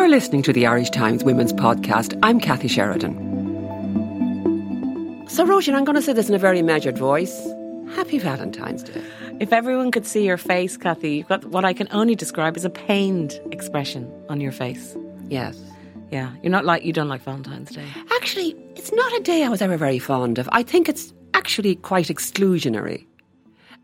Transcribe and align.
You're 0.00 0.08
listening 0.08 0.40
to 0.44 0.52
the 0.54 0.66
Irish 0.66 0.88
Times 0.88 1.24
Women's 1.24 1.52
Podcast. 1.52 2.18
I'm 2.22 2.40
Kathy 2.40 2.68
Sheridan. 2.68 3.14
So, 5.28 5.44
Roisin, 5.44 5.74
I'm 5.74 5.84
going 5.84 5.94
to 5.94 6.00
say 6.00 6.14
this 6.14 6.26
in 6.26 6.34
a 6.34 6.38
very 6.38 6.62
measured 6.62 6.96
voice. 6.96 7.38
Happy 7.94 8.18
Valentine's 8.18 8.82
Day. 8.82 9.04
If 9.40 9.52
everyone 9.52 9.90
could 9.90 10.06
see 10.06 10.24
your 10.24 10.38
face, 10.38 10.78
Kathy, 10.78 11.16
you've 11.16 11.28
got 11.28 11.44
what 11.44 11.66
I 11.66 11.74
can 11.74 11.86
only 11.90 12.14
describe 12.14 12.56
as 12.56 12.64
a 12.64 12.70
pained 12.70 13.38
expression 13.50 14.10
on 14.30 14.40
your 14.40 14.52
face. 14.52 14.96
Yes. 15.28 15.60
Yeah, 16.10 16.32
you're 16.42 16.50
not 16.50 16.64
like 16.64 16.82
you 16.82 16.94
don't 16.94 17.08
like 17.08 17.20
Valentine's 17.22 17.70
Day. 17.70 17.84
Actually, 18.12 18.56
it's 18.76 18.92
not 18.92 19.12
a 19.18 19.20
day 19.20 19.44
I 19.44 19.50
was 19.50 19.60
ever 19.60 19.76
very 19.76 19.98
fond 19.98 20.38
of. 20.38 20.48
I 20.50 20.62
think 20.62 20.88
it's 20.88 21.12
actually 21.34 21.74
quite 21.74 22.06
exclusionary. 22.06 23.04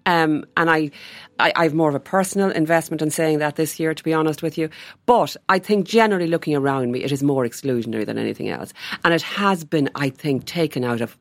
Um, 0.07 0.46
and 0.57 0.71
I, 0.71 0.93
I, 1.38 1.52
I 1.56 1.65
have 1.65 1.74
more 1.74 1.88
of 1.88 1.95
a 1.95 2.01
personal 2.01 2.51
investment 2.51 3.02
in 3.02 3.10
saying 3.10 3.38
that 3.38 3.56
this 3.56 3.79
year, 3.79 3.95
to 3.95 4.04
be 4.04 4.12
honest 4.12 4.42
with 4.42 4.56
you. 4.59 4.68
But 5.06 5.37
I 5.48 5.59
think 5.59 5.87
generally 5.87 6.26
looking 6.26 6.54
around 6.54 6.93
me, 6.93 7.04
it 7.04 7.12
is 7.12 7.23
more 7.23 7.45
exclusionary 7.45 8.06
than 8.06 8.18
anything 8.18 8.48
else. 8.48 8.73
And 9.04 9.12
it 9.12 9.23
has 9.23 9.65
been, 9.65 9.90
I 9.95 10.10
think, 10.10 10.45
taken 10.45 10.84
out 10.84 11.01
of 11.01 11.16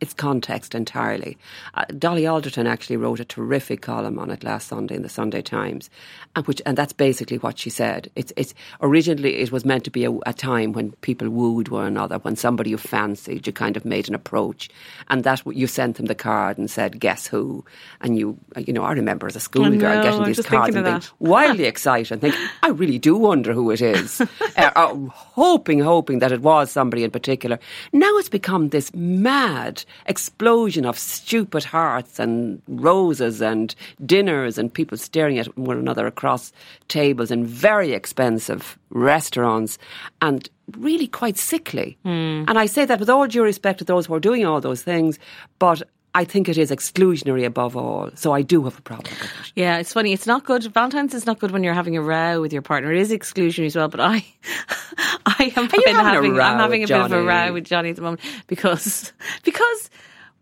its 0.00 0.14
context 0.14 0.74
entirely. 0.74 1.36
Uh, 1.74 1.84
Dolly 1.98 2.26
Alderton 2.26 2.66
actually 2.66 2.96
wrote 2.96 3.20
a 3.20 3.24
terrific 3.24 3.82
column 3.82 4.18
on 4.18 4.30
it 4.30 4.44
last 4.44 4.68
Sunday 4.68 4.94
in 4.94 5.02
the 5.02 5.08
Sunday 5.08 5.42
Times, 5.42 5.90
and 6.36 6.46
which 6.46 6.62
and 6.66 6.76
that's 6.76 6.92
basically 6.92 7.38
what 7.38 7.58
she 7.58 7.70
said. 7.70 8.10
It's 8.16 8.32
it's 8.36 8.54
originally 8.80 9.36
it 9.36 9.52
was 9.52 9.64
meant 9.64 9.84
to 9.84 9.90
be 9.90 10.04
a, 10.04 10.12
a 10.26 10.32
time 10.32 10.72
when 10.72 10.92
people 11.00 11.28
wooed 11.28 11.68
one 11.68 11.86
another, 11.86 12.18
when 12.18 12.36
somebody 12.36 12.70
you 12.70 12.78
fancied, 12.78 13.46
you 13.46 13.52
kind 13.52 13.76
of 13.76 13.84
made 13.84 14.08
an 14.08 14.14
approach, 14.14 14.68
and 15.08 15.24
that 15.24 15.42
you 15.46 15.66
sent 15.66 15.96
them 15.96 16.06
the 16.06 16.14
card 16.14 16.58
and 16.58 16.70
said, 16.70 17.00
"Guess 17.00 17.26
who?" 17.26 17.64
And 18.00 18.18
you 18.18 18.38
you 18.56 18.72
know 18.72 18.84
I 18.84 18.92
remember 18.92 19.26
as 19.26 19.36
a 19.36 19.40
schoolgirl 19.40 20.02
getting 20.02 20.24
these 20.24 20.44
cards 20.44 20.74
and 20.76 20.84
being 20.84 21.02
wildly 21.18 21.64
excited 21.64 22.12
and 22.12 22.20
think, 22.20 22.34
I 22.62 22.68
really 22.68 22.98
do 22.98 23.16
wonder 23.16 23.52
who 23.52 23.70
it 23.70 23.80
is. 23.80 24.20
uh, 24.56 24.70
uh, 24.76 24.94
hoping, 25.10 25.80
hoping 25.80 26.20
that 26.20 26.32
it 26.32 26.42
was 26.42 26.70
somebody 26.70 27.04
in 27.04 27.10
particular. 27.10 27.58
Now 27.92 28.16
it's 28.18 28.28
become 28.28 28.68
this 28.68 28.94
mad 28.94 29.84
explosion 30.06 30.84
of 30.84 30.98
stupid 30.98 31.64
hearts 31.64 32.18
and 32.18 32.62
roses 32.68 33.40
and 33.40 33.74
dinners 34.04 34.58
and 34.58 34.72
people 34.72 34.96
staring 34.96 35.38
at 35.38 35.56
one 35.58 35.78
another 35.78 36.06
across 36.06 36.52
tables 36.88 37.30
in 37.30 37.44
very 37.46 37.92
expensive 37.92 38.78
restaurants 38.90 39.78
and 40.20 40.48
really 40.76 41.06
quite 41.06 41.38
sickly. 41.38 41.96
Hmm. 42.04 42.44
And 42.48 42.58
I 42.58 42.66
say 42.66 42.84
that 42.84 43.00
with 43.00 43.10
all 43.10 43.26
due 43.26 43.42
respect 43.42 43.78
to 43.78 43.84
those 43.84 44.06
who 44.06 44.14
are 44.14 44.20
doing 44.20 44.44
all 44.44 44.60
those 44.60 44.82
things, 44.82 45.18
but 45.58 45.82
I 46.18 46.24
think 46.24 46.48
it 46.48 46.58
is 46.58 46.72
exclusionary 46.72 47.46
above 47.46 47.76
all. 47.76 48.10
So 48.16 48.32
I 48.32 48.42
do 48.42 48.64
have 48.64 48.76
a 48.76 48.82
problem 48.82 49.14
with 49.20 49.22
it. 49.22 49.52
Yeah, 49.54 49.78
it's 49.78 49.92
funny. 49.92 50.12
It's 50.12 50.26
not 50.26 50.44
good. 50.44 50.64
Valentine's 50.64 51.14
is 51.14 51.26
not 51.26 51.38
good 51.38 51.52
when 51.52 51.62
you're 51.62 51.74
having 51.74 51.96
a 51.96 52.02
row 52.02 52.40
with 52.40 52.52
your 52.52 52.60
partner. 52.60 52.92
It 52.92 52.98
is 52.98 53.12
exclusionary 53.12 53.66
as 53.66 53.76
well. 53.76 53.86
But 53.86 54.00
I, 54.00 54.24
I 55.26 55.52
am 55.54 55.68
been 55.68 55.94
having 55.94 56.32
a 56.32 56.34
row 56.34 56.42
I'm 56.42 56.58
having 56.58 56.82
a 56.82 56.88
bit 56.88 57.00
of 57.00 57.12
a 57.12 57.22
row 57.22 57.52
with 57.52 57.66
Johnny 57.66 57.90
at 57.90 57.96
the 57.96 58.02
moment 58.02 58.20
because 58.48 59.12
because. 59.44 59.90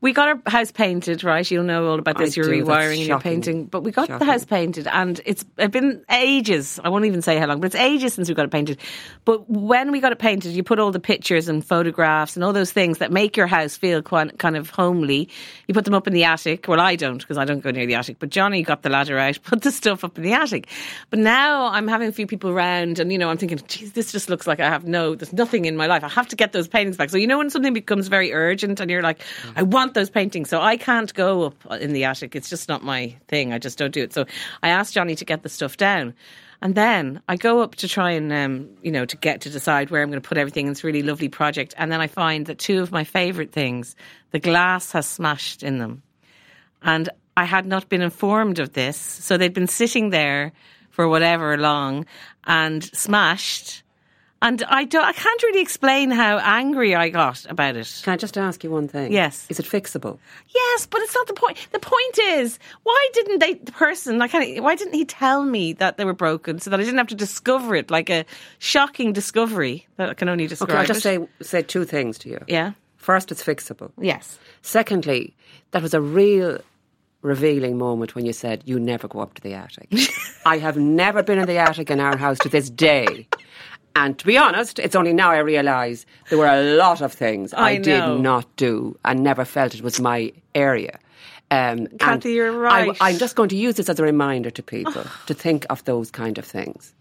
We 0.03 0.13
got 0.13 0.29
our 0.29 0.43
house 0.51 0.71
painted, 0.71 1.25
right? 1.25 1.51
You'll 1.51 1.65
know 1.65 1.87
all 1.87 1.99
about 1.99 2.19
I 2.19 2.25
this. 2.25 2.37
You're 2.37 2.47
do, 2.47 2.65
rewiring 2.65 2.99
and 2.99 3.07
you're 3.07 3.19
painting, 3.19 3.65
but 3.65 3.83
we 3.83 3.93
got 3.93 4.09
the 4.09 4.27
house 4.27 4.45
painted, 4.45 4.87
and 4.87 5.21
it's 5.25 5.45
it's 5.57 5.73
been 5.73 6.05
ages. 6.11 6.79
I 6.85 6.91
won't 6.91 7.07
even 7.07 7.23
say 7.23 7.39
how 7.39 7.47
long, 7.47 7.61
but 7.61 7.67
it's 7.67 7.75
ages 7.75 8.13
since 8.13 8.29
we 8.29 8.35
got 8.35 8.45
it 8.45 8.51
painted. 8.51 8.79
But 9.25 9.49
when 9.49 9.91
we 9.93 10.01
got 10.01 10.13
it 10.13 10.19
painted, 10.19 10.53
you 10.53 10.63
put 10.63 10.79
all 10.79 10.91
the 10.91 11.01
pictures 11.01 11.49
and 11.49 11.65
photographs 11.65 12.37
and 12.37 12.45
all 12.45 12.53
those 12.53 12.73
things 12.73 12.99
that 12.99 13.11
make 13.11 13.39
your 13.39 13.47
house 13.47 13.75
feel 13.77 14.03
quite, 14.03 14.39
kind 14.39 14.57
of 14.57 14.69
homely. 14.69 15.31
You 15.67 15.73
put 15.73 15.87
them 15.87 15.95
up 15.95 16.07
in 16.07 16.13
the 16.13 16.25
attic. 16.25 16.67
Well, 16.69 16.81
I 16.81 16.97
don't 16.97 17.19
because 17.19 17.39
I 17.39 17.47
don't 17.47 17.61
go 17.61 17.71
near 17.71 17.87
the 17.87 17.95
attic. 17.95 18.19
But 18.19 18.29
Johnny 18.29 18.63
got 18.63 18.83
the 18.83 18.91
ladder 18.91 19.19
out, 19.19 19.39
put 19.45 19.63
the 19.63 19.73
stuff 19.73 20.05
up 20.05 20.19
in 20.19 20.25
the 20.25 20.35
attic. 20.35 20.69
But 21.09 21.21
now 21.21 21.69
I'm 21.69 21.89
having 21.89 22.09
a 22.09 22.13
few 22.13 22.27
people 22.27 22.51
around, 22.51 22.99
and 22.99 23.11
you 23.11 23.17
know, 23.17 23.31
I'm 23.31 23.39
thinking, 23.39 23.61
geez, 23.67 23.93
this 23.93 24.13
just 24.13 24.29
looks 24.29 24.47
like 24.47 24.61
I 24.61 24.69
have 24.69 24.85
no, 24.85 25.15
there's 25.15 25.33
nothing 25.33 25.65
in 25.65 25.75
my 25.77 25.87
life. 25.87 26.05
I 26.05 26.09
have 26.09 26.29
to 26.29 26.37
get 26.37 26.53
those 26.53 26.69
paintings 26.69 26.99
back. 26.99 27.09
So 27.09 27.17
you 27.17 27.27
know, 27.27 27.39
when 27.39 27.49
something 27.49 27.73
becomes 27.73 28.09
very 28.09 28.35
urgent, 28.35 28.79
and 28.79 28.91
you're 28.91 29.03
like, 29.03 29.23
I 29.57 29.63
want 29.63 29.86
those 29.95 30.11
paintings, 30.11 30.49
so 30.49 30.61
I 30.61 30.77
can't 30.77 31.13
go 31.15 31.45
up 31.45 31.67
in 31.81 31.93
the 31.93 32.05
attic. 32.05 32.37
It's 32.37 32.49
just 32.49 32.69
not 32.69 32.83
my 32.83 33.17
thing. 33.29 33.53
I 33.53 33.59
just 33.59 33.79
don't 33.79 33.93
do 33.93 34.03
it. 34.03 34.13
So 34.13 34.27
I 34.63 34.69
asked 34.69 34.95
Johnny 34.95 35.15
to 35.17 35.25
get 35.25 35.43
the 35.43 35.49
stuff 35.49 35.77
down. 35.77 36.15
And 36.63 36.75
then 36.75 37.21
I 37.29 37.37
go 37.37 37.61
up 37.61 37.75
to 37.77 37.89
try 37.89 38.13
and, 38.13 38.33
um, 38.33 38.71
you 38.83 38.91
know, 38.91 39.05
to 39.05 39.17
get 39.17 39.43
to 39.43 39.51
decide 39.51 39.91
where 39.91 40.03
I'm 40.03 40.09
going 40.09 40.21
to 40.21 40.27
put 40.27 40.39
everything 40.39 40.67
in 40.67 40.73
this 40.73 40.85
really 40.85 41.03
lovely 41.03 41.29
project. 41.29 41.75
And 41.77 41.93
then 41.93 42.01
I 42.01 42.07
find 42.07 42.47
that 42.47 42.59
two 42.59 42.81
of 42.81 42.91
my 42.91 43.05
favourite 43.05 43.53
things, 43.53 43.95
the 44.31 44.39
glass 44.39 44.93
has 44.93 45.07
smashed 45.07 45.63
in 45.63 45.79
them. 45.79 46.03
And 46.83 47.09
I 47.37 47.45
had 47.45 47.67
not 47.67 47.89
been 47.89 48.01
informed 48.01 48.59
of 48.59 48.73
this. 48.73 48.97
So 48.97 49.37
they'd 49.37 49.53
been 49.53 49.67
sitting 49.67 50.11
there 50.11 50.53
for 50.91 51.07
whatever 51.09 51.59
long 51.59 52.07
and 52.45 52.83
smashed. 52.83 53.83
And 54.43 54.63
I, 54.65 54.85
don't, 54.85 55.05
I 55.05 55.13
can't 55.13 55.43
really 55.45 55.63
explain 55.63 56.11
how 56.11 56.39
angry 56.39 56.95
I 56.95 57.09
got 57.09 57.47
about 57.47 57.77
it. 57.77 58.01
Can 58.05 58.13
I 58.13 58.17
just 58.17 58.37
ask 58.37 58.63
you 58.63 58.71
one 58.71 58.87
thing? 58.87 59.11
Yes. 59.13 59.47
Is 59.49 59.59
it 59.59 59.65
fixable? 59.67 60.19
Yes, 60.55 60.87
but 60.87 61.01
it's 61.01 61.15
not 61.15 61.27
the 61.27 61.35
point. 61.35 61.67
The 61.73 61.79
point 61.79 62.19
is, 62.19 62.59
why 62.83 63.09
didn't 63.15 63.39
they, 63.39 63.55
the 63.55 63.73
person, 63.73 64.19
like, 64.19 64.35
why 64.35 64.75
didn't 64.75 64.93
he 64.93 65.07
tell 65.07 65.43
me 65.45 65.73
that 65.75 65.97
they 65.97 66.05
were 66.05 66.13
broken 66.13 66.59
so 66.59 66.71
that 66.71 66.79
I 66.79 66.83
didn't 66.83 66.99
have 66.99 67.07
to 67.09 67.15
discover 67.15 67.75
it 67.75 67.91
like 67.91 68.11
a 68.11 68.27
shocking 68.59 69.15
discovery 69.15 69.87
that 69.97 70.11
I 70.11 70.15
can 70.15 70.29
only 70.29 70.47
describe? 70.47 70.71
Okay, 70.71 70.79
I'll 70.81 70.87
just 70.87 71.01
it? 71.01 71.03
say 71.03 71.29
say 71.41 71.63
two 71.63 71.85
things 71.85 72.19
to 72.19 72.29
you. 72.29 72.45
Yeah. 72.47 72.73
First, 72.97 73.33
it's 73.33 73.43
fixable. 73.43 73.93
Yes. 74.01 74.39
Secondly, 74.63 75.35
that 75.71 75.81
was 75.81 75.95
a 75.95 76.01
real 76.01 76.59
revealing 77.23 77.77
moment 77.77 78.15
when 78.15 78.25
you 78.25 78.33
said 78.33 78.63
you 78.67 78.79
never 78.79 79.09
go 79.09 79.21
up 79.21 79.35
to 79.35 79.43
the 79.43 79.55
attic. 79.55 79.89
I 80.47 80.59
have 80.59 80.77
never 80.77 81.23
been 81.23 81.39
in 81.39 81.47
the 81.47 81.57
attic 81.57 81.91
in 81.91 82.01
our 82.01 82.17
house 82.17 82.39
to 82.41 82.49
this 82.49 82.71
day. 82.71 83.27
And 83.97 84.19
to 84.19 84.27
be 84.27 84.37
honest, 84.37 84.79
it's 84.79 84.95
only 84.95 85.13
now 85.13 85.31
I 85.31 85.39
realise 85.39 86.05
there 86.29 86.39
were 86.39 86.47
a 86.47 86.77
lot 86.77 87.01
of 87.01 87.13
things 87.13 87.55
I, 87.55 87.71
I 87.71 87.77
did 87.79 88.21
not 88.21 88.45
do 88.57 88.97
and 89.05 89.23
never 89.23 89.45
felt 89.45 89.75
it 89.75 89.81
was 89.83 89.99
my 90.01 90.33
area. 90.55 90.99
Um, 91.51 91.87
and 91.87 91.99
Kathy, 91.99 92.33
you're 92.33 92.67
I, 92.67 92.89
right. 92.89 92.97
I'm 93.01 93.17
just 93.19 93.37
going 93.37 93.49
to 93.51 93.57
use 93.57 93.77
this 93.77 93.89
as 93.89 93.99
a 93.99 94.03
reminder 94.03 94.51
to 94.51 94.63
people 94.63 95.05
to 95.27 95.35
think 95.35 95.65
of 95.71 95.83
those 95.85 96.11
kind 96.11 96.39
of 96.39 96.45
things, 96.45 96.93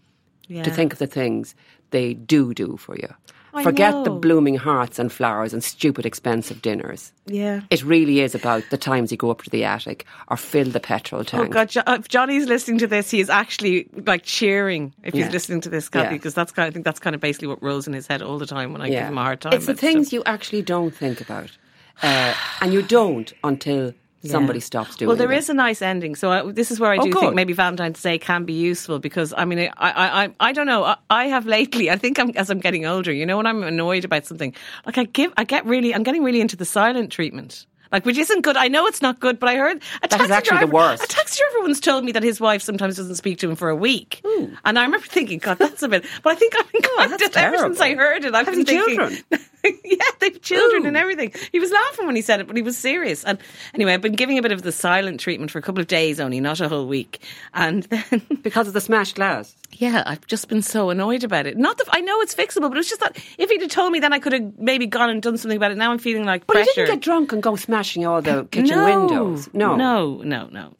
Yeah. 0.48 0.62
to 0.62 0.70
think 0.70 0.92
of 0.92 0.98
the 0.98 1.06
things 1.06 1.54
they 1.90 2.14
do 2.14 2.54
do 2.54 2.76
for 2.76 2.96
you. 2.96 3.12
I 3.56 3.62
Forget 3.62 4.04
the 4.04 4.10
blooming 4.10 4.56
hearts 4.56 4.98
and 4.98 5.10
flowers 5.10 5.52
and 5.52 5.64
stupid 5.64 6.04
expensive 6.06 6.60
dinners. 6.62 7.12
Yeah. 7.26 7.62
It 7.70 7.82
really 7.82 8.20
is 8.20 8.34
about 8.34 8.62
the 8.70 8.76
times 8.76 9.10
you 9.10 9.16
go 9.16 9.30
up 9.30 9.42
to 9.42 9.50
the 9.50 9.64
attic 9.64 10.04
or 10.28 10.36
fill 10.36 10.68
the 10.70 10.80
petrol 10.80 11.24
tank. 11.24 11.40
Oh 11.40 11.44
tank. 11.44 11.54
God! 11.54 11.68
Jo- 11.70 11.94
If 11.94 12.08
Johnny's 12.08 12.46
listening 12.46 12.78
to 12.78 12.86
this, 12.86 13.10
he 13.10 13.20
is 13.20 13.30
actually 13.30 13.88
like 14.06 14.22
cheering. 14.24 14.92
If 15.02 15.14
Yeah. 15.14 15.24
he's 15.24 15.32
listening 15.32 15.60
to 15.62 15.68
this, 15.68 15.88
Kathy, 15.88 16.06
Yeah. 16.06 16.12
because 16.12 16.34
that's 16.34 16.52
kind. 16.52 16.66
I 16.68 16.70
think 16.70 16.84
that's 16.84 17.00
kind 17.00 17.14
of 17.14 17.20
basically 17.20 17.48
what 17.48 17.62
rolls 17.62 17.86
in 17.86 17.92
his 17.94 18.06
head 18.06 18.22
all 18.22 18.38
the 18.38 18.46
time 18.46 18.72
when 18.72 18.82
I 18.82 18.88
give 18.90 19.04
him 19.04 19.18
a 19.18 19.22
hard 19.22 19.40
time. 19.40 19.52
It's 19.54 19.66
the 19.66 19.74
things 19.74 20.08
stuff. 20.08 20.12
you 20.12 20.22
actually 20.26 20.62
don't 20.62 20.94
think 20.94 21.20
about. 21.20 21.50
Uh, 22.02 22.34
and 22.60 22.72
you 22.74 22.82
don't 22.82 23.32
until 23.42 23.94
somebody 24.24 24.58
Yeah. 24.58 24.64
stops 24.64 24.96
doing 24.96 25.08
Well, 25.08 25.16
there 25.16 25.32
it. 25.32 25.38
is 25.38 25.48
a 25.48 25.54
nice 25.54 25.82
ending. 25.82 26.14
So 26.16 26.30
I, 26.30 26.50
this 26.52 26.70
is 26.70 26.80
where 26.80 26.90
I 26.90 26.96
Oh, 26.98 27.02
do 27.04 27.10
good. 27.10 27.20
think 27.20 27.34
maybe 27.34 27.52
Valentine's 27.52 28.00
Day 28.02 28.18
can 28.18 28.44
be 28.44 28.52
useful 28.54 28.98
because 28.98 29.32
I 29.36 29.44
mean, 29.44 29.58
I, 29.58 29.70
I, 29.78 30.24
I, 30.24 30.30
I 30.40 30.52
don't 30.52 30.66
know. 30.66 30.84
I, 30.84 30.96
I 31.10 31.24
have 31.26 31.46
lately. 31.46 31.90
I 31.90 31.96
think 31.96 32.18
I'm, 32.18 32.30
as 32.30 32.50
I'm 32.50 32.60
getting 32.60 32.86
older, 32.86 33.12
you 33.12 33.26
know, 33.26 33.36
when 33.36 33.46
I'm 33.46 33.62
annoyed 33.62 34.04
about 34.04 34.26
something, 34.26 34.54
like 34.84 34.98
I 34.98 35.04
give, 35.04 35.32
I 35.36 35.44
get 35.44 35.64
really, 35.66 35.94
I'm 35.94 36.02
getting 36.02 36.22
really 36.24 36.40
into 36.40 36.56
the 36.56 36.64
silent 36.64 37.12
treatment. 37.12 37.66
Like, 37.92 38.04
which 38.04 38.18
isn't 38.18 38.40
good. 38.40 38.56
I 38.56 38.66
know 38.66 38.86
it's 38.88 39.00
not 39.00 39.20
good, 39.20 39.38
but 39.38 39.48
I 39.48 39.54
heard 39.54 39.80
a 40.02 40.08
That 40.08 40.20
is 40.20 40.30
actually 40.32 40.58
the 40.58 40.66
worst. 40.66 41.04
A 41.04 41.06
taxi 41.06 41.38
driver 41.40 41.62
once 41.62 41.78
told 41.78 42.04
me 42.04 42.10
that 42.12 42.24
his 42.24 42.40
wife 42.40 42.60
sometimes 42.60 42.96
doesn't 42.96 43.14
speak 43.14 43.38
to 43.38 43.48
him 43.48 43.54
for 43.54 43.68
a 43.68 43.76
week, 43.76 44.22
and 44.64 44.76
I 44.76 44.82
remember 44.82 45.06
thinking, 45.06 45.38
God, 45.38 45.58
that's 45.58 45.84
a 45.84 45.88
bit. 45.88 46.04
But 46.24 46.32
I 46.32 46.34
think 46.34 46.54
oh, 46.56 46.62
I've 46.64 46.72
been 46.72 46.80
going 46.82 47.12
Oh, 47.12 47.16
that's 47.16 47.36
ever 47.36 47.58
since 47.58 47.80
I 47.80 47.94
heard 47.94 48.24
it. 48.24 48.34
I've 48.34 48.46
Have 48.46 48.56
been 48.56 48.64
thinking, 48.64 48.96
children? 48.96 49.18
yeah, 49.84 49.96
they've 50.20 50.40
children 50.42 50.86
and 50.86 50.96
everything. 50.96 51.32
He 51.52 51.58
was 51.60 51.70
laughing 51.70 52.06
when 52.06 52.16
he 52.16 52.22
said 52.22 52.40
it, 52.40 52.46
but 52.46 52.56
he 52.56 52.62
was 52.62 52.76
serious. 52.76 53.24
And 53.24 53.38
anyway, 53.74 53.94
I've 53.94 54.00
been 54.02 54.12
giving 54.14 54.38
a 54.38 54.42
bit 54.42 54.52
of 54.52 54.62
the 54.62 54.72
silent 54.72 55.20
treatment 55.20 55.50
for 55.50 55.58
a 55.58 55.62
couple 55.62 55.80
of 55.80 55.86
days 55.86 56.20
only, 56.20 56.40
not 56.40 56.60
a 56.60 56.68
whole 56.68 56.86
week. 56.86 57.20
And 57.54 57.82
then, 57.84 58.22
Because 58.42 58.68
of 58.68 58.74
the 58.74 58.80
smashed 58.80 59.16
glass. 59.16 59.54
yeah, 59.72 60.02
I've 60.06 60.26
just 60.26 60.48
been 60.48 60.62
so 60.62 60.90
annoyed 60.90 61.24
about 61.24 61.46
it. 61.46 61.56
Not 61.56 61.78
that 61.78 61.86
I 61.90 62.00
know 62.00 62.20
it's 62.20 62.34
fixable, 62.34 62.68
but 62.68 62.78
it's 62.78 62.88
just 62.88 63.00
that 63.00 63.16
if 63.38 63.50
he'd 63.50 63.60
have 63.62 63.70
told 63.70 63.92
me, 63.92 63.98
then 64.00 64.12
I 64.12 64.18
could 64.18 64.32
have 64.32 64.58
maybe 64.58 64.86
gone 64.86 65.10
and 65.10 65.20
done 65.22 65.36
something 65.36 65.56
about 65.56 65.72
it. 65.72 65.76
Now 65.78 65.90
I'm 65.90 65.98
feeling 65.98 66.24
like 66.24 66.46
But 66.46 66.54
pressure. 66.54 66.70
you 66.76 66.86
didn't 66.86 66.94
get 66.96 67.04
drunk 67.04 67.32
and 67.32 67.42
go 67.42 67.56
smashing 67.56 68.06
all 68.06 68.22
the 68.22 68.44
kitchen 68.50 68.76
no, 68.76 68.84
windows. 69.06 69.48
No. 69.52 69.74
no, 69.76 70.22
no, 70.22 70.48
no, 70.52 70.72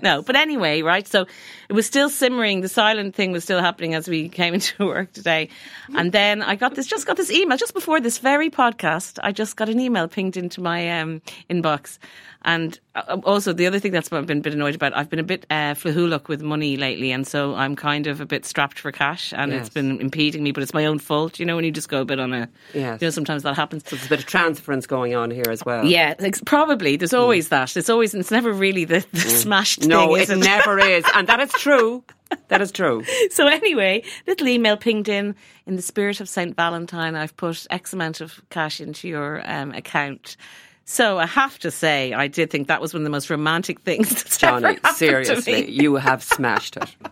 no. 0.00 0.22
But 0.22 0.36
anyway, 0.36 0.82
right? 0.82 1.06
So 1.06 1.26
it 1.68 1.72
was 1.72 1.86
still 1.86 2.08
simmering. 2.10 2.60
The 2.60 2.68
silent 2.68 3.14
thing 3.14 3.30
was 3.32 3.44
still 3.44 3.60
happening 3.60 3.94
as 3.94 4.08
we 4.08 4.28
came 4.28 4.54
into 4.54 4.86
work 4.86 5.12
today, 5.12 5.48
and 5.94 6.10
then 6.12 6.42
I 6.42 6.56
got 6.56 6.74
this. 6.74 6.86
Just 6.86 7.06
got 7.06 7.16
this 7.16 7.30
email 7.30 7.56
just 7.56 7.74
before 7.74 8.00
this 8.00 8.18
very 8.18 8.31
podcast. 8.50 9.18
I 9.22 9.32
just 9.32 9.56
got 9.56 9.68
an 9.68 9.80
email 9.80 10.08
pinged 10.08 10.36
into 10.36 10.60
my 10.60 11.00
um, 11.00 11.22
inbox. 11.50 11.98
And 12.44 12.78
uh, 12.96 13.18
also, 13.24 13.52
the 13.52 13.68
other 13.68 13.78
thing 13.78 13.92
that's 13.92 14.12
I've 14.12 14.26
been 14.26 14.38
a 14.38 14.40
bit 14.40 14.52
annoyed 14.52 14.74
about, 14.74 14.96
I've 14.96 15.08
been 15.08 15.20
a 15.20 15.22
bit 15.24 15.46
uh, 15.48 15.74
flaithiúlach 15.74 16.26
with 16.26 16.42
money 16.42 16.76
lately, 16.76 17.12
and 17.12 17.24
so 17.24 17.54
I'm 17.54 17.76
kind 17.76 18.08
of 18.08 18.20
a 18.20 18.26
bit 18.26 18.44
strapped 18.44 18.80
for 18.80 18.90
cash, 18.90 19.32
and 19.36 19.52
Yes. 19.52 19.60
it's 19.66 19.74
been 19.74 20.00
impeding 20.00 20.42
me. 20.42 20.50
But 20.50 20.64
it's 20.64 20.74
my 20.74 20.86
own 20.86 20.98
fault, 20.98 21.38
you 21.38 21.46
know. 21.46 21.54
When 21.54 21.64
you 21.64 21.70
just 21.70 21.88
go 21.88 22.00
a 22.00 22.04
bit 22.04 22.18
on 22.18 22.32
a, 22.32 22.48
Yes. 22.74 23.00
you 23.00 23.06
know, 23.06 23.10
sometimes 23.10 23.44
that 23.44 23.54
happens. 23.54 23.84
There's 23.84 24.04
a 24.04 24.08
bit 24.08 24.18
of 24.18 24.26
transference 24.26 24.88
going 24.88 25.14
on 25.14 25.30
here 25.30 25.44
as 25.50 25.64
well. 25.64 25.84
Yeah, 25.84 26.14
probably. 26.44 26.96
There's 26.96 27.14
always 27.14 27.48
that. 27.50 27.76
It's 27.76 27.88
always. 27.88 28.12
It's 28.12 28.32
never 28.32 28.52
really 28.52 28.86
the, 28.86 29.06
the 29.12 29.20
smashed 29.20 29.86
No, 29.86 30.08
thing. 30.08 30.22
it 30.22 30.30
is 30.30 30.38
never 30.38 30.80
is. 30.80 31.04
And 31.14 31.28
that 31.28 31.38
is 31.40 31.52
true. 31.52 32.02
That 32.48 32.60
is 32.60 32.72
true. 32.72 33.04
So 33.30 33.46
anyway, 33.46 34.02
little 34.26 34.48
email 34.48 34.76
pinged 34.76 35.08
in. 35.08 35.34
In 35.66 35.76
the 35.76 35.82
spirit 35.82 36.20
of 36.20 36.28
Saint 36.28 36.56
Valentine, 36.56 37.14
I've 37.14 37.36
put 37.36 37.66
X 37.70 37.92
amount 37.92 38.20
of 38.20 38.40
cash 38.50 38.80
into 38.80 39.08
your 39.08 39.42
um, 39.48 39.72
account. 39.72 40.36
So 40.84 41.18
I 41.18 41.26
have 41.26 41.58
to 41.60 41.70
say, 41.70 42.12
I 42.12 42.26
did 42.26 42.50
think 42.50 42.68
that 42.68 42.80
was 42.80 42.92
one 42.92 43.02
of 43.02 43.04
the 43.04 43.10
most 43.10 43.30
romantic 43.30 43.80
things 43.80 44.08
that's 44.22 44.36
Johnny, 44.38 44.78
seriously, 44.94 45.70
you 45.70 45.94
have 45.96 46.22
smashed 46.22 46.76
it. 46.76 46.84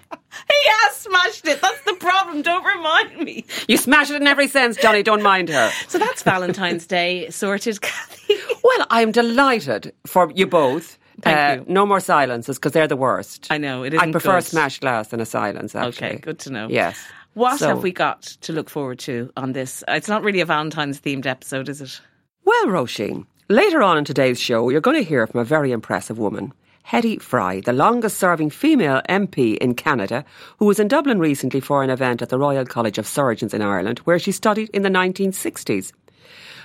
He 0.48 0.70
has 0.70 0.96
smashed 0.96 1.44
it. 1.48 1.60
That's 1.60 1.80
the 1.82 1.94
problem. 1.94 2.42
Don't 2.42 2.62
remind 2.64 3.18
me. 3.18 3.44
You 3.66 3.76
smashed 3.76 4.12
it 4.12 4.20
in 4.22 4.28
every 4.28 4.46
sense, 4.46 4.76
Johnny. 4.76 5.02
Don't 5.02 5.24
mind 5.24 5.48
her. 5.48 5.72
So 5.88 5.98
that's 5.98 6.22
Valentine's 6.22 6.86
Day 6.86 7.28
sorted, 7.30 7.80
Kathy. 7.80 8.36
Well, 8.62 8.86
I'm 8.90 9.10
delighted 9.10 9.92
for 10.06 10.30
you 10.32 10.46
both. 10.46 10.99
Uh, 11.24 11.30
Thank 11.30 11.68
you. 11.68 11.72
No 11.74 11.86
more 11.86 12.00
silences 12.00 12.56
because 12.58 12.72
they're 12.72 12.88
the 12.88 12.96
worst. 12.96 13.46
I 13.50 13.58
know, 13.58 13.82
it 13.82 13.94
I 13.98 14.10
prefer 14.10 14.36
good. 14.38 14.44
smashed 14.44 14.80
glass 14.80 15.08
than 15.08 15.20
a 15.20 15.26
silence. 15.26 15.74
Actually. 15.74 16.06
Okay, 16.08 16.16
good 16.18 16.38
to 16.40 16.50
know. 16.50 16.68
Yes. 16.68 16.98
What 17.34 17.58
So- 17.58 17.68
have 17.68 17.82
we 17.82 17.92
got 17.92 18.22
to 18.22 18.52
look 18.52 18.68
forward 18.70 18.98
to 19.00 19.30
on 19.36 19.52
this? 19.52 19.84
It's 19.88 20.08
not 20.08 20.22
really 20.22 20.40
a 20.40 20.46
Valentine's 20.46 21.00
themed 21.00 21.26
episode, 21.26 21.68
is 21.68 21.80
it? 21.80 22.00
Well, 22.44 22.66
Roisin, 22.66 23.26
later 23.48 23.82
on 23.82 23.98
in 23.98 24.04
today's 24.04 24.40
show, 24.40 24.68
you're 24.70 24.80
going 24.80 24.96
to 24.96 25.08
hear 25.08 25.26
from 25.26 25.40
a 25.40 25.44
very 25.44 25.70
impressive 25.72 26.18
woman. 26.18 26.52
Hedy 26.88 27.20
Fry, 27.22 27.60
the 27.60 27.72
longest 27.74 28.16
serving 28.18 28.50
female 28.50 29.00
MP 29.08 29.56
in 29.58 29.74
Canada, 29.74 30.24
who 30.58 30.64
was 30.64 30.80
in 30.80 30.88
Dublin 30.88 31.20
recently 31.20 31.60
for 31.60 31.84
an 31.84 31.90
event 31.90 32.20
at 32.22 32.30
the 32.30 32.38
Royal 32.38 32.64
College 32.64 32.98
of 32.98 33.06
Surgeons 33.06 33.54
in 33.54 33.62
Ireland, 33.62 33.98
where 34.00 34.18
she 34.18 34.32
studied 34.32 34.70
in 34.70 34.82
the 34.82 34.88
1960s. 34.88 35.92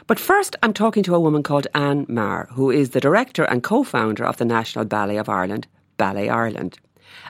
But 0.07 0.19
first, 0.19 0.55
I'm 0.61 0.73
talking 0.73 1.01
to 1.03 1.15
a 1.15 1.19
woman 1.19 1.41
called 1.41 1.65
Anne 1.73 2.05
Maher, 2.07 2.47
who 2.51 2.69
is 2.69 2.91
the 2.91 3.01
director 3.01 3.43
and 3.43 3.63
co 3.63 3.83
founder 3.83 4.23
of 4.23 4.37
the 4.37 4.45
National 4.45 4.85
Ballet 4.85 5.17
of 5.17 5.29
Ireland, 5.29 5.67
Ballet 5.97 6.29
Ireland. 6.29 6.77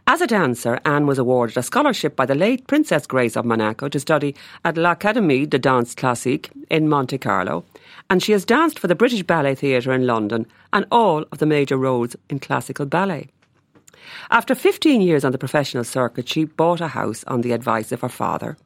As 0.07 0.19
a 0.19 0.27
dancer, 0.27 0.81
Anne 0.83 1.07
was 1.07 1.17
awarded 1.17 1.55
a 1.55 1.63
scholarship 1.63 2.17
by 2.17 2.25
the 2.25 2.35
late 2.35 2.67
Princess 2.67 3.07
Grace 3.07 3.37
of 3.37 3.45
Monaco 3.45 3.87
to 3.87 3.99
study 3.99 4.35
at 4.65 4.75
l'Académie 4.75 5.49
de 5.49 5.57
Danse 5.57 5.95
Classique 5.95 6.51
in 6.69 6.89
Monte 6.89 7.17
Carlo, 7.17 7.63
and 8.09 8.21
she 8.21 8.33
has 8.33 8.43
danced 8.43 8.77
for 8.77 8.87
the 8.87 8.95
British 8.95 9.23
Ballet 9.23 9.55
Theatre 9.55 9.93
in 9.93 10.05
London 10.05 10.45
and 10.73 10.85
all 10.91 11.23
of 11.31 11.37
the 11.37 11.45
major 11.45 11.77
roles 11.77 12.17
in 12.29 12.39
classical 12.39 12.85
ballet. 12.85 13.29
After 14.29 14.53
15 14.53 14.99
years 14.99 15.23
on 15.23 15.31
the 15.31 15.37
professional 15.37 15.85
circuit, 15.85 16.27
she 16.27 16.43
bought 16.43 16.81
a 16.81 16.89
house 16.89 17.23
on 17.25 17.39
the 17.39 17.53
advice 17.53 17.93
of 17.93 18.01
her 18.01 18.09
father, 18.09 18.57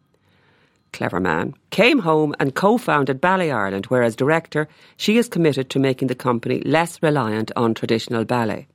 clever 0.92 1.20
man, 1.20 1.54
came 1.70 2.00
home 2.00 2.34
and 2.40 2.56
co 2.56 2.78
founded 2.78 3.22
Ballet 3.22 3.52
Ireland, 3.52 3.86
where 3.88 4.04
as 4.04 4.16
director, 4.16 4.68
she 4.98 5.18
is 5.18 5.28
committed 5.28 5.70
to 5.70 5.80
making 5.80 6.08
the 6.08 6.16
company 6.16 6.62
less 6.62 7.02
reliant 7.02 7.52
on 7.56 7.74
traditional 7.74 8.26
ballet. 8.26 8.68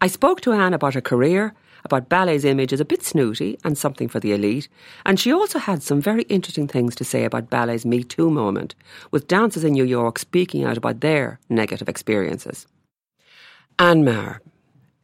I 0.00 0.06
spoke 0.08 0.40
to 0.42 0.52
Anne 0.52 0.74
about 0.74 0.94
her 0.94 1.00
career, 1.00 1.54
about 1.84 2.08
ballet's 2.08 2.44
image 2.44 2.72
as 2.72 2.80
a 2.80 2.84
bit 2.84 3.02
snooty 3.02 3.58
and 3.64 3.76
something 3.76 4.08
for 4.08 4.20
the 4.20 4.32
elite, 4.32 4.68
and 5.04 5.20
she 5.20 5.32
also 5.32 5.58
had 5.58 5.82
some 5.82 6.00
very 6.00 6.22
interesting 6.24 6.66
things 6.66 6.94
to 6.96 7.04
say 7.04 7.24
about 7.24 7.50
ballet's 7.50 7.84
Me 7.84 8.02
Too 8.02 8.30
moment, 8.30 8.74
with 9.10 9.28
dancers 9.28 9.64
in 9.64 9.72
New 9.74 9.84
York 9.84 10.18
speaking 10.18 10.64
out 10.64 10.76
about 10.76 11.00
their 11.00 11.38
negative 11.48 11.88
experiences. 11.88 12.66
Anne 13.78 14.04
Maher, 14.04 14.40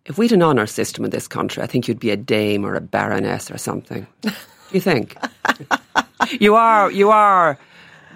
if 0.06 0.16
we'd 0.16 0.32
an 0.32 0.42
honour 0.42 0.66
system 0.66 1.04
in 1.04 1.10
this 1.10 1.28
country, 1.28 1.62
I 1.62 1.66
think 1.66 1.86
you'd 1.86 2.00
be 2.00 2.10
a 2.10 2.16
dame 2.16 2.64
or 2.64 2.74
a 2.74 2.80
baroness 2.80 3.50
or 3.50 3.58
something. 3.58 4.06
You 4.72 4.80
think? 4.80 5.16
you 6.40 6.54
are. 6.54 6.90
You 6.90 7.10
are 7.10 7.58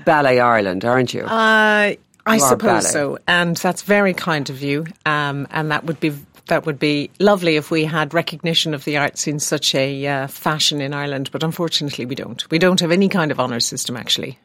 Ballet 0.05 0.41
Ireland, 0.41 0.85
aren't 0.85 1.15
you? 1.15 1.23
Uh, 1.23 1.95
I 2.27 2.35
You 2.35 2.41
suppose 2.41 2.91
so, 2.91 3.19
and 3.27 3.57
that's 3.57 3.83
very 3.83 4.15
kind 4.15 4.49
of 4.51 4.63
you. 4.63 4.87
Um, 5.05 5.47
and 5.51 5.71
that 5.71 5.85
would 5.85 6.01
be 6.01 6.15
that 6.47 6.67
would 6.67 6.79
be 6.79 7.11
lovely 7.19 7.57
if 7.57 7.71
we 7.71 7.85
had 7.85 8.13
recognition 8.15 8.75
of 8.75 8.85
the 8.85 8.97
arts 8.97 9.27
in 9.27 9.39
such 9.39 9.75
a 9.75 10.07
uh, 10.07 10.27
fashion 10.27 10.81
in 10.81 10.93
Ireland. 10.95 11.31
But 11.33 11.43
unfortunately, 11.43 12.07
we 12.07 12.15
don't. 12.15 12.51
We 12.51 12.59
don't 12.59 12.81
have 12.81 12.91
any 12.91 13.09
kind 13.09 13.31
of 13.31 13.41
honour 13.41 13.61
system 13.61 13.97
actually. 13.97 14.39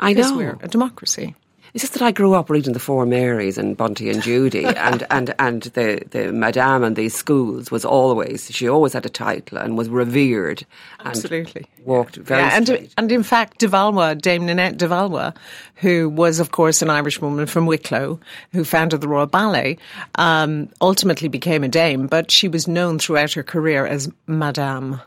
I 0.00 0.12
know. 0.12 0.36
we're 0.36 0.58
a 0.60 0.68
democracy. 0.68 1.34
It's 1.74 1.82
just 1.82 1.94
that 1.94 2.02
I 2.02 2.12
grew 2.12 2.34
up 2.34 2.50
reading 2.50 2.72
the 2.72 2.78
Four 2.78 3.04
Marys 3.04 3.58
and 3.58 3.76
Bunty 3.76 4.08
and 4.08 4.22
Judy, 4.22 4.64
and, 4.76 5.04
and, 5.10 5.34
and 5.40 5.62
the, 5.62 6.04
the 6.08 6.32
madame 6.32 6.84
in 6.84 6.94
these 6.94 7.16
schools 7.16 7.72
was 7.72 7.84
always, 7.84 8.48
she 8.52 8.68
always 8.68 8.92
had 8.92 9.04
a 9.04 9.08
title 9.08 9.58
and 9.58 9.76
was 9.76 9.88
revered. 9.88 10.64
And 11.00 11.08
Absolutely. 11.08 11.66
Walked 11.84 12.14
very 12.14 12.42
Yeah, 12.42 12.56
and, 12.56 12.66
straight. 12.68 12.94
and 12.96 13.10
in 13.10 13.24
fact, 13.24 13.58
de 13.58 13.66
Dame 13.66 14.46
Ninette 14.46 14.78
de 14.78 15.34
who 15.74 16.08
was, 16.10 16.38
of 16.38 16.52
course, 16.52 16.80
an 16.80 16.90
Irish 16.90 17.20
woman 17.20 17.46
from 17.46 17.66
Wicklow, 17.66 18.20
who 18.52 18.62
founded 18.62 19.00
the 19.00 19.08
Royal 19.08 19.26
Ballet, 19.26 19.76
um, 20.14 20.68
ultimately 20.80 21.26
became 21.26 21.64
a 21.64 21.68
dame, 21.68 22.06
but 22.06 22.30
she 22.30 22.46
was 22.46 22.68
known 22.68 23.00
throughout 23.00 23.32
her 23.32 23.42
career 23.42 23.84
as 23.84 24.08
Madame, 24.28 25.00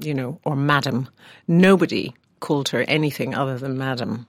you 0.00 0.12
know, 0.14 0.40
or 0.44 0.56
Madam. 0.56 1.08
Nobody 1.46 2.12
called 2.40 2.68
her 2.70 2.82
anything 2.88 3.32
other 3.32 3.58
than 3.58 3.78
Madam. 3.78 4.26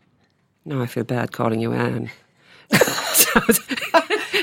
Now 0.66 0.82
I 0.82 0.86
feel 0.86 1.04
bad 1.04 1.32
calling 1.32 1.60
you 1.60 1.74
Anne. 1.74 2.10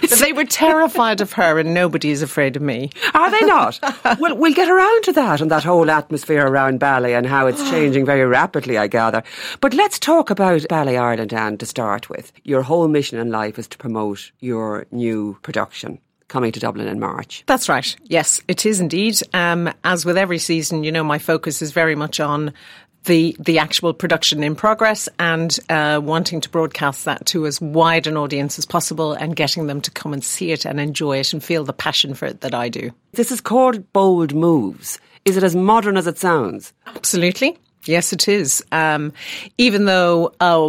But 0.08 0.20
they 0.20 0.32
were 0.32 0.44
terrified 0.44 1.20
of 1.20 1.32
her, 1.32 1.58
and 1.58 1.74
nobody 1.74 2.10
is 2.10 2.22
afraid 2.22 2.56
of 2.56 2.62
me. 2.62 2.90
Are 3.14 3.30
they 3.30 3.40
not? 3.42 3.78
well, 4.18 4.36
we'll 4.36 4.54
get 4.54 4.70
around 4.70 5.04
to 5.04 5.12
that 5.12 5.40
and 5.40 5.50
that 5.50 5.64
whole 5.64 5.90
atmosphere 5.90 6.46
around 6.46 6.78
ballet 6.78 7.14
and 7.14 7.26
how 7.26 7.46
it's 7.46 7.68
changing 7.70 8.06
very 8.06 8.24
rapidly, 8.24 8.78
I 8.78 8.86
gather. 8.86 9.22
But 9.60 9.74
let's 9.74 9.98
talk 9.98 10.30
about 10.30 10.66
Ballet 10.68 10.96
Ireland, 10.96 11.32
Anne, 11.32 11.58
to 11.58 11.66
start 11.66 12.08
with. 12.08 12.32
Your 12.44 12.62
whole 12.62 12.88
mission 12.88 13.18
in 13.18 13.30
life 13.30 13.58
is 13.58 13.68
to 13.68 13.78
promote 13.78 14.30
your 14.40 14.86
new 14.90 15.38
production 15.42 15.98
coming 16.28 16.52
to 16.52 16.60
Dublin 16.60 16.88
in 16.88 17.00
March. 17.00 17.42
That's 17.46 17.68
right. 17.68 17.96
Yes, 18.04 18.40
it 18.48 18.66
is 18.66 18.80
indeed. 18.80 19.18
Um, 19.32 19.72
as 19.84 20.04
with 20.04 20.18
every 20.18 20.38
season, 20.38 20.84
you 20.84 20.92
know, 20.92 21.02
my 21.04 21.18
focus 21.18 21.62
is 21.62 21.72
very 21.72 21.94
much 21.94 22.20
on 22.20 22.52
the 23.04 23.36
the 23.38 23.58
actual 23.58 23.92
production 23.92 24.42
in 24.42 24.54
progress 24.54 25.08
and 25.18 25.58
uh, 25.68 26.00
wanting 26.02 26.40
to 26.40 26.48
broadcast 26.48 27.04
that 27.04 27.24
to 27.26 27.46
as 27.46 27.60
wide 27.60 28.06
an 28.06 28.16
audience 28.16 28.58
as 28.58 28.66
possible 28.66 29.12
and 29.12 29.36
getting 29.36 29.66
them 29.66 29.80
to 29.80 29.90
come 29.90 30.12
and 30.12 30.22
see 30.22 30.52
it 30.52 30.64
and 30.64 30.78
enjoy 30.80 31.18
it 31.18 31.32
and 31.32 31.42
feel 31.42 31.64
the 31.64 31.72
passion 31.72 32.14
for 32.14 32.26
it 32.26 32.40
that 32.42 32.54
I 32.54 32.68
do. 32.68 32.90
This 33.12 33.32
is 33.32 33.40
called 33.40 33.92
Bold 33.92 34.34
Moves. 34.34 34.98
Is 35.24 35.36
it 35.36 35.42
as 35.42 35.56
modern 35.56 35.96
as 35.96 36.06
it 36.06 36.18
sounds? 36.18 36.72
Absolutely. 36.86 37.58
Yes, 37.84 38.12
it 38.12 38.28
is. 38.28 38.62
Um, 38.72 39.12
even 39.56 39.86
though, 39.86 40.34
uh, 40.40 40.68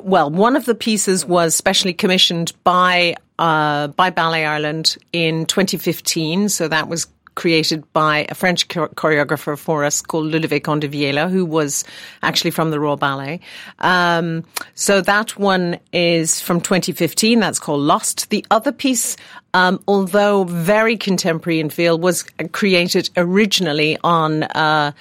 well, 0.00 0.30
one 0.30 0.56
of 0.56 0.64
the 0.64 0.74
pieces 0.74 1.24
was 1.24 1.54
specially 1.54 1.92
commissioned 1.92 2.52
by 2.64 3.14
uh, 3.38 3.88
by 3.88 4.10
Ballet 4.10 4.44
Ireland 4.44 4.98
in 5.12 5.46
2015, 5.46 6.48
so 6.50 6.68
that 6.68 6.88
was 6.88 7.06
created 7.40 7.90
by 7.94 8.26
a 8.28 8.34
French 8.34 8.68
choreographer 8.68 9.56
for 9.58 9.82
us 9.82 10.02
called 10.02 10.26
Ludovic 10.26 10.64
Ondiviela, 10.64 11.30
who 11.30 11.46
was 11.46 11.84
actually 12.22 12.50
from 12.50 12.70
the 12.70 12.78
Royal 12.78 12.98
Ballet. 12.98 13.40
Um, 13.78 14.44
so 14.74 15.00
that 15.00 15.38
one 15.38 15.78
is 15.90 16.38
from 16.38 16.60
2015. 16.60 17.40
That's 17.40 17.58
called 17.58 17.80
Lost. 17.80 18.28
The 18.28 18.44
other 18.50 18.72
piece, 18.72 19.16
um, 19.54 19.82
although 19.88 20.44
very 20.44 20.98
contemporary 20.98 21.60
in 21.60 21.70
feel, 21.70 21.98
was 21.98 22.24
created 22.52 23.08
originally 23.16 23.96
on. 24.04 24.42
Uh, 24.42 24.92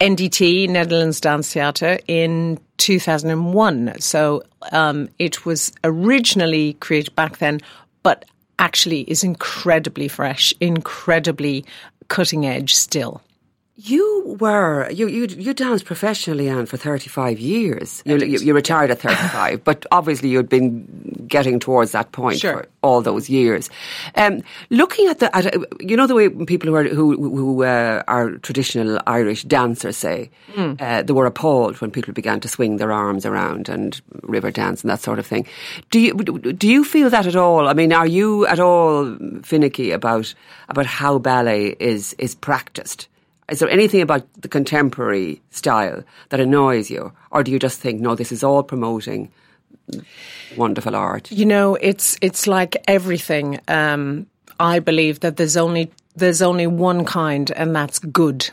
NDT, 0.00 0.66
Netherlands 0.70 1.20
Dance 1.20 1.52
Theatre, 1.52 1.98
in 2.06 2.58
2001. 2.78 3.96
So 3.98 4.42
um, 4.72 5.10
it 5.18 5.44
was 5.44 5.74
originally 5.84 6.72
created 6.80 7.14
back 7.14 7.36
then, 7.36 7.60
but 8.02 8.24
actually 8.60 9.00
is 9.02 9.24
incredibly 9.24 10.06
fresh, 10.06 10.54
incredibly 10.60 11.64
cutting 12.08 12.46
edge 12.46 12.74
still. 12.74 13.20
You 13.82 14.36
were 14.38 14.90
you 14.90 15.08
you 15.08 15.24
you 15.26 15.54
danced 15.54 15.86
professionally, 15.86 16.48
Anne, 16.50 16.66
for 16.66 16.76
thirty 16.76 17.08
five 17.08 17.38
years. 17.40 18.02
You, 18.04 18.18
you, 18.18 18.38
you 18.38 18.52
retired 18.54 18.90
at 18.90 19.00
thirty 19.00 19.28
five, 19.28 19.64
but 19.70 19.86
obviously 19.90 20.28
you'd 20.28 20.50
been 20.50 21.24
getting 21.26 21.58
towards 21.60 21.92
that 21.92 22.12
point 22.12 22.40
Sure. 22.40 22.52
for 22.64 22.68
all 22.82 23.00
those 23.00 23.30
years. 23.30 23.70
Um, 24.16 24.42
looking 24.68 25.06
at 25.08 25.20
the, 25.20 25.34
at, 25.34 25.54
you 25.80 25.96
know, 25.96 26.06
the 26.06 26.14
way 26.14 26.28
people 26.28 26.68
who 26.68 26.74
are 26.76 26.84
who 26.84 27.16
who 27.16 27.64
uh, 27.64 28.02
are 28.06 28.32
traditional 28.38 29.00
Irish 29.06 29.44
dancers 29.44 29.96
say 29.96 30.30
uh, 30.58 31.02
they 31.02 31.12
were 31.14 31.26
appalled 31.26 31.80
when 31.80 31.90
people 31.90 32.12
began 32.12 32.40
to 32.40 32.48
swing 32.48 32.76
their 32.76 32.92
arms 32.92 33.24
around 33.24 33.68
and 33.70 34.00
river 34.22 34.50
dance 34.50 34.82
and 34.82 34.90
that 34.90 35.00
sort 35.00 35.18
of 35.18 35.26
thing. 35.26 35.46
Do 35.90 36.00
you 36.00 36.12
do 36.14 36.68
you 36.68 36.84
feel 36.84 37.08
that 37.08 37.26
at 37.26 37.36
all? 37.36 37.66
I 37.68 37.72
mean, 37.72 37.92
are 37.94 38.06
you 38.06 38.46
at 38.46 38.60
all 38.60 39.16
finicky 39.42 39.92
about 39.92 40.34
about 40.68 40.86
how 40.86 41.18
ballet 41.18 41.76
is 41.80 42.14
is 42.18 42.34
practiced? 42.34 43.08
Is 43.50 43.58
there 43.58 43.70
anything 43.70 44.00
about 44.00 44.26
the 44.40 44.48
contemporary 44.48 45.42
style 45.50 46.04
that 46.28 46.40
annoys 46.40 46.90
you, 46.90 47.12
or 47.30 47.42
do 47.42 47.50
you 47.50 47.58
just 47.58 47.80
think, 47.80 48.00
no, 48.00 48.14
this 48.14 48.32
is 48.32 48.44
all 48.44 48.62
promoting 48.62 49.30
wonderful 50.56 50.94
art? 50.94 51.30
You 51.30 51.46
know, 51.46 51.74
it's 51.74 52.16
it's 52.20 52.46
like 52.46 52.76
everything. 52.86 53.60
Um, 53.68 54.26
I 54.58 54.78
believe 54.78 55.20
that 55.20 55.36
there's 55.36 55.56
only 55.56 55.90
there's 56.16 56.42
only 56.42 56.66
one 56.66 57.04
kind, 57.04 57.50
and 57.52 57.74
that's 57.74 57.98
good, 57.98 58.50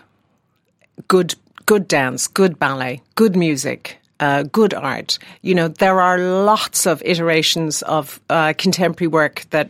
good, 1.08 1.36
good 1.66 1.88
dance, 1.88 2.28
good 2.28 2.58
ballet, 2.58 3.02
good 3.16 3.36
music. 3.36 4.00
Uh, 4.20 4.42
good 4.52 4.74
art. 4.74 5.20
You 5.44 5.54
know, 5.54 5.68
there 5.68 6.02
are 6.02 6.18
lots 6.18 6.88
of 6.88 7.04
iterations 7.06 7.84
of 7.84 8.20
uh, 8.32 8.54
contemporary 8.58 9.10
work 9.10 9.46
that 9.52 9.70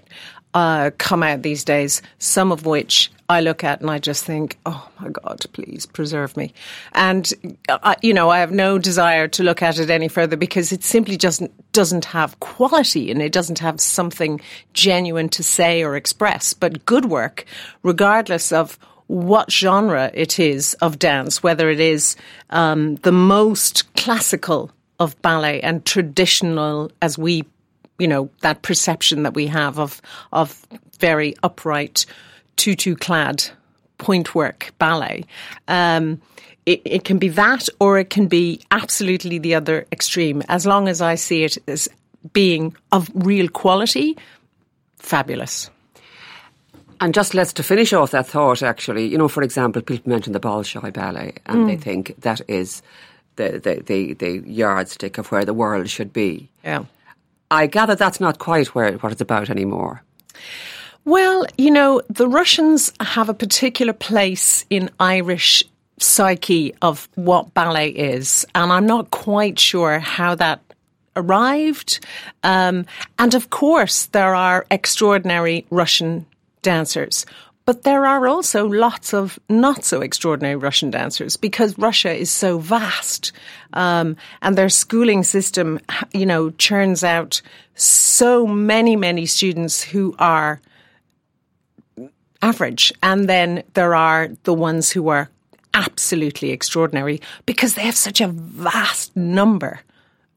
uh, 0.54 0.92
come 0.98 1.24
out 1.24 1.42
these 1.42 1.64
days, 1.64 2.02
some 2.20 2.52
of 2.52 2.66
which 2.66 3.12
I 3.30 3.42
look 3.42 3.64
at 3.64 3.82
and 3.82 3.90
I 3.90 4.00
just 4.00 4.24
think, 4.24 4.58
oh 4.66 4.90
my 5.00 5.10
God, 5.10 5.46
please 5.52 5.86
preserve 5.86 6.38
me. 6.38 6.54
And, 6.94 7.32
uh, 7.68 7.96
you 8.02 8.14
know, 8.14 8.30
I 8.30 8.40
have 8.40 8.52
no 8.52 8.80
desire 8.80 9.28
to 9.30 9.44
look 9.44 9.62
at 9.62 9.80
it 9.80 9.90
any 9.90 10.08
further 10.08 10.38
because 10.38 10.72
it 10.72 10.84
simply 10.84 11.18
just 11.18 11.44
doesn't 11.74 12.06
have 12.06 12.40
quality 12.40 13.12
and 13.12 13.22
it 13.22 13.34
doesn't 13.34 13.60
have 13.60 13.82
something 13.82 14.40
genuine 14.74 15.30
to 15.30 15.44
say 15.44 15.84
or 15.84 15.96
express. 15.96 16.54
But 16.54 16.86
good 16.86 17.06
work, 17.06 17.46
regardless 17.84 18.52
of 18.52 18.80
what 19.08 19.52
genre 19.52 20.12
it 20.14 20.40
is 20.40 20.74
of 20.76 21.00
dance, 21.00 21.44
whether 21.44 21.70
it 21.70 21.80
is 21.80 22.16
um, 22.50 22.96
the 22.98 23.12
most 23.12 23.94
classical 23.96 24.72
of 25.00 25.22
ballet 25.22 25.62
and 25.62 25.86
traditional 25.86 26.92
as 27.02 27.18
we, 27.18 27.46
you 28.00 28.08
know, 28.08 28.30
that 28.42 28.62
perception 28.62 29.24
that 29.24 29.34
we 29.34 29.48
have 29.48 29.80
of 29.80 30.02
of 30.32 30.66
very 31.00 31.36
upright, 31.44 32.06
tutu 32.56 32.96
clad 32.96 33.44
pointe 33.98 34.36
work 34.36 34.74
ballet. 34.78 35.26
Um, 35.68 36.22
it, 36.66 36.82
it 36.84 37.04
can 37.06 37.18
be 37.18 37.30
that, 37.30 37.70
or 37.80 37.98
it 37.98 38.10
can 38.10 38.28
be 38.28 38.62
absolutely 38.72 39.40
the 39.40 39.56
other 39.56 39.88
extreme. 39.92 40.44
As 40.50 40.66
long 40.66 40.88
as 40.88 41.02
I 41.02 41.16
see 41.16 41.44
it 41.44 41.58
as 41.68 41.88
being 42.34 42.76
of 42.92 43.10
real 43.14 43.48
quality, 43.48 44.18
fabulous. 44.98 45.70
And 47.00 47.14
just 47.14 47.34
let's 47.34 47.54
to 47.54 47.64
finish 47.64 47.94
off 47.94 48.12
that 48.12 48.28
thought, 48.28 48.64
actually, 48.64 49.08
you 49.08 49.18
know, 49.18 49.28
for 49.28 49.44
example, 49.44 49.82
people 49.82 50.10
mention 50.10 50.34
the 50.34 50.40
Bolshoi 50.40 50.92
Ballet 50.92 51.36
and 51.46 51.70
they 51.70 51.78
think 51.78 52.20
that 52.22 52.42
is 52.48 52.82
the, 53.36 53.60
the, 53.60 53.84
the, 53.86 54.14
the 54.14 54.50
yardstick 54.50 55.18
of 55.18 55.32
where 55.32 55.46
the 55.46 55.54
world 55.54 55.90
should 55.90 56.12
be. 56.12 56.50
Yeah. 56.64 56.86
I 57.50 57.68
gather 57.68 57.96
that's 57.96 58.20
not 58.20 58.40
quite 58.40 58.68
where 58.76 58.94
what 58.94 59.12
it's 59.12 59.22
about 59.22 59.50
anymore. 59.50 60.04
Well, 61.06 61.46
you 61.58 61.72
know, 61.72 62.02
the 62.10 62.28
Russians 62.28 62.92
have 63.00 63.30
a 63.30 63.34
particular 63.34 63.94
place 63.94 64.66
in 64.70 64.90
Irish 65.00 65.64
psyche 66.00 66.76
of 66.82 67.08
what 67.16 67.54
ballet 67.54 67.90
is, 67.90 68.46
and 68.54 68.72
I'm 68.72 68.86
not 68.86 69.10
quite 69.12 69.58
sure 69.58 70.00
how 70.00 70.36
that 70.36 70.62
arrived. 71.16 72.06
Um, 72.44 72.86
and 73.18 73.34
of 73.34 73.50
course, 73.50 74.08
there 74.08 74.36
are 74.36 74.66
extraordinary 74.70 75.66
Russian 75.70 76.26
dancers. 76.62 77.26
But 77.68 77.84
there 77.84 78.06
are 78.06 78.30
also 78.30 78.66
lots 78.66 79.14
of 79.14 79.38
not 79.50 79.84
so 79.84 80.00
extraordinary 80.00 80.56
Russian 80.56 80.90
dancers 80.90 81.36
because 81.36 81.78
Russia 81.78 82.14
is 82.14 82.32
so 82.32 82.60
vast, 82.60 83.34
um, 83.74 84.16
and 84.42 84.58
their 84.58 84.70
schooling 84.70 85.22
system, 85.24 85.82
you 86.14 86.26
know, 86.26 86.52
churns 86.52 87.04
out 87.04 87.42
so 87.76 88.48
many, 88.48 88.96
many 88.96 89.26
students 89.26 89.84
who 89.84 90.16
are 90.18 90.62
average. 92.42 92.94
And 93.04 93.28
then 93.28 93.64
there 93.74 93.94
are 93.94 94.30
the 94.44 94.54
ones 94.54 94.90
who 94.90 95.10
are 95.10 95.30
absolutely 95.74 96.52
extraordinary 96.52 97.20
because 97.46 97.74
they 97.74 97.82
have 97.84 97.98
such 97.98 98.22
a 98.22 98.30
vast 98.30 99.14
number 99.14 99.82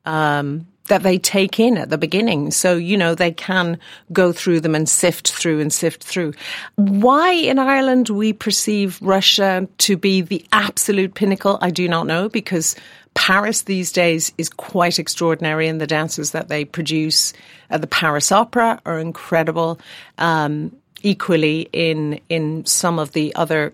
um, 0.04 0.66
that 0.90 1.04
they 1.04 1.18
take 1.18 1.59
in 1.61 1.78
at 1.78 1.88
the 1.88 1.97
beginning. 1.97 2.50
So, 2.50 2.76
you 2.76 2.97
know, 2.97 3.14
they 3.14 3.30
can 3.30 3.78
go 4.12 4.32
through 4.32 4.61
them 4.61 4.75
and 4.75 4.88
sift 4.88 5.30
through 5.30 5.61
and 5.61 5.73
sift 5.73 6.02
through. 6.02 6.35
Why 6.75 7.32
in 7.32 7.59
Ireland 7.59 8.09
we 8.09 8.32
perceive 8.32 9.00
Russia 9.00 9.68
to 9.78 9.97
be 9.97 10.20
the 10.20 10.44
absolute 10.52 11.14
pinnacle, 11.14 11.59
I 11.62 11.70
do 11.70 11.88
not 11.88 12.06
know 12.06 12.28
because 12.28 12.75
Paris 13.14 13.62
these 13.62 13.92
days 13.92 14.32
is 14.37 14.49
quite 14.49 14.99
extraordinary 14.99 15.68
and 15.68 15.80
the 15.80 15.87
dances 15.87 16.32
that 16.32 16.49
they 16.49 16.64
produce 16.64 17.32
at 17.70 17.80
the 17.80 17.87
Paris 17.87 18.32
Opera 18.32 18.80
are 18.85 18.99
incredible. 18.99 19.80
Um, 20.18 20.76
equally 21.02 21.66
in 21.73 22.20
in 22.28 22.66
some 22.66 22.99
of 22.99 23.12
the 23.12 23.35
other 23.35 23.73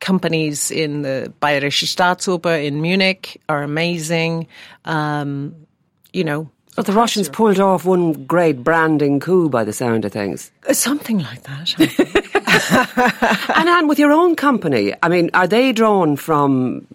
companies 0.00 0.70
in 0.70 1.02
the 1.02 1.32
Bayerische 1.40 1.86
Staatsoper 1.86 2.64
in 2.64 2.80
Munich 2.80 3.40
are 3.48 3.62
amazing. 3.62 4.46
Um, 4.84 5.54
you 6.12 6.24
know, 6.24 6.48
But 6.76 6.86
the 6.86 6.92
Russians 6.92 7.28
pulled 7.28 7.58
off 7.58 7.84
one 7.84 8.24
great 8.26 8.62
branding 8.62 9.20
coup 9.20 9.48
by 9.48 9.64
the 9.64 9.72
sound 9.72 10.04
of 10.04 10.12
things. 10.12 10.50
Uh, 10.68 10.72
something 10.72 11.18
like 11.18 11.42
that. 11.42 11.74
and 13.56 13.68
Anne, 13.68 13.88
with 13.88 13.98
your 13.98 14.12
own 14.12 14.36
company, 14.36 14.94
I 15.02 15.08
mean, 15.08 15.30
are 15.34 15.46
they 15.48 15.72
drawn 15.72 16.16
from 16.16 16.86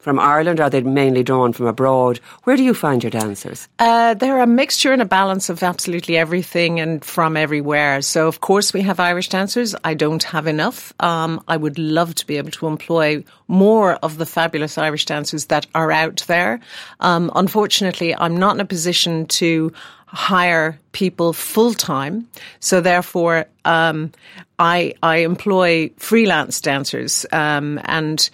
from 0.00 0.18
Ireland? 0.18 0.60
Are 0.60 0.70
they 0.70 0.80
mainly 0.80 1.22
drawn 1.22 1.52
from 1.52 1.66
abroad? 1.66 2.18
Where 2.44 2.56
do 2.56 2.64
you 2.64 2.74
find 2.74 3.02
your 3.02 3.10
dancers? 3.10 3.68
Uh, 3.78 4.14
they're 4.14 4.40
a 4.40 4.46
mixture 4.46 4.92
and 4.92 5.02
a 5.02 5.06
balance 5.06 5.50
of 5.50 5.62
absolutely 5.62 6.16
everything 6.16 6.80
and 6.80 7.04
from 7.04 7.36
everywhere. 7.36 8.02
So, 8.02 8.26
of 8.26 8.40
course, 8.40 8.72
we 8.72 8.82
have 8.82 8.98
Irish 8.98 9.28
dancers. 9.28 9.74
I 9.84 9.94
don't 9.94 10.22
have 10.24 10.46
enough. 10.46 10.92
Um, 11.00 11.42
I 11.46 11.56
would 11.56 11.78
love 11.78 12.14
to 12.16 12.26
be 12.26 12.38
able 12.38 12.50
to 12.52 12.66
employ 12.66 13.22
more 13.46 13.94
of 13.96 14.16
the 14.16 14.26
fabulous 14.26 14.78
Irish 14.78 15.04
dancers 15.04 15.46
that 15.46 15.66
are 15.74 15.92
out 15.92 16.24
there. 16.26 16.60
Um, 17.00 17.30
unfortunately, 17.34 18.14
I'm 18.16 18.38
not 18.38 18.54
in 18.54 18.60
a 18.60 18.64
position 18.64 19.26
to 19.26 19.72
hire 20.06 20.78
people 20.92 21.32
full 21.32 21.74
time. 21.74 22.26
So, 22.58 22.80
therefore, 22.80 23.46
um, 23.64 24.12
I, 24.58 24.94
I 25.02 25.18
employ 25.18 25.90
freelance 25.98 26.60
dancers 26.60 27.26
um, 27.32 27.80
and 27.84 28.28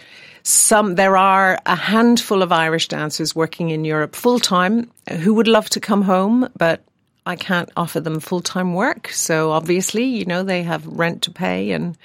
some 0.46 0.94
there 0.94 1.16
are 1.16 1.58
a 1.66 1.74
handful 1.74 2.42
of 2.42 2.52
Irish 2.52 2.88
dancers 2.88 3.34
working 3.34 3.70
in 3.70 3.84
Europe 3.84 4.14
full 4.14 4.38
time 4.38 4.90
who 5.10 5.34
would 5.34 5.48
love 5.48 5.68
to 5.70 5.80
come 5.80 6.02
home, 6.02 6.48
but 6.56 6.82
I 7.26 7.34
can't 7.34 7.68
offer 7.76 7.98
them 7.98 8.20
full 8.20 8.40
time 8.40 8.72
work. 8.72 9.08
So 9.08 9.50
obviously, 9.50 10.04
you 10.04 10.24
know, 10.24 10.44
they 10.44 10.62
have 10.62 10.86
rent 10.86 11.22
to 11.22 11.32
pay 11.32 11.72
and 11.72 11.98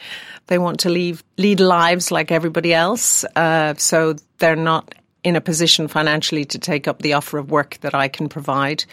they 0.47 0.57
want 0.57 0.79
to 0.81 0.89
leave 0.89 1.23
lead 1.37 1.59
lives 1.59 2.09
like 2.09 2.31
everybody 2.31 2.73
else. 2.73 3.23
Uh, 3.35 3.75
so 3.77 4.15
they're 4.39 4.55
not 4.55 4.95
in 5.23 5.35
a 5.35 5.41
position 5.41 5.87
financially 5.87 6.45
to 6.45 6.57
take 6.57 6.87
up 6.87 7.01
the 7.01 7.13
offer 7.13 7.37
of 7.37 7.51
work 7.51 7.77
that 7.81 7.93
I 7.93 8.07
can 8.07 8.27
provide. 8.27 8.85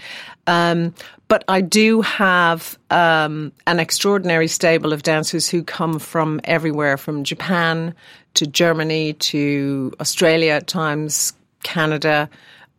Um, 0.47 0.95
but 1.29 1.45
I 1.49 1.61
do 1.61 2.03
have 2.03 2.79
um, 2.91 3.53
an 3.67 3.81
extraordinary 3.81 4.49
stable 4.49 4.93
of 4.93 5.03
dancers 5.03 5.49
who 5.49 5.63
come 5.63 5.99
from 5.99 6.41
everywhere, 6.45 6.97
from 6.97 7.25
Japan 7.25 7.95
to 8.35 8.47
Germany 8.47 9.15
to 9.15 9.93
Australia 10.01 10.53
at 10.53 10.67
times, 10.67 11.33
Canada, 11.63 12.29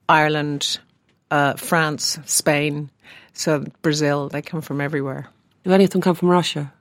Ireland, 0.08 0.80
uh, 1.32 1.54
France, 1.56 2.20
Spain, 2.26 2.90
so 3.34 3.66
Brazil. 3.82 4.30
They 4.30 4.42
come 4.42 4.62
from 4.62 4.82
everywhere. 4.82 5.28
Do 5.64 5.72
any 5.72 5.84
of 5.84 5.90
them 5.90 6.02
come 6.02 6.16
from 6.16 6.30
Russia? 6.30 6.72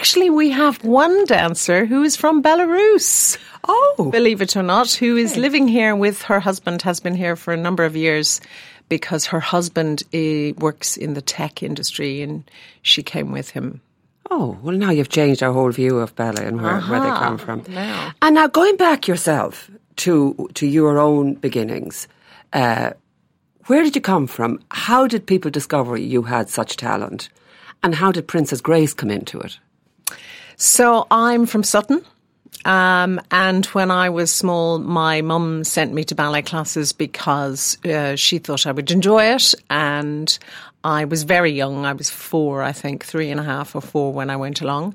Actually, 0.00 0.30
we 0.30 0.48
have 0.48 0.82
one 0.82 1.26
dancer 1.26 1.84
who 1.84 2.02
is 2.02 2.16
from 2.16 2.42
Belarus. 2.42 3.36
Oh, 3.68 4.08
believe 4.10 4.40
it 4.40 4.56
or 4.56 4.62
not, 4.62 4.90
who 4.94 5.18
is 5.18 5.36
living 5.36 5.68
here 5.68 5.94
with 5.94 6.22
her 6.22 6.40
husband, 6.40 6.80
has 6.80 7.00
been 7.00 7.14
here 7.14 7.36
for 7.36 7.52
a 7.52 7.56
number 7.58 7.84
of 7.84 7.94
years 7.94 8.40
because 8.88 9.26
her 9.26 9.40
husband 9.40 10.02
uh, 10.14 10.54
works 10.56 10.96
in 10.96 11.12
the 11.12 11.20
tech 11.20 11.62
industry 11.62 12.22
and 12.22 12.50
she 12.80 13.02
came 13.02 13.30
with 13.30 13.50
him. 13.50 13.82
Oh, 14.30 14.56
well, 14.62 14.74
now 14.74 14.88
you've 14.88 15.10
changed 15.10 15.42
our 15.42 15.52
whole 15.52 15.70
view 15.70 15.98
of 15.98 16.16
ballet 16.16 16.46
and 16.46 16.62
where, 16.62 16.80
where 16.80 17.00
they 17.02 17.10
come 17.10 17.36
from. 17.36 17.62
now. 17.68 18.12
And 18.22 18.36
now 18.36 18.46
going 18.46 18.78
back 18.78 19.06
yourself 19.06 19.70
to 19.96 20.48
to 20.54 20.66
your 20.66 20.98
own 20.98 21.34
beginnings, 21.34 22.08
uh, 22.54 22.92
where 23.66 23.82
did 23.82 23.94
you 23.94 24.00
come 24.00 24.26
from? 24.26 24.60
How 24.70 25.06
did 25.06 25.26
people 25.26 25.50
discover 25.50 25.98
you 25.98 26.22
had 26.22 26.48
such 26.48 26.78
talent? 26.78 27.28
And 27.82 27.94
how 27.94 28.10
did 28.12 28.26
Princess 28.26 28.62
Grace 28.62 28.94
come 28.94 29.10
into 29.10 29.38
it? 29.40 29.58
So 30.56 31.06
I'm 31.10 31.46
from 31.46 31.62
Sutton. 31.62 32.04
Um, 32.64 33.20
and 33.30 33.64
when 33.66 33.90
I 33.90 34.10
was 34.10 34.30
small, 34.30 34.78
my 34.78 35.22
mum 35.22 35.64
sent 35.64 35.94
me 35.94 36.04
to 36.04 36.14
ballet 36.14 36.42
classes 36.42 36.92
because 36.92 37.78
uh, 37.84 38.16
she 38.16 38.38
thought 38.38 38.66
I 38.66 38.72
would 38.72 38.90
enjoy 38.90 39.24
it. 39.24 39.54
And 39.70 40.38
I 40.84 41.04
was 41.06 41.22
very 41.22 41.52
young. 41.52 41.86
I 41.86 41.92
was 41.92 42.10
four, 42.10 42.62
I 42.62 42.72
think, 42.72 43.04
three 43.04 43.30
and 43.30 43.40
a 43.40 43.44
half 43.44 43.74
or 43.74 43.80
four 43.80 44.12
when 44.12 44.30
I 44.30 44.36
went 44.36 44.60
along. 44.60 44.94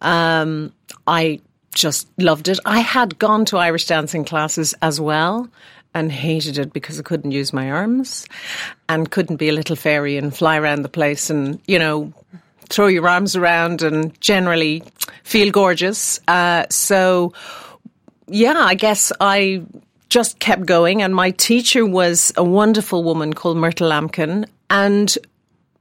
Um, 0.00 0.72
I 1.06 1.40
just 1.74 2.08
loved 2.18 2.48
it. 2.48 2.58
I 2.64 2.80
had 2.80 3.18
gone 3.18 3.44
to 3.46 3.56
Irish 3.56 3.86
dancing 3.86 4.24
classes 4.24 4.74
as 4.82 5.00
well 5.00 5.48
and 5.94 6.12
hated 6.12 6.58
it 6.58 6.72
because 6.72 6.98
I 6.98 7.02
couldn't 7.02 7.32
use 7.32 7.52
my 7.52 7.70
arms 7.70 8.26
and 8.88 9.10
couldn't 9.10 9.36
be 9.36 9.48
a 9.48 9.52
little 9.52 9.76
fairy 9.76 10.16
and 10.16 10.34
fly 10.34 10.56
around 10.56 10.82
the 10.82 10.88
place 10.88 11.30
and, 11.30 11.60
you 11.66 11.78
know, 11.78 12.12
throw 12.70 12.86
your 12.86 13.06
arms 13.08 13.36
around 13.36 13.82
and 13.82 14.18
generally 14.20 14.82
feel 15.24 15.50
gorgeous. 15.50 16.18
Uh, 16.26 16.64
so, 16.70 17.32
yeah, 18.28 18.54
I 18.56 18.74
guess 18.74 19.12
I 19.20 19.62
just 20.08 20.38
kept 20.38 20.64
going. 20.66 21.02
And 21.02 21.14
my 21.14 21.32
teacher 21.32 21.84
was 21.84 22.32
a 22.36 22.44
wonderful 22.44 23.02
woman 23.04 23.34
called 23.34 23.58
Myrtle 23.58 23.90
Lampkin. 23.90 24.46
And 24.70 25.18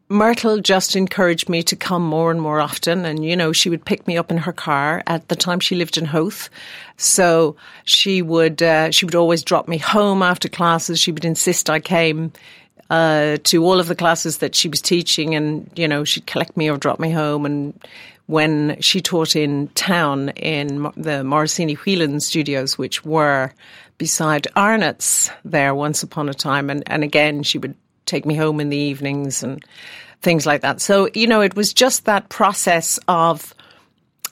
Myrtle 0.10 0.60
just 0.60 0.96
encouraged 0.96 1.50
me 1.50 1.62
to 1.62 1.76
come 1.76 2.04
more 2.04 2.32
and 2.32 2.42
more 2.42 2.60
often. 2.60 3.06
And, 3.06 3.24
you 3.24 3.36
know, 3.36 3.54
she 3.54 3.70
would 3.70 3.86
pick 3.86 4.08
me 4.08 4.18
up 4.18 4.32
in 4.32 4.38
her 4.38 4.54
car. 4.54 5.04
At 5.06 5.28
the 5.28 5.36
time, 5.36 5.60
she 5.60 5.76
lived 5.76 5.98
in 5.98 6.06
Howth. 6.06 6.50
So 6.98 7.56
she 7.86 8.24
would, 8.24 8.64
uh, 8.64 8.90
she 8.90 9.06
would 9.06 9.16
always 9.16 9.44
drop 9.44 9.68
me 9.68 9.78
home 9.78 10.24
after 10.24 10.50
classes. 10.50 11.00
She 11.00 11.12
would 11.12 11.26
insist 11.26 11.70
I 11.70 11.80
came 11.80 12.32
uh, 12.90 13.38
to 13.44 13.64
all 13.64 13.80
of 13.80 13.88
the 13.88 13.96
classes 13.96 14.40
that 14.40 14.56
she 14.56 14.68
was 14.68 14.82
teaching, 14.82 15.36
and 15.36 15.70
you 15.76 15.88
know 15.88 16.04
she'd 16.04 16.26
collect 16.26 16.58
me 16.58 16.70
or 16.70 16.78
drop 16.78 17.00
me 17.00 17.12
home. 17.12 17.46
And 17.46 17.80
when 18.26 18.80
she 18.82 19.02
taught 19.02 19.36
in 19.36 19.68
town 19.70 20.30
in 20.30 20.84
the 20.98 21.24
Morosini 21.24 21.78
Whelan 21.78 22.20
studios, 22.20 22.78
which 22.78 23.06
were 23.06 23.52
beside 23.98 24.48
Arnott's 24.56 25.30
there 25.44 25.76
once 25.76 26.04
upon 26.04 26.30
a 26.30 26.34
time, 26.34 26.70
and, 26.70 26.84
and 26.88 27.04
again 27.04 27.44
she 27.44 27.58
would 27.58 27.76
take 28.06 28.26
me 28.26 28.36
home 28.36 28.60
in 28.60 28.70
the 28.70 28.78
evenings 28.78 29.44
and 29.44 29.64
things 30.22 30.46
like 30.46 30.62
that. 30.62 30.82
So 30.82 31.10
you 31.14 31.28
know 31.28 31.42
it 31.42 31.56
was 31.56 31.74
just 31.74 32.06
that 32.06 32.30
process 32.30 33.00
of 33.08 33.54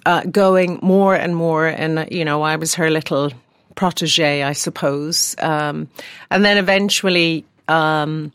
uh, 0.08 0.24
going 0.24 0.80
more 0.82 1.14
and 1.14 1.36
more, 1.36 1.68
and 1.68 2.08
you 2.12 2.26
know 2.26 2.42
I 2.42 2.56
was 2.56 2.74
her 2.74 2.90
little 2.90 3.32
protege, 3.76 4.42
I 4.42 4.54
suppose, 4.54 5.36
um, 5.38 5.90
and 6.32 6.44
then 6.44 6.58
eventually. 6.58 7.46
Um, 7.68 8.32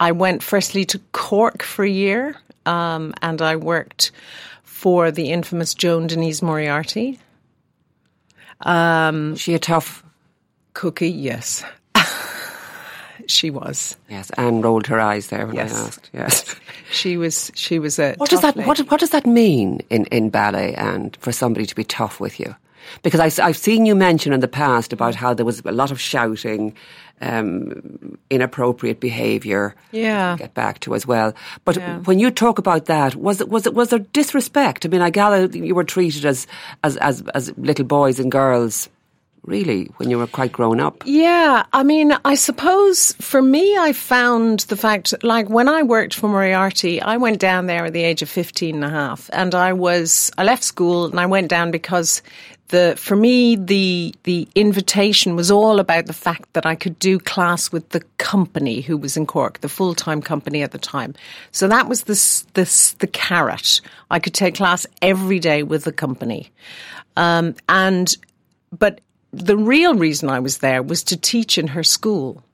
I 0.00 0.12
went 0.12 0.42
firstly 0.42 0.84
to 0.86 0.98
Cork 1.12 1.62
for 1.62 1.84
a 1.84 1.90
year, 1.90 2.36
um, 2.66 3.14
and 3.22 3.42
I 3.42 3.56
worked 3.56 4.12
for 4.62 5.10
the 5.10 5.30
infamous 5.30 5.74
Joan 5.74 6.06
Denise 6.06 6.40
Moriarty. 6.40 7.18
Um, 8.60 9.36
she 9.36 9.54
a 9.54 9.58
tough 9.58 10.04
cookie? 10.74 11.10
Yes. 11.10 11.64
she 13.26 13.50
was. 13.50 13.96
Yes, 14.08 14.30
Anne 14.30 14.62
rolled 14.62 14.86
her 14.86 15.00
eyes 15.00 15.28
there 15.28 15.46
when 15.46 15.56
yes. 15.56 15.74
I 15.74 15.86
asked. 15.86 16.10
Yes, 16.12 16.56
she 16.92 17.16
was. 17.16 17.50
She 17.54 17.78
was 17.78 17.98
a. 17.98 18.14
What 18.14 18.30
does 18.30 18.42
that? 18.42 18.56
What, 18.56 18.78
what 18.90 19.00
does 19.00 19.10
that 19.10 19.26
mean 19.26 19.80
in 19.90 20.06
in 20.06 20.30
ballet 20.30 20.74
and 20.74 21.16
for 21.16 21.32
somebody 21.32 21.66
to 21.66 21.74
be 21.74 21.84
tough 21.84 22.20
with 22.20 22.38
you? 22.38 22.54
Because 23.02 23.20
I, 23.20 23.46
have 23.46 23.56
seen 23.56 23.84
you 23.84 23.94
mention 23.94 24.32
in 24.32 24.40
the 24.40 24.48
past 24.48 24.92
about 24.92 25.14
how 25.14 25.34
there 25.34 25.44
was 25.44 25.60
a 25.64 25.72
lot 25.72 25.90
of 25.90 26.00
shouting, 26.00 26.74
um, 27.20 28.18
inappropriate 28.30 29.00
behaviour. 29.00 29.74
Yeah, 29.92 30.36
get 30.38 30.54
back 30.54 30.80
to 30.80 30.94
as 30.94 31.06
well. 31.06 31.34
But 31.64 31.76
yeah. 31.76 31.98
when 32.00 32.18
you 32.18 32.30
talk 32.30 32.58
about 32.58 32.86
that, 32.86 33.14
was 33.16 33.40
it 33.40 33.48
was 33.48 33.66
it 33.66 33.74
was 33.74 33.90
there 33.90 33.98
disrespect? 33.98 34.86
I 34.86 34.88
mean, 34.88 35.02
I 35.02 35.10
gather 35.10 35.46
you 35.46 35.74
were 35.74 35.84
treated 35.84 36.24
as 36.24 36.46
as 36.84 36.96
as, 36.98 37.22
as 37.34 37.52
little 37.56 37.84
boys 37.84 38.18
and 38.18 38.30
girls 38.30 38.88
really, 39.48 39.86
when 39.96 40.10
you 40.10 40.18
were 40.18 40.26
quite 40.26 40.52
grown 40.52 40.78
up? 40.78 41.02
Yeah, 41.06 41.64
I 41.72 41.82
mean, 41.82 42.12
I 42.24 42.34
suppose 42.34 43.12
for 43.14 43.42
me, 43.42 43.76
I 43.76 43.92
found 43.92 44.60
the 44.60 44.76
fact, 44.76 45.14
like 45.22 45.48
when 45.48 45.68
I 45.68 45.82
worked 45.82 46.14
for 46.14 46.28
Moriarty, 46.28 47.00
I 47.00 47.16
went 47.16 47.40
down 47.40 47.66
there 47.66 47.86
at 47.86 47.92
the 47.92 48.04
age 48.04 48.22
of 48.22 48.28
15 48.28 48.76
and 48.76 48.84
a 48.84 48.90
half 48.90 49.30
and 49.32 49.54
I 49.54 49.72
was, 49.72 50.30
I 50.38 50.44
left 50.44 50.62
school 50.62 51.06
and 51.06 51.18
I 51.18 51.26
went 51.26 51.48
down 51.48 51.70
because 51.70 52.22
the, 52.68 52.94
for 52.98 53.16
me, 53.16 53.56
the, 53.56 54.14
the 54.24 54.46
invitation 54.54 55.36
was 55.36 55.50
all 55.50 55.80
about 55.80 56.06
the 56.06 56.12
fact 56.12 56.52
that 56.52 56.66
I 56.66 56.74
could 56.74 56.98
do 56.98 57.18
class 57.18 57.72
with 57.72 57.88
the 57.90 58.00
company 58.18 58.82
who 58.82 58.96
was 58.96 59.16
in 59.16 59.26
Cork, 59.26 59.60
the 59.60 59.68
full-time 59.68 60.20
company 60.20 60.62
at 60.62 60.72
the 60.72 60.78
time. 60.78 61.14
So 61.50 61.66
that 61.68 61.88
was 61.88 62.04
this, 62.04 62.46
this, 62.54 62.92
the 62.94 63.06
carrot. 63.06 63.80
I 64.10 64.18
could 64.18 64.34
take 64.34 64.56
class 64.56 64.86
every 65.00 65.38
day 65.38 65.62
with 65.62 65.84
the 65.84 65.92
company. 65.92 66.50
Um, 67.16 67.54
and, 67.68 68.14
but 68.78 69.00
the 69.32 69.56
real 69.56 69.94
reason 69.94 70.28
I 70.28 70.40
was 70.40 70.58
there 70.58 70.82
was 70.82 71.02
to 71.04 71.16
teach 71.16 71.56
in 71.56 71.68
her 71.68 71.82
school. 71.82 72.44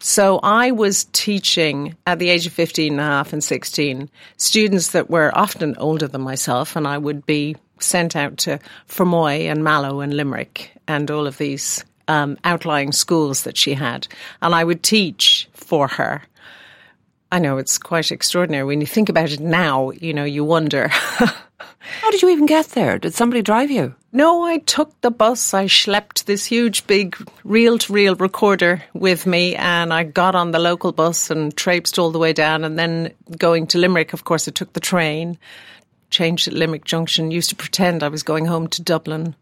So 0.00 0.38
I 0.42 0.70
was 0.70 1.04
teaching 1.12 1.96
at 2.06 2.18
the 2.18 2.28
age 2.28 2.46
of 2.46 2.52
15 2.52 2.92
and 2.92 3.00
a 3.00 3.04
half 3.04 3.32
and 3.32 3.42
16 3.42 4.10
students 4.36 4.90
that 4.90 5.08
were 5.08 5.36
often 5.36 5.76
older 5.76 6.08
than 6.08 6.20
myself, 6.20 6.76
and 6.76 6.86
I 6.86 6.98
would 6.98 7.24
be 7.24 7.56
sent 7.84 8.16
out 8.16 8.38
to 8.38 8.58
Fermoy 8.88 9.50
and 9.50 9.62
Mallow 9.62 10.00
and 10.00 10.14
Limerick 10.14 10.72
and 10.88 11.10
all 11.10 11.26
of 11.26 11.38
these 11.38 11.84
um, 12.08 12.38
outlying 12.44 12.92
schools 12.92 13.44
that 13.44 13.56
she 13.56 13.74
had. 13.74 14.06
And 14.42 14.54
I 14.54 14.64
would 14.64 14.82
teach 14.82 15.48
for 15.52 15.88
her. 15.88 16.22
I 17.32 17.38
know 17.38 17.58
it's 17.58 17.78
quite 17.78 18.12
extraordinary. 18.12 18.64
When 18.64 18.80
you 18.80 18.86
think 18.86 19.08
about 19.08 19.32
it 19.32 19.40
now, 19.40 19.90
you 19.90 20.14
know, 20.14 20.24
you 20.24 20.44
wonder. 20.44 20.88
How 22.00 22.10
did 22.10 22.22
you 22.22 22.30
even 22.30 22.46
get 22.46 22.68
there? 22.68 22.98
Did 22.98 23.12
somebody 23.12 23.42
drive 23.42 23.70
you? 23.70 23.94
No, 24.12 24.44
I 24.44 24.58
took 24.58 24.98
the 25.00 25.10
bus. 25.10 25.52
I 25.52 25.66
schlepped 25.66 26.24
this 26.24 26.46
huge, 26.46 26.86
big 26.86 27.16
reel 27.42 27.78
to 27.78 27.92
reel 27.92 28.14
recorder 28.14 28.82
with 28.94 29.26
me, 29.26 29.54
and 29.56 29.92
I 29.92 30.04
got 30.04 30.34
on 30.34 30.52
the 30.52 30.58
local 30.58 30.92
bus 30.92 31.30
and 31.30 31.54
traipsed 31.56 31.98
all 31.98 32.10
the 32.10 32.18
way 32.18 32.32
down. 32.32 32.64
And 32.64 32.78
then 32.78 33.12
going 33.36 33.66
to 33.68 33.78
Limerick, 33.78 34.12
of 34.12 34.24
course, 34.24 34.48
I 34.48 34.52
took 34.52 34.72
the 34.72 34.80
train, 34.80 35.36
changed 36.10 36.48
at 36.48 36.54
Limerick 36.54 36.84
Junction, 36.84 37.30
used 37.30 37.50
to 37.50 37.56
pretend 37.56 38.02
I 38.02 38.08
was 38.08 38.22
going 38.22 38.46
home 38.46 38.68
to 38.68 38.82
Dublin, 38.82 39.34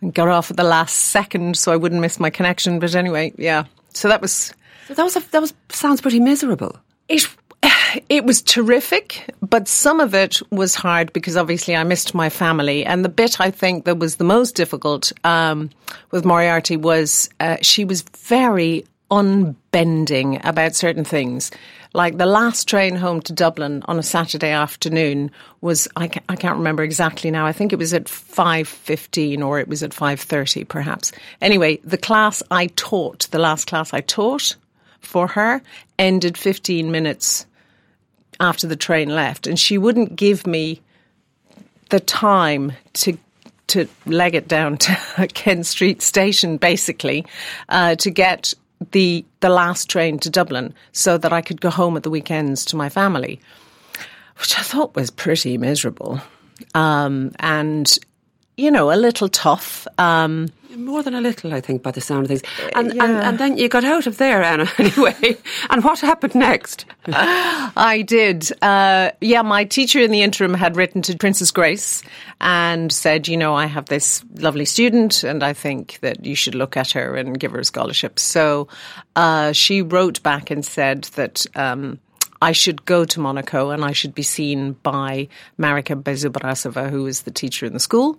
and 0.00 0.14
got 0.14 0.28
off 0.28 0.50
at 0.50 0.56
the 0.56 0.64
last 0.64 0.94
second 0.96 1.56
so 1.56 1.72
I 1.72 1.76
wouldn't 1.76 2.00
miss 2.00 2.20
my 2.20 2.30
connection. 2.30 2.78
But 2.78 2.94
anyway, 2.94 3.32
yeah. 3.36 3.64
So 3.92 4.08
that 4.08 4.20
was. 4.20 4.52
So 4.88 4.94
that 4.94 5.02
was 5.02 5.16
a, 5.16 5.30
that 5.30 5.40
was 5.40 5.54
sounds 5.70 6.00
pretty 6.00 6.20
miserable. 6.20 6.78
It 7.08 7.26
it 8.08 8.24
was 8.24 8.42
terrific, 8.42 9.34
but 9.40 9.68
some 9.68 10.00
of 10.00 10.14
it 10.14 10.40
was 10.50 10.74
hard 10.74 11.12
because 11.12 11.36
obviously 11.36 11.76
I 11.76 11.84
missed 11.84 12.14
my 12.14 12.28
family. 12.28 12.84
And 12.84 13.04
the 13.04 13.08
bit 13.08 13.40
I 13.40 13.50
think 13.50 13.84
that 13.84 13.98
was 13.98 14.16
the 14.16 14.24
most 14.24 14.54
difficult 14.54 15.12
um, 15.24 15.70
with 16.10 16.24
Moriarty 16.24 16.76
was 16.76 17.28
uh, 17.40 17.56
she 17.62 17.84
was 17.84 18.02
very 18.02 18.84
unbending 19.14 20.44
about 20.44 20.74
certain 20.74 21.04
things. 21.04 21.50
Like 21.92 22.18
the 22.18 22.26
last 22.26 22.68
train 22.68 22.96
home 22.96 23.20
to 23.22 23.32
Dublin 23.32 23.84
on 23.86 23.98
a 23.98 24.02
Saturday 24.02 24.50
afternoon 24.50 25.30
was 25.60 25.86
I 25.94 26.08
can't, 26.08 26.24
I 26.28 26.34
can't 26.34 26.56
remember 26.56 26.82
exactly 26.82 27.30
now. 27.30 27.46
I 27.46 27.52
think 27.52 27.72
it 27.72 27.78
was 27.78 27.94
at 27.94 28.08
five 28.08 28.66
fifteen 28.66 29.42
or 29.42 29.60
it 29.60 29.68
was 29.68 29.82
at 29.82 29.94
five 29.94 30.20
thirty, 30.20 30.64
perhaps. 30.64 31.12
Anyway, 31.40 31.78
the 31.84 31.98
class 31.98 32.42
I 32.50 32.66
taught, 32.66 33.28
the 33.30 33.38
last 33.38 33.68
class 33.68 33.94
I 33.94 34.00
taught 34.00 34.56
for 35.00 35.28
her, 35.28 35.62
ended 35.98 36.36
fifteen 36.36 36.90
minutes 36.90 37.46
after 38.40 38.66
the 38.66 38.76
train 38.76 39.10
left, 39.10 39.46
and 39.46 39.56
she 39.58 39.78
wouldn't 39.78 40.16
give 40.16 40.46
me 40.48 40.80
the 41.90 42.00
time 42.00 42.72
to 42.94 43.16
to 43.68 43.88
leg 44.06 44.34
it 44.34 44.48
down 44.48 44.76
to 44.78 45.28
Kent 45.32 45.66
Street 45.66 46.02
Station, 46.02 46.56
basically, 46.56 47.24
uh, 47.68 47.94
to 47.96 48.10
get 48.10 48.54
the 48.92 49.24
the 49.40 49.48
last 49.48 49.88
train 49.88 50.18
to 50.20 50.30
Dublin, 50.30 50.74
so 50.92 51.18
that 51.18 51.32
I 51.32 51.40
could 51.40 51.60
go 51.60 51.70
home 51.70 51.96
at 51.96 52.02
the 52.02 52.10
weekends 52.10 52.64
to 52.66 52.76
my 52.76 52.88
family, 52.88 53.40
which 54.38 54.58
I 54.58 54.62
thought 54.62 54.94
was 54.96 55.10
pretty 55.10 55.58
miserable, 55.58 56.20
um, 56.74 57.32
and 57.38 57.98
you 58.56 58.70
know 58.70 58.92
a 58.92 58.96
little 58.96 59.28
tough. 59.28 59.86
Um, 59.98 60.48
more 60.76 61.02
than 61.02 61.14
a 61.14 61.20
little, 61.20 61.54
I 61.54 61.60
think, 61.60 61.82
by 61.82 61.90
the 61.90 62.00
sound 62.00 62.24
of 62.24 62.28
things. 62.28 62.42
And, 62.74 62.94
yeah. 62.94 63.04
and, 63.04 63.12
and, 63.16 63.38
then 63.38 63.56
you 63.56 63.68
got 63.68 63.84
out 63.84 64.06
of 64.06 64.18
there, 64.18 64.42
Anna, 64.42 64.68
anyway. 64.78 65.36
and 65.70 65.84
what 65.84 66.00
happened 66.00 66.34
next? 66.34 66.84
I 67.06 68.04
did. 68.06 68.50
Uh, 68.62 69.10
yeah, 69.20 69.42
my 69.42 69.64
teacher 69.64 70.00
in 70.00 70.10
the 70.10 70.22
interim 70.22 70.54
had 70.54 70.76
written 70.76 71.02
to 71.02 71.16
Princess 71.16 71.50
Grace 71.50 72.02
and 72.40 72.92
said, 72.92 73.28
you 73.28 73.36
know, 73.36 73.54
I 73.54 73.66
have 73.66 73.86
this 73.86 74.24
lovely 74.34 74.64
student 74.64 75.22
and 75.22 75.42
I 75.42 75.52
think 75.52 75.98
that 76.00 76.24
you 76.24 76.34
should 76.34 76.54
look 76.54 76.76
at 76.76 76.92
her 76.92 77.16
and 77.16 77.38
give 77.38 77.52
her 77.52 77.60
a 77.60 77.64
scholarship. 77.64 78.18
So 78.18 78.68
uh, 79.16 79.52
she 79.52 79.82
wrote 79.82 80.22
back 80.22 80.50
and 80.50 80.64
said 80.64 81.04
that. 81.14 81.46
Um, 81.56 81.98
I 82.44 82.52
should 82.52 82.84
go 82.84 83.06
to 83.06 83.20
Monaco 83.20 83.70
and 83.70 83.82
I 83.82 83.92
should 83.92 84.14
be 84.14 84.22
seen 84.22 84.72
by 84.82 85.28
Marika 85.58 85.96
Besobrasova, 85.96 86.90
who 86.90 87.06
is 87.06 87.22
the 87.22 87.30
teacher 87.30 87.64
in 87.64 87.72
the 87.72 87.80
school. 87.80 88.18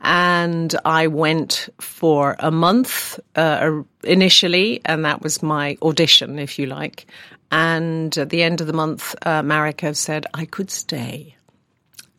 And 0.00 0.74
I 0.86 1.08
went 1.08 1.68
for 1.78 2.36
a 2.38 2.50
month 2.50 3.20
uh, 3.34 3.82
initially, 4.02 4.80
and 4.86 5.04
that 5.04 5.20
was 5.20 5.42
my 5.42 5.76
audition, 5.82 6.38
if 6.38 6.58
you 6.58 6.64
like. 6.64 7.06
And 7.50 8.16
at 8.16 8.30
the 8.30 8.42
end 8.42 8.62
of 8.62 8.66
the 8.66 8.72
month, 8.72 9.14
uh, 9.26 9.42
Marika 9.42 9.94
said 9.94 10.24
I 10.32 10.46
could 10.46 10.70
stay. 10.70 11.36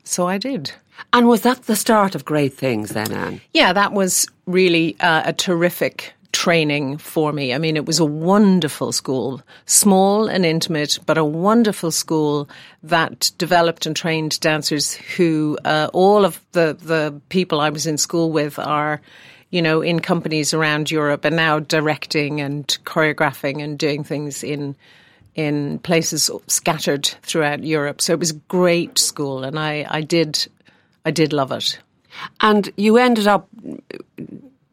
so 0.03 0.27
I 0.27 0.37
did. 0.37 0.71
And 1.11 1.27
was 1.27 1.41
that 1.41 1.63
the 1.63 1.75
start 1.75 2.13
of 2.13 2.23
great 2.23 2.53
things 2.53 2.89
then, 2.89 3.11
Anne? 3.11 3.41
Yeah, 3.53 3.73
that 3.73 3.93
was 3.93 4.27
really 4.45 4.95
uh, 4.99 5.23
a 5.25 5.33
terrific 5.33 6.13
training 6.31 6.97
for 6.97 7.33
me. 7.33 7.53
I 7.53 7.57
mean, 7.57 7.75
it 7.75 7.85
was 7.85 7.99
a 7.99 8.05
wonderful 8.05 8.91
school, 8.91 9.41
small 9.65 10.27
and 10.27 10.45
intimate, 10.45 10.99
but 11.05 11.17
a 11.17 11.23
wonderful 11.23 11.91
school 11.91 12.49
that 12.83 13.31
developed 13.37 13.85
and 13.85 13.95
trained 13.95 14.39
dancers 14.39 14.93
who 14.93 15.57
uh, 15.65 15.89
all 15.93 16.25
of 16.25 16.39
the, 16.51 16.77
the 16.79 17.19
people 17.29 17.59
I 17.59 17.69
was 17.69 17.87
in 17.87 17.97
school 17.97 18.31
with 18.31 18.59
are 18.59 19.01
you 19.49 19.61
know, 19.61 19.81
in 19.81 19.99
companies 19.99 20.53
around 20.53 20.91
Europe 20.91 21.23
and 21.23 21.35
now 21.35 21.59
directing 21.59 22.41
and 22.41 22.67
choreographing 22.83 23.63
and 23.63 23.79
doing 23.79 24.03
things 24.03 24.43
in 24.43 24.75
in 25.35 25.77
places 25.79 26.31
scattered 26.47 27.05
throughout 27.21 27.63
Europe. 27.63 28.01
So 28.01 28.11
it 28.11 28.19
was 28.19 28.31
a 28.31 28.41
great 28.49 28.97
school 28.97 29.43
and 29.43 29.57
I, 29.57 29.85
I 29.87 30.01
did 30.01 30.47
I 31.05 31.11
did 31.11 31.31
love 31.31 31.51
it. 31.51 31.79
And 32.41 32.69
you 32.75 32.97
ended 32.97 33.27
up 33.27 33.47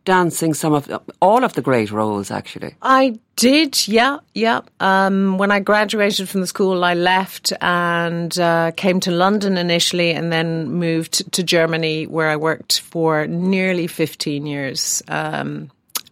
dancing 0.05 0.55
some 0.55 0.73
of 0.73 0.91
all 1.21 1.45
of 1.45 1.55
the 1.55 1.63
great 1.63 1.91
roles 1.91 2.31
actually. 2.31 2.75
I 2.83 3.19
did 3.37 3.89
yeah 3.89 4.19
yeah. 4.35 4.61
Um, 4.81 5.39
when 5.39 5.51
i 5.51 5.61
graduated 5.61 6.29
from 6.29 6.41
the 6.41 6.47
school 6.47 6.85
i 6.85 6.95
left 6.95 7.53
and 7.61 8.39
uh, 8.39 8.71
came 8.77 9.01
to 9.01 9.11
london 9.11 9.57
initially 9.57 10.13
and 10.13 10.33
then 10.33 10.71
moved 10.71 11.33
to 11.33 11.43
germany 11.43 12.07
where 12.07 12.29
i 12.29 12.37
worked 12.37 12.81
for 12.81 13.27
nearly 13.27 13.87
15 13.87 14.47
years. 14.47 15.03
Um, 15.09 15.71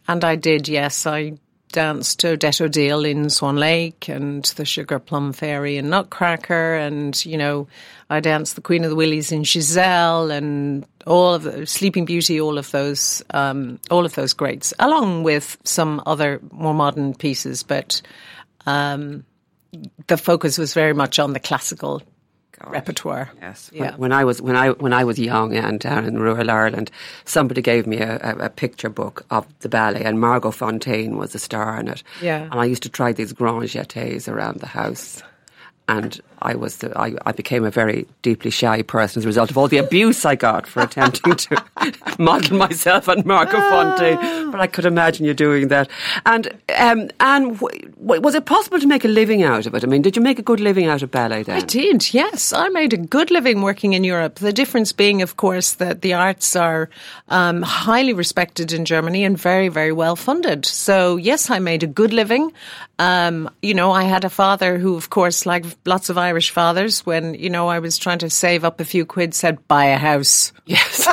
and 0.09 0.25
i 0.25 0.37
did 0.37 0.69
yes 0.69 1.07
i 1.07 1.35
danced 1.73 2.25
Odette 2.25 2.61
Odile 2.61 3.05
in 3.05 3.31
Swan 3.31 3.57
Lake 3.57 4.09
and 4.09 4.45
the 4.45 4.65
Sugar 4.65 4.99
Plum 4.99 5.33
Fairy 5.33 5.77
in 5.77 5.91
Nutcracker, 5.91 6.77
and 6.77 7.25
you 7.25 7.37
know, 7.37 7.67
I 8.11 8.21
danced 8.21 8.55
the 8.55 8.61
Queen 8.61 8.85
of 8.85 8.91
the 8.91 8.97
Wilis 8.97 9.33
in 9.33 9.45
Giselle 9.45 10.31
and 10.31 10.87
all 11.07 11.35
of 11.35 11.43
the 11.43 11.67
Sleeping 11.67 12.05
Beauty, 12.05 12.41
all 12.41 12.59
of 12.59 12.71
those, 12.71 13.23
um, 13.31 13.81
all 13.91 14.05
of 14.05 14.15
those 14.15 14.33
greats, 14.33 14.73
along 14.79 15.25
with 15.25 15.57
some 15.65 16.03
other 16.07 16.41
more 16.51 16.75
modern 16.75 17.15
pieces, 17.15 17.63
but. 17.63 18.01
Um, 18.65 19.25
the 20.07 20.19
focus 20.19 20.59
was 20.59 20.75
very 20.75 20.93
much 20.93 21.19
on 21.19 21.33
the 21.33 21.41
classical 21.41 22.03
repertoire. 22.71 23.31
Yes. 23.41 23.71
Yeah. 23.73 23.93
When, 23.93 23.99
when, 23.99 24.13
I 24.13 24.25
was 24.25 24.41
when 24.43 24.57
I 24.57 24.71
when 24.71 24.93
I 24.93 25.05
was 25.05 25.19
young 25.19 25.55
and 25.55 25.81
down 25.81 26.05
in 26.05 26.19
rural 26.19 26.51
Ireland, 26.51 26.91
somebody 27.25 27.63
gave 27.63 27.87
me 27.87 27.99
a, 27.99 28.17
a, 28.23 28.47
a, 28.47 28.51
picture 28.51 28.89
book 28.89 29.25
of 29.31 29.47
the 29.61 29.69
ballet, 29.69 30.05
and 30.05 30.21
Margot 30.21 30.51
Fonteyn 30.51 31.17
was 31.17 31.35
a 31.35 31.39
star 31.39 31.81
in 31.81 31.89
it. 31.89 32.03
Yeah. 32.21 32.43
And 32.45 32.55
I 32.55 32.65
used 32.65 32.83
to 32.85 32.89
try 32.89 33.13
these 33.13 33.33
grand 33.33 33.65
jetés 33.65 34.29
around 34.29 34.61
the 34.61 34.67
house 34.67 35.23
and 35.89 36.21
I 36.43 36.57
was 36.57 36.79
the, 36.79 36.97
I, 36.99 37.15
I, 37.25 37.33
became 37.33 37.65
a 37.65 37.71
very 37.71 38.07
deeply 38.23 38.51
shy 38.51 38.83
person 38.83 39.21
as 39.21 39.25
a 39.25 39.29
result 39.29 39.51
of 39.51 39.57
all 39.57 39.69
the 39.69 39.79
abuse 39.79 40.25
I 40.25 40.35
got 40.35 40.67
for 40.67 40.83
attempting 40.83 41.37
to 41.37 41.65
model 42.19 42.57
myself 42.57 43.09
on 43.09 43.23
Margot 43.25 43.61
Fonteyn. 43.61 44.51
But 44.51 44.61
I 44.61 44.67
could 44.67 44.85
imagine 44.85 45.25
you 45.25 45.35
doing 45.35 45.69
that. 45.69 45.89
And 46.27 46.49
um, 46.77 47.11
and 47.21 47.59
w- 47.61 47.91
was 48.21 48.35
it 48.35 48.45
possible 48.45 48.81
to 48.81 48.87
make 48.87 49.05
a 49.05 49.09
living 49.09 49.45
out 49.45 49.67
of 49.67 49.75
it? 49.75 49.85
I 49.85 49.87
mean, 49.87 50.03
did 50.03 50.17
you 50.17 50.23
make 50.23 50.41
a 50.41 50.43
good 50.43 50.61
living 50.61 50.87
out 50.87 51.03
of 51.03 51.11
ballet 51.13 51.45
then? 51.45 51.57
I 51.57 51.61
did. 51.61 52.13
Yes, 52.13 52.53
I 52.53 52.69
made 52.71 52.93
a 52.93 52.97
good 52.97 53.31
living 53.31 53.63
working 53.63 53.93
in 53.93 54.03
Europe. 54.03 54.37
The 54.37 54.53
difference 54.53 54.93
being, 54.93 55.23
of 55.23 55.37
course, 55.37 55.75
that 55.75 56.03
the 56.03 56.15
arts 56.15 56.57
are 56.57 56.91
um, 57.29 57.63
highly 57.63 58.13
respected 58.13 58.73
in 58.73 58.85
Germany 58.85 59.25
and 59.25 59.39
very 59.39 59.69
very 59.69 59.93
well 59.93 60.17
funded. 60.17 60.67
So 60.67 61.17
yes, 61.17 61.51
I 61.51 61.61
made 61.61 61.85
a 61.85 61.87
good 61.87 62.13
living. 62.13 62.53
Um, 62.99 63.51
you 63.63 63.75
know, 63.75 63.91
I 63.91 64.05
had 64.05 64.25
a 64.25 64.31
father 64.31 64.79
who, 64.79 64.97
of 64.97 65.11
course, 65.11 65.47
like 65.47 65.65
lots 65.87 66.09
of 66.09 66.19
Irish 66.19 66.32
fathers, 66.41 67.05
when, 67.05 67.35
you 67.35 67.51
know, 67.51 67.69
I 67.69 67.79
was 67.79 67.99
trying 67.99 68.19
to 68.21 68.31
save 68.31 68.65
up 68.65 68.81
a 68.81 68.85
few 68.85 69.05
quid, 69.05 69.35
said, 69.35 69.67
buy 69.69 69.87
a 69.87 69.99
house. 69.99 70.53
Yes. 70.67 71.09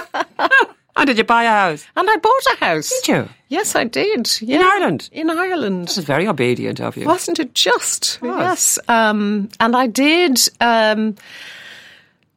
and 0.95 1.07
did 1.07 1.17
you 1.17 1.23
buy 1.23 1.43
a 1.43 1.49
house? 1.49 1.85
And 1.95 2.09
I 2.09 2.15
bought 2.17 2.53
a 2.53 2.65
house. 2.65 2.89
Did 3.01 3.07
you? 3.07 3.29
Yes, 3.49 3.75
I 3.75 3.83
did. 3.85 4.29
Yeah. 4.41 4.57
In 4.57 4.61
Ireland? 4.63 5.09
In 5.11 5.29
Ireland. 5.29 5.87
This 5.87 5.97
is 5.97 6.05
very 6.05 6.27
obedient 6.27 6.79
of 6.79 6.97
you. 6.97 7.05
Wasn't 7.05 7.39
it 7.39 7.53
just? 7.53 8.19
Yes. 8.21 8.77
Um, 8.87 9.49
and 9.59 9.75
I 9.75 9.87
did. 9.87 10.39
Um, 10.61 11.15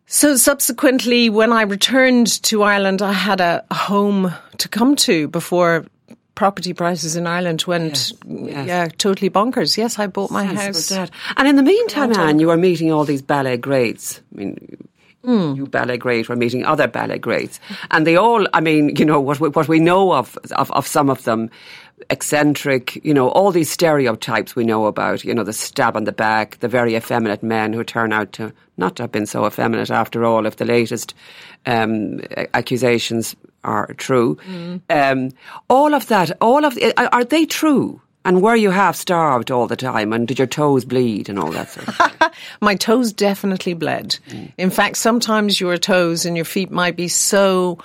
so 0.07 0.37
subsequently, 0.37 1.29
when 1.31 1.53
I 1.53 1.63
returned 1.63 2.43
to 2.45 2.63
Ireland, 2.63 3.03
I 3.03 3.13
had 3.13 3.41
a 3.41 3.65
home 3.73 4.33
to 4.59 4.69
come 4.69 4.95
to 4.97 5.29
before 5.29 5.87
property 6.43 6.73
prices 6.75 7.15
in 7.15 7.25
Ireland 7.25 7.63
went, 7.69 8.13
yes. 8.27 8.67
yeah, 8.67 8.89
totally 8.99 9.31
bonkers. 9.31 9.77
Yes, 9.77 9.97
I 10.01 10.09
bought 10.09 10.33
my 10.33 10.43
house. 10.45 10.91
And 11.37 11.47
in 11.47 11.55
the 11.55 11.63
meantime, 11.63 12.13
Anne, 12.13 12.41
you 12.41 12.49
were 12.49 12.57
meeting 12.57 12.91
all 12.91 13.05
these 13.05 13.23
ballet 13.23 13.57
greats. 13.59 14.21
I 14.35 14.39
mean, 14.39 14.89
Mm. 15.25 15.57
you 15.57 15.67
ballet 15.69 15.99
great 15.99 16.29
were 16.29 16.35
meeting 16.35 16.65
other 16.65 16.89
ballet 16.89 17.17
greats, 17.21 17.61
and 17.93 18.05
they 18.05 18.17
all. 18.17 18.45
I 18.53 18.61
mean, 18.61 18.97
you 18.97 19.05
know 19.05 19.21
what 19.21 19.39
we, 19.39 19.51
what 19.51 19.69
we 19.69 19.79
know 19.79 20.13
of, 20.13 20.37
of 20.57 20.69
of 20.73 20.85
some 20.85 21.09
of 21.09 21.23
them, 21.23 21.49
eccentric. 22.11 22.99
You 23.05 23.15
know 23.15 23.29
all 23.29 23.53
these 23.53 23.71
stereotypes 23.71 24.57
we 24.57 24.65
know 24.65 24.87
about. 24.87 25.23
You 25.23 25.33
know 25.33 25.45
the 25.45 25.53
stab 25.53 25.97
on 25.97 26.05
the 26.05 26.13
back, 26.13 26.59
the 26.59 26.67
very 26.67 26.97
effeminate 26.97 27.41
men 27.45 27.73
who 27.73 27.85
turn 27.85 28.13
out 28.13 28.33
to 28.33 28.53
not 28.77 28.97
to 28.97 29.05
have 29.05 29.13
been 29.13 29.27
so 29.27 29.47
effeminate 29.47 29.93
after 29.93 30.25
all. 30.25 30.45
If 30.45 30.57
the 30.57 30.65
latest 30.65 31.15
um, 31.67 32.21
accusations 32.53 33.37
are 33.65 33.93
true. 33.95 34.37
Mm. 34.47 34.81
Um, 34.91 35.31
all 35.69 35.95
of 35.95 36.09
that, 36.09 36.31
all 36.41 36.65
of 36.65 36.75
the, 36.75 36.93
are 37.15 37.25
they 37.25 37.47
true? 37.47 38.01
And 38.25 38.41
were 38.41 38.55
you 38.55 38.71
half 38.71 38.95
starved 38.95 39.51
all 39.51 39.67
the 39.67 39.77
time? 39.77 40.13
And 40.13 40.29
did 40.29 40.39
your 40.39 40.47
toes 40.47 40.85
bleed 40.85 41.29
and 41.29 41.39
all 41.39 41.51
that 41.51 41.71
sort 41.71 41.89
of 41.89 41.97
thing? 41.97 42.31
My 42.61 42.77
toes 42.77 43.13
definitely 43.13 43.75
bled. 43.75 44.19
Mm. 44.29 44.53
In 44.57 44.71
fact, 44.71 44.97
sometimes 44.97 45.61
your 45.61 45.77
toes 45.77 46.25
and 46.25 46.37
your 46.37 46.45
feet 46.45 46.71
might 46.71 46.97
be 46.97 47.09
so 47.09 47.79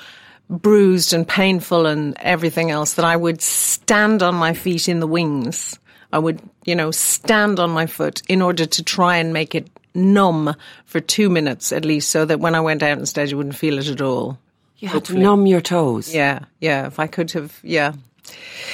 bruised 0.50 1.14
and 1.14 1.28
painful 1.28 1.86
and 1.88 2.16
everything 2.20 2.72
else 2.72 2.94
that 2.94 3.06
I 3.06 3.16
would 3.16 3.42
stand 3.42 4.22
on 4.22 4.36
my 4.36 4.54
feet 4.54 4.88
in 4.88 5.00
the 5.00 5.08
wings. 5.08 5.78
I 6.14 6.20
would, 6.20 6.42
you 6.66 6.76
know, 6.76 6.92
stand 6.92 7.60
on 7.60 7.72
my 7.72 7.86
foot 7.86 8.22
in 8.30 8.42
order 8.42 8.66
to 8.66 8.84
try 8.84 9.18
and 9.18 9.34
make 9.34 9.56
it 9.56 9.70
numb 9.94 10.56
for 10.86 11.00
two 11.00 11.30
minutes 11.30 11.72
at 11.74 11.84
least 11.84 12.12
so 12.12 12.24
that 12.24 12.40
when 12.40 12.56
I 12.56 12.62
went 12.62 12.84
out 12.84 13.00
on 13.00 13.06
stage 13.06 13.34
I 13.34 13.36
wouldn't 13.36 13.56
feel 13.56 13.80
it 13.80 13.88
at 13.88 14.02
all. 14.02 14.38
You 14.80 14.90
had 14.90 15.06
to 15.06 15.18
numb 15.18 15.48
your 15.48 15.62
toes. 15.62 16.14
Yeah, 16.14 16.40
yeah. 16.60 16.88
If 16.88 17.00
I 17.00 17.08
could 17.08 17.32
have, 17.32 17.60
yeah. 17.64 17.94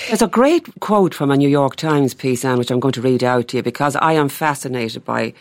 There's 0.08 0.22
a 0.22 0.28
great 0.28 0.68
quote 0.80 1.14
from 1.14 1.32
a 1.32 1.38
New 1.38 1.48
York 1.48 1.76
Times 1.76 2.14
piece, 2.14 2.44
Anne, 2.44 2.58
which 2.58 2.72
I'm 2.72 2.80
going 2.80 2.94
to 2.94 3.02
read 3.02 3.24
out 3.24 3.50
to 3.50 3.58
you 3.58 3.64
because 3.64 3.96
I 3.96 4.14
am 4.14 4.28
fascinated 4.28 5.06
by 5.06 5.34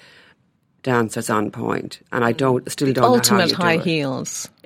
dancers 0.83 1.31
on 1.31 1.51
pointe, 1.51 2.01
and 2.12 2.25
I 2.25 2.33
don't 2.33 2.70
still 2.70 2.92
don't 2.92 3.05
ultimate 3.05 3.53
high 3.53 3.79
do 3.79 3.83
heels. 3.83 4.48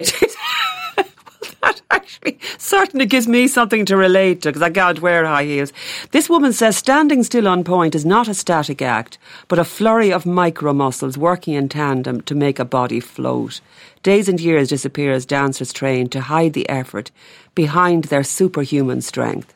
that 1.67 1.81
actually 1.91 2.39
certainly 2.59 3.07
gives 3.07 3.27
me 3.27 3.49
something 3.49 3.85
to 3.87 3.97
relate 3.97 4.43
to 4.43 4.49
because 4.49 4.63
I 4.63 4.71
can't 4.71 5.01
wear 5.01 5.25
high 5.25 5.45
heels. 5.45 5.73
This 6.11 6.29
woman 6.29 6.53
says 6.53 6.77
standing 6.77 7.23
still 7.23 7.49
on 7.49 7.65
pointe 7.65 7.95
is 7.95 8.05
not 8.05 8.29
a 8.29 8.35
static 8.35 8.83
act, 8.83 9.19
but 9.49 9.59
a 9.59 9.65
flurry 9.65 10.13
of 10.13 10.27
micro 10.27 10.73
muscles 10.73 11.17
working 11.17 11.55
in 11.55 11.69
tandem 11.69 12.21
to 12.23 12.35
make 12.35 12.59
a 12.59 12.65
body 12.65 13.01
float. 13.01 13.61
Days 14.07 14.29
and 14.29 14.41
years 14.41 14.69
disappear 14.69 15.11
as 15.11 15.27
dancers 15.27 15.73
train 15.73 16.09
to 16.11 16.21
hide 16.21 16.53
the 16.53 16.69
effort 16.69 17.11
behind 17.57 18.05
their 18.05 18.23
superhuman 18.23 19.01
strength. 19.01 19.53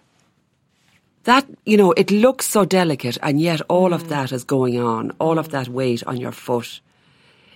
That, 1.22 1.46
you 1.64 1.76
know, 1.76 1.92
it 1.92 2.10
looks 2.10 2.48
so 2.48 2.64
delicate 2.64 3.16
and 3.22 3.40
yet 3.40 3.60
all 3.68 3.90
mm. 3.90 3.94
of 3.94 4.08
that 4.08 4.32
is 4.32 4.42
going 4.42 4.76
on, 4.80 5.12
all 5.20 5.38
of 5.38 5.50
that 5.50 5.68
weight 5.68 6.02
on 6.04 6.16
your 6.16 6.32
foot. 6.32 6.80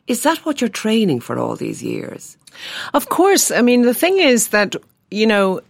Is 0.06 0.22
that 0.22 0.46
what 0.46 0.60
you're 0.60 0.70
training 0.70 1.18
for 1.18 1.36
all 1.36 1.56
these 1.56 1.82
years? 1.82 2.36
Of 2.92 3.08
course. 3.08 3.50
I 3.50 3.60
mean, 3.60 3.82
the 3.82 3.92
thing 3.92 4.18
is 4.18 4.50
that, 4.50 4.76
you 5.10 5.26
know, 5.26 5.62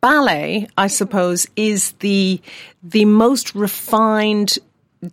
ballet, 0.00 0.66
I 0.76 0.88
suppose, 0.88 1.46
is 1.54 1.92
the, 2.00 2.40
the 2.82 3.04
most 3.04 3.54
refined 3.54 4.58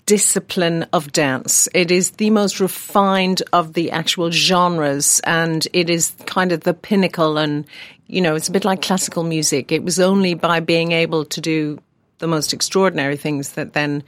discipline 0.05 0.85
of 0.93 1.11
dance. 1.11 1.67
It 1.73 1.91
is 1.91 2.11
the 2.11 2.29
most 2.29 2.59
refined 2.59 3.43
of 3.51 3.73
the 3.73 3.91
actual 3.91 4.31
genres 4.31 5.21
and 5.23 5.67
it 5.73 5.89
is 5.89 6.13
kind 6.25 6.51
of 6.51 6.61
the 6.61 6.73
pinnacle 6.73 7.37
and 7.37 7.65
you 8.07 8.21
know, 8.21 8.35
it's 8.35 8.49
a 8.49 8.51
bit 8.51 8.65
like 8.65 8.81
classical 8.81 9.23
music. 9.23 9.71
It 9.71 9.83
was 9.83 9.99
only 9.99 10.33
by 10.33 10.59
being 10.59 10.91
able 10.91 11.25
to 11.25 11.41
do 11.41 11.79
the 12.19 12.27
most 12.27 12.53
extraordinary 12.53 13.17
things 13.17 13.53
that 13.53 13.73
then 13.73 14.03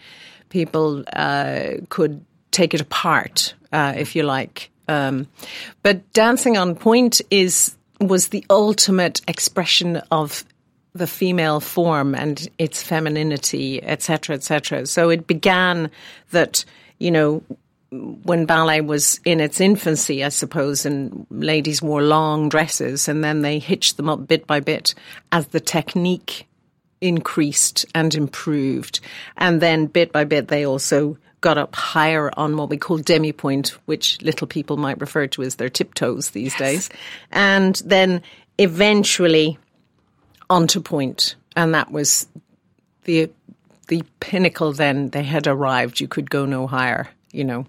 people 0.49 1.03
uh, 1.13 1.77
could 1.89 2.23
take 2.51 2.73
it 2.73 2.81
apart, 2.81 3.53
uh, 3.71 3.93
if 3.97 4.15
you 4.15 4.23
like. 4.23 4.69
Um, 4.87 5.27
but 5.81 6.13
dancing 6.13 6.57
on 6.57 6.75
pointe 6.75 7.21
is 7.31 7.75
was 7.99 8.27
the 8.27 8.45
ultimate 8.49 9.21
expression 9.27 9.97
of 10.11 10.45
the 10.95 11.05
female 11.05 11.59
form 11.59 12.15
and 12.15 12.47
its 12.57 12.81
femininity, 12.81 13.83
etc., 13.83 14.35
etc. 14.35 14.85
So 14.87 15.09
it 15.09 15.27
began 15.27 15.91
that 16.31 16.63
you 16.97 17.11
know 17.11 17.43
when 17.91 18.45
ballet 18.45 18.81
was 18.81 19.19
in 19.25 19.39
its 19.39 19.61
infancy, 19.61 20.23
I 20.23 20.29
suppose, 20.29 20.85
and 20.85 21.27
ladies 21.29 21.81
wore 21.81 22.01
long 22.01 22.49
dresses, 22.49 23.07
and 23.07 23.23
then 23.23 23.41
they 23.41 23.59
hitched 23.59 23.97
them 23.97 24.09
up 24.09 24.27
bit 24.27 24.47
by 24.47 24.59
bit 24.61 24.95
as 25.31 25.47
the 25.47 25.59
technique 25.59 26.47
increased 27.01 27.85
and 27.93 28.15
improved, 28.15 29.01
and 29.37 29.61
then 29.61 29.85
bit 29.87 30.11
by 30.11 30.23
bit 30.23 30.47
they 30.47 30.65
also 30.65 31.17
got 31.41 31.57
up 31.57 31.75
higher 31.75 32.31
on 32.37 32.57
what 32.57 32.69
we 32.69 32.77
call 32.77 32.97
demi 32.97 33.31
pointe, 33.31 33.77
which 33.85 34.19
little 34.21 34.47
people 34.47 34.77
might 34.77 34.99
refer 34.99 35.27
to 35.27 35.43
as 35.43 35.55
their 35.55 35.69
tiptoes 35.69 36.31
these 36.31 36.55
days, 36.55 36.89
and 37.31 37.81
then 37.85 38.21
eventually 38.57 39.59
onto 40.49 40.79
pointe, 40.81 41.35
and 41.55 41.73
that 41.73 41.91
was 41.91 42.27
the 43.03 43.29
the 43.87 44.03
pinnacle. 44.19 44.73
Then 44.73 45.09
they 45.09 45.23
had 45.23 45.47
arrived. 45.47 45.99
You 45.99 46.07
could 46.07 46.29
go 46.29 46.45
no 46.45 46.67
higher. 46.67 47.07
You 47.31 47.43
know, 47.43 47.65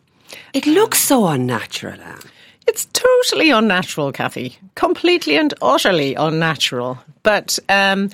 It 0.53 0.67
looks 0.67 0.99
so 1.01 1.27
unnatural, 1.27 2.01
Anne. 2.01 2.21
it's 2.69 2.87
totally 2.93 3.51
unnatural, 3.51 4.13
Kathy. 4.13 4.57
Completely 4.77 5.37
and 5.37 5.53
utterly 5.61 6.15
unnatural. 6.15 6.99
But 7.25 7.59
um, 7.69 8.11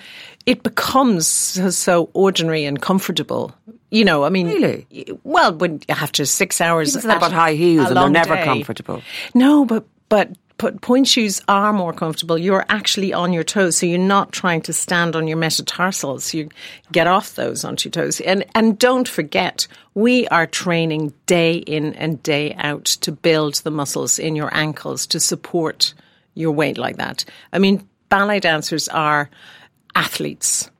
it 0.46 0.62
becomes 0.62 1.26
so, 1.26 2.08
ordinary 2.14 2.64
and 2.64 2.80
comfortable. 2.80 3.54
You 3.90 4.04
know, 4.06 4.24
I 4.24 4.30
mean, 4.30 4.46
Really? 4.46 4.86
Well, 5.24 5.52
when 5.54 5.80
after 5.90 6.24
six 6.24 6.60
hours, 6.62 6.94
People 6.96 7.10
say 7.10 7.16
about 7.16 7.32
high 7.32 7.52
heels 7.54 7.88
and 7.88 7.96
they're 7.98 8.08
never 8.08 8.34
day- 8.36 8.44
comfortable. 8.44 9.02
No, 9.34 9.66
but 9.66 9.84
but 10.08 10.30
pointe 10.80 11.08
shoes 11.08 11.40
are 11.48 11.72
more 11.72 11.92
comfortable. 11.92 12.38
You're 12.38 12.64
actually 12.68 13.12
on 13.12 13.32
your 13.32 13.44
toes, 13.44 13.76
so 13.76 13.86
you're 13.86 13.98
not 13.98 14.32
trying 14.32 14.62
to 14.62 14.72
stand 14.72 15.16
on 15.16 15.28
your 15.28 15.36
metatarsals. 15.36 16.34
You 16.34 16.48
get 16.90 17.06
off 17.06 17.34
those 17.34 17.64
onto 17.64 17.88
your 17.88 17.92
toes, 17.92 18.20
and 18.20 18.44
and 18.54 18.78
don't 18.78 19.08
forget, 19.08 19.66
we 19.94 20.26
are 20.28 20.46
training 20.46 21.12
day 21.26 21.54
in 21.54 21.94
and 21.94 22.22
day 22.22 22.54
out 22.54 22.84
to 22.84 23.12
build 23.12 23.54
the 23.56 23.70
muscles 23.70 24.18
in 24.18 24.36
your 24.36 24.54
ankles 24.54 25.06
to 25.08 25.20
support 25.20 25.94
your 26.34 26.52
weight 26.52 26.78
like 26.78 26.96
that. 26.96 27.24
I 27.52 27.58
mean, 27.58 27.88
ballet 28.08 28.40
dancers 28.40 28.88
are 28.88 29.28
athletes. 29.94 30.70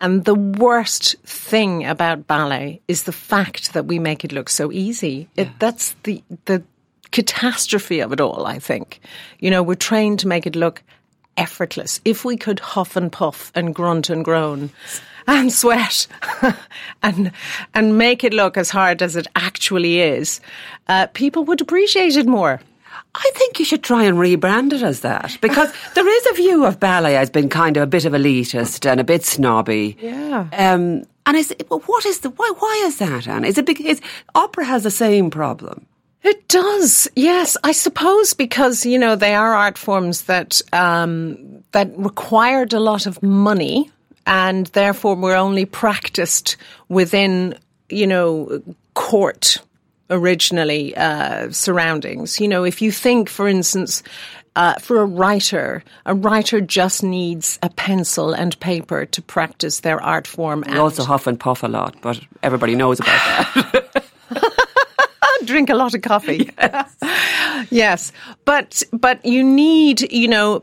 And 0.00 0.24
the 0.24 0.34
worst 0.34 1.16
thing 1.24 1.84
about 1.86 2.28
ballet 2.28 2.82
is 2.86 3.02
the 3.02 3.12
fact 3.12 3.72
that 3.72 3.86
we 3.86 3.98
make 3.98 4.24
it 4.24 4.30
look 4.30 4.48
so 4.48 4.70
easy. 4.70 5.28
It, 5.34 5.48
that's 5.58 5.96
the 6.04 6.22
the 6.44 6.62
catastrophe 7.10 8.00
of 8.00 8.12
it 8.12 8.20
all. 8.20 8.46
I 8.46 8.58
think, 8.58 9.00
you 9.38 9.50
know, 9.50 9.62
we're 9.62 9.74
trained 9.74 10.18
to 10.20 10.28
make 10.28 10.46
it 10.46 10.56
look 10.56 10.82
effortless. 11.36 12.00
If 12.04 12.24
we 12.24 12.36
could 12.36 12.60
huff 12.60 12.96
and 12.96 13.10
puff 13.12 13.52
and 13.54 13.74
grunt 13.74 14.10
and 14.10 14.24
groan 14.24 14.70
and 15.26 15.52
sweat 15.52 16.06
and 17.02 17.32
and 17.74 17.98
make 17.98 18.24
it 18.24 18.32
look 18.32 18.56
as 18.56 18.70
hard 18.70 19.02
as 19.02 19.16
it 19.16 19.26
actually 19.36 20.00
is, 20.00 20.40
uh, 20.88 21.06
people 21.08 21.44
would 21.44 21.60
appreciate 21.60 22.16
it 22.16 22.26
more. 22.26 22.60
I 23.14 23.30
think 23.34 23.58
you 23.58 23.64
should 23.64 23.82
try 23.82 24.04
and 24.04 24.18
rebrand 24.18 24.72
it 24.72 24.82
as 24.82 25.00
that 25.00 25.38
because 25.40 25.72
there 25.94 26.08
is 26.08 26.26
a 26.30 26.34
view 26.34 26.64
of 26.64 26.80
ballet 26.80 27.16
as 27.16 27.30
being 27.30 27.48
kind 27.48 27.76
of 27.76 27.82
a 27.82 27.86
bit 27.86 28.04
of 28.04 28.12
elitist 28.12 28.88
and 28.90 29.00
a 29.00 29.04
bit 29.04 29.24
snobby. 29.24 29.96
Yeah. 30.00 30.48
Um, 30.52 31.04
and 31.24 31.36
is 31.36 31.54
well, 31.68 31.80
what 31.86 32.06
is 32.06 32.20
the 32.20 32.30
why? 32.30 32.52
Why 32.58 32.82
is 32.86 32.98
that, 32.98 33.26
Anne? 33.26 33.44
Is 33.44 33.58
it 33.58 33.66
because 33.66 34.00
opera 34.34 34.64
has 34.64 34.84
the 34.84 34.90
same 34.90 35.30
problem? 35.30 35.86
It 36.26 36.48
does, 36.48 37.06
yes. 37.14 37.56
I 37.62 37.70
suppose 37.70 38.34
because 38.34 38.84
you 38.84 38.98
know 38.98 39.14
they 39.14 39.36
are 39.36 39.54
art 39.54 39.78
forms 39.78 40.24
that 40.24 40.60
um, 40.72 41.62
that 41.70 41.96
required 41.96 42.72
a 42.72 42.80
lot 42.80 43.06
of 43.06 43.22
money, 43.22 43.92
and 44.26 44.66
therefore 44.66 45.14
were 45.14 45.36
only 45.36 45.66
practiced 45.66 46.56
within 46.88 47.56
you 47.90 48.08
know 48.08 48.60
court 48.94 49.58
originally 50.10 50.96
uh, 50.96 51.52
surroundings. 51.52 52.40
You 52.40 52.48
know, 52.48 52.64
if 52.64 52.82
you 52.82 52.90
think, 52.90 53.28
for 53.28 53.46
instance. 53.46 54.02
Uh, 54.58 54.72
for 54.78 55.02
a 55.02 55.04
writer, 55.04 55.84
a 56.06 56.14
writer 56.14 56.62
just 56.62 57.02
needs 57.02 57.58
a 57.62 57.68
pencil 57.68 58.32
and 58.32 58.58
paper 58.58 59.04
to 59.04 59.20
practice 59.20 59.80
their 59.80 60.02
art 60.02 60.26
form. 60.26 60.64
We 60.66 60.78
also 60.78 61.04
huff 61.04 61.26
and 61.26 61.38
puff 61.38 61.62
a 61.62 61.66
lot, 61.66 61.94
but 62.00 62.18
everybody 62.42 62.74
knows 62.74 62.98
about 62.98 63.20
that. 63.54 64.04
drink 65.46 65.70
a 65.70 65.74
lot 65.74 65.94
of 65.94 66.02
coffee. 66.02 66.50
Yes. 67.70 68.12
But 68.44 68.82
but 68.92 69.24
you 69.24 69.42
need, 69.42 70.12
you 70.12 70.28
know, 70.28 70.62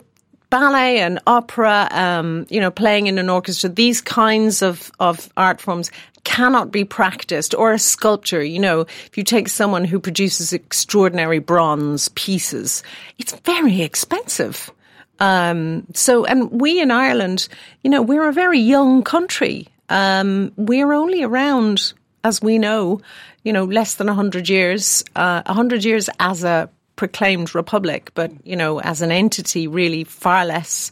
ballet 0.53 0.99
and 0.99 1.19
opera, 1.25 1.87
um, 1.89 2.45
you 2.49 2.59
know, 2.59 2.69
playing 2.69 3.07
in 3.07 3.17
an 3.17 3.29
orchestra, 3.29 3.67
these 3.67 3.99
kinds 3.99 4.61
of, 4.61 4.91
of 4.99 5.27
art 5.35 5.59
forms 5.59 5.89
cannot 6.23 6.71
be 6.71 6.85
practiced 6.85 7.55
or 7.55 7.73
a 7.73 7.79
sculpture, 7.79 8.43
you 8.43 8.59
know, 8.59 8.81
if 8.81 9.17
you 9.17 9.23
take 9.23 9.49
someone 9.49 9.83
who 9.83 9.99
produces 9.99 10.53
extraordinary 10.53 11.39
bronze 11.39 12.09
pieces, 12.09 12.83
it's 13.17 13.33
very 13.39 13.81
expensive. 13.81 14.71
Um, 15.19 15.85
so, 15.93 16.25
and 16.25 16.51
we 16.51 16.79
in 16.79 16.91
Ireland, 16.91 17.47
you 17.83 17.89
know, 17.89 18.01
we're 18.01 18.27
a 18.29 18.33
very 18.33 18.59
young 18.59 19.03
country. 19.03 19.67
Um, 19.89 20.51
we're 20.55 20.93
only 20.93 21.23
around, 21.23 21.93
as 22.23 22.41
we 22.41 22.57
know, 22.57 23.01
you 23.43 23.53
know, 23.53 23.65
less 23.65 23.95
than 23.95 24.07
100 24.07 24.49
years, 24.49 25.03
uh, 25.15 25.41
100 25.45 25.83
years 25.83 26.09
as 26.19 26.43
a 26.43 26.69
proclaimed 26.95 27.53
republic, 27.55 28.12
but, 28.13 28.31
you 28.45 28.55
know, 28.55 28.79
as 28.79 29.01
an 29.01 29.12
entity, 29.12 29.67
really 29.67 30.03
far 30.03 30.45
less 30.45 30.91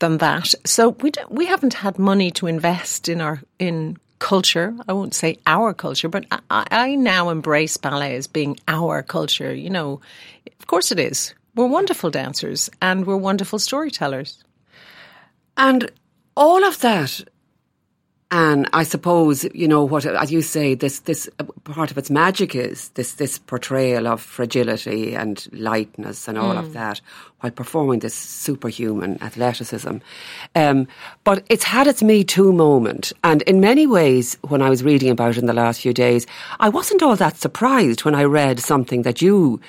than 0.00 0.18
that. 0.18 0.54
So 0.66 0.90
we, 0.90 1.10
don't, 1.10 1.30
we 1.30 1.46
haven't 1.46 1.74
had 1.74 1.98
money 1.98 2.30
to 2.32 2.46
invest 2.46 3.08
in 3.08 3.20
our, 3.20 3.40
in 3.58 3.96
culture. 4.18 4.74
I 4.88 4.92
won't 4.92 5.14
say 5.14 5.38
our 5.46 5.72
culture, 5.72 6.08
but 6.08 6.26
I, 6.50 6.66
I 6.70 6.94
now 6.94 7.30
embrace 7.30 7.76
ballet 7.76 8.16
as 8.16 8.26
being 8.26 8.58
our 8.68 9.02
culture. 9.02 9.54
You 9.54 9.70
know, 9.70 10.00
of 10.58 10.66
course 10.66 10.92
it 10.92 10.98
is. 10.98 11.34
We're 11.54 11.66
wonderful 11.66 12.10
dancers 12.10 12.70
and 12.80 13.06
we're 13.06 13.16
wonderful 13.16 13.58
storytellers. 13.58 14.44
And 15.56 15.90
all 16.36 16.64
of 16.64 16.80
that, 16.80 17.20
and 18.30 18.68
I 18.72 18.84
suppose 18.84 19.44
you 19.54 19.66
know 19.66 19.84
what, 19.84 20.06
as 20.06 20.30
you 20.30 20.40
say, 20.40 20.74
this 20.74 21.00
this 21.00 21.28
uh, 21.40 21.44
part 21.64 21.90
of 21.90 21.98
its 21.98 22.10
magic 22.10 22.54
is 22.54 22.90
this 22.90 23.14
this 23.14 23.38
portrayal 23.38 24.06
of 24.06 24.20
fragility 24.20 25.14
and 25.14 25.48
lightness 25.52 26.28
and 26.28 26.38
all 26.38 26.56
of 26.56 26.72
that, 26.74 27.00
while 27.40 27.50
performing 27.50 27.98
this 27.98 28.14
superhuman 28.14 29.20
athleticism. 29.20 29.96
Um, 30.54 30.86
but 31.24 31.44
it's 31.48 31.64
had 31.64 31.88
its 31.88 32.02
Me 32.04 32.22
Too 32.22 32.52
moment, 32.52 33.12
and 33.24 33.42
in 33.42 33.60
many 33.60 33.86
ways, 33.86 34.38
when 34.48 34.62
I 34.62 34.70
was 34.70 34.84
reading 34.84 35.10
about 35.10 35.30
it 35.30 35.38
in 35.38 35.46
the 35.46 35.52
last 35.52 35.80
few 35.80 35.92
days, 35.92 36.26
I 36.60 36.68
wasn't 36.68 37.02
all 37.02 37.16
that 37.16 37.36
surprised 37.36 38.04
when 38.04 38.14
I 38.14 38.22
read 38.24 38.60
something 38.60 39.02
that 39.02 39.20
you 39.20 39.60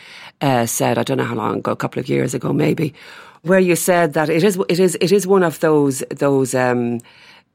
uh, 0.41 0.67
said. 0.67 0.99
I 0.99 1.03
don't 1.03 1.17
know 1.17 1.23
how 1.23 1.35
long 1.35 1.57
ago, 1.57 1.71
a 1.71 1.75
couple 1.75 1.99
of 1.99 2.07
years 2.07 2.35
ago, 2.35 2.53
maybe, 2.53 2.93
where 3.41 3.59
you 3.59 3.75
said 3.75 4.13
that 4.13 4.29
it 4.29 4.43
is 4.43 4.59
it 4.69 4.79
is 4.79 4.95
it 5.01 5.11
is 5.11 5.25
one 5.25 5.41
of 5.41 5.59
those 5.61 6.03
those. 6.11 6.53
Um, 6.53 6.99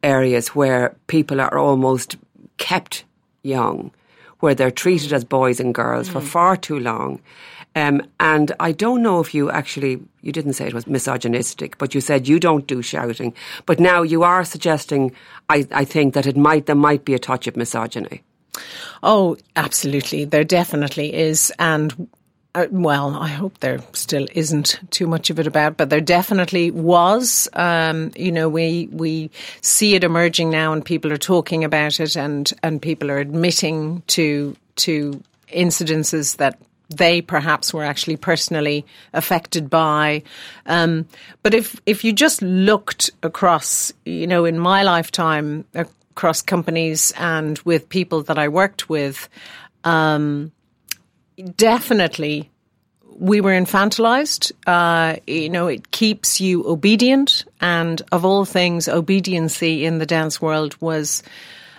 areas 0.03 0.49
where 0.49 0.95
people 1.07 1.41
are 1.41 1.59
almost 1.59 2.17
kept 2.59 3.05
young, 3.43 3.91
where 4.41 4.55
they're 4.55 4.71
treated 4.71 5.13
as 5.13 5.25
boys 5.25 5.61
and 5.61 5.75
girls 5.75 6.09
for 6.09 6.21
far 6.21 6.57
too 6.57 6.79
long. 6.79 7.21
Um, 7.75 8.01
and 8.19 8.53
I 8.59 8.73
don't 8.73 9.03
know 9.03 9.21
if 9.21 9.35
you 9.35 9.51
actually, 9.51 10.01
you 10.23 10.33
didn't 10.33 10.55
say 10.55 10.67
it 10.67 10.73
was 10.73 10.87
misogynistic, 10.87 11.77
but 11.77 11.95
you 11.95 12.01
said 12.01 12.27
you 12.27 12.41
don't 12.41 12.67
do 12.67 12.81
shouting. 12.81 13.35
But 13.67 13.81
now 13.81 14.01
you 14.03 14.23
are 14.23 14.45
suggesting, 14.45 15.13
I, 15.51 15.67
I 15.71 15.85
think, 15.85 16.15
that 16.15 16.27
it 16.27 16.39
might, 16.39 16.65
there 16.65 16.75
might 16.75 17.05
be 17.05 17.13
a 17.13 17.19
touch 17.19 17.47
of 17.47 17.55
misogyny. 17.55 18.23
Oh, 19.03 19.37
absolutely. 19.57 20.25
There 20.25 20.45
definitely 20.45 21.13
is. 21.13 21.53
And 21.59 22.09
uh, 22.57 22.67
well, 22.71 23.15
I 23.15 23.29
hope 23.29 23.61
there 23.61 23.81
still 23.93 24.27
isn't 24.33 24.81
too 24.91 25.07
much 25.07 25.29
of 25.29 25.39
it 25.39 25.47
about, 25.47 25.77
but 25.77 25.91
there 25.91 26.01
definitely 26.01 26.71
was. 26.71 27.51
Um, 27.53 28.13
you 28.17 28.33
know, 28.33 28.49
we 28.49 28.89
we 28.91 29.31
see 29.61 29.95
it 29.95 30.03
emerging 30.03 30.49
now, 30.49 30.73
and 30.73 30.83
people 30.83 31.13
are 31.13 31.19
talking 31.19 31.65
about 31.65 32.01
it, 32.01 32.17
and 32.17 32.51
and 32.63 32.81
people 32.81 33.11
are 33.11 33.19
admitting 33.19 34.03
to 34.07 34.57
to 34.77 35.23
incidences 35.49 36.39
that 36.39 36.59
they 36.89 37.21
perhaps 37.21 37.75
were 37.75 37.85
actually 37.85 38.17
personally 38.17 38.87
affected 39.13 39.69
by. 39.69 40.23
Um, 40.65 41.07
but 41.43 41.53
if 41.53 41.79
if 41.85 42.05
you 42.05 42.15
just 42.15 42.41
looked 42.41 43.11
across, 43.23 43.93
you 44.07 44.27
know, 44.27 44.47
in 44.47 44.59
my 44.59 44.83
lifetime 44.83 45.67
across 45.75 46.41
companies 46.41 47.13
and 47.19 47.59
with 47.67 47.91
people 47.91 48.23
that 48.23 48.39
I 48.39 48.49
worked 48.49 48.89
with. 48.89 49.29
Um, 49.85 50.51
definitely 51.57 52.51
we 53.19 53.41
were 53.41 53.53
infantilized. 53.53 54.53
Uh, 54.67 55.17
you 55.27 55.49
know, 55.49 55.67
it 55.67 55.91
keeps 55.91 56.41
you 56.41 56.67
obedient. 56.67 57.45
And 57.61 58.03
of 58.13 58.25
all 58.25 58.45
things, 58.45 58.89
obediency 58.89 59.85
in 59.85 59.99
the 59.99 60.07
dance 60.07 60.41
world 60.41 60.81
was 60.81 61.23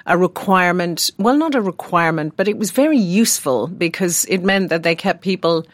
a 0.05 0.17
requirement. 0.17 1.11
Well, 1.17 1.37
not 1.37 1.55
a 1.55 1.61
requirement, 1.61 2.35
but 2.35 2.47
it 2.47 2.57
was 2.57 2.71
very 2.71 2.97
useful 2.97 3.67
because 3.67 4.25
it 4.25 4.43
meant 4.43 4.69
that 4.69 4.83
they 4.83 4.95
kept 4.95 5.21
people, 5.21 5.65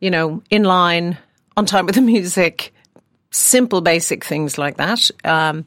you 0.00 0.10
know, 0.10 0.42
in 0.50 0.64
line, 0.64 1.18
on 1.56 1.66
time 1.66 1.86
with 1.86 1.94
the 1.94 2.00
music, 2.16 2.74
simple, 3.30 3.80
basic 3.80 4.24
things 4.24 4.58
like 4.58 4.76
that. 4.78 5.10
Um, 5.24 5.66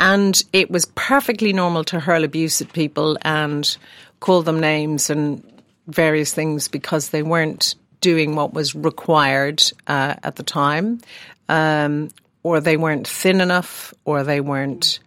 and 0.00 0.42
it 0.52 0.70
was 0.70 0.86
perfectly 0.94 1.52
normal 1.52 1.84
to 1.84 2.00
hurl 2.00 2.24
abuse 2.24 2.60
at 2.60 2.72
people 2.72 3.16
and 3.22 3.76
call 4.20 4.42
them 4.42 4.58
names 4.60 5.10
and 5.10 5.44
various 5.86 6.32
things 6.32 6.68
because 6.68 7.10
they 7.10 7.22
weren't 7.22 7.74
doing 8.00 8.36
what 8.36 8.52
was 8.52 8.74
required 8.74 9.62
uh, 9.86 10.14
at 10.22 10.36
the 10.36 10.42
time, 10.42 11.00
um, 11.48 12.10
or 12.42 12.60
they 12.60 12.76
weren't 12.76 13.08
thin 13.08 13.40
enough, 13.40 13.94
or 14.04 14.22
they 14.22 14.40
weren't 14.40 15.00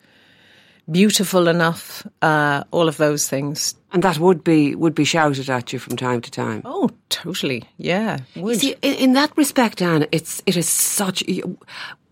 beautiful 0.89 1.47
enough, 1.47 2.05
uh, 2.21 2.63
all 2.71 2.87
of 2.87 2.97
those 2.97 3.27
things. 3.27 3.75
And 3.91 4.03
that 4.03 4.17
would 4.17 4.43
be 4.43 4.75
would 4.75 4.95
be 4.95 5.05
shouted 5.05 5.49
at 5.49 5.71
you 5.71 5.79
from 5.79 5.95
time 5.95 6.21
to 6.21 6.31
time. 6.31 6.61
Oh, 6.65 6.89
totally. 7.09 7.63
Yeah. 7.77 8.19
Would. 8.35 8.59
See, 8.59 8.75
in, 8.81 8.93
in 8.95 9.13
that 9.13 9.35
respect, 9.37 9.81
Anne, 9.81 10.07
it's 10.11 10.41
it 10.45 10.57
is 10.57 10.67
such. 10.67 11.23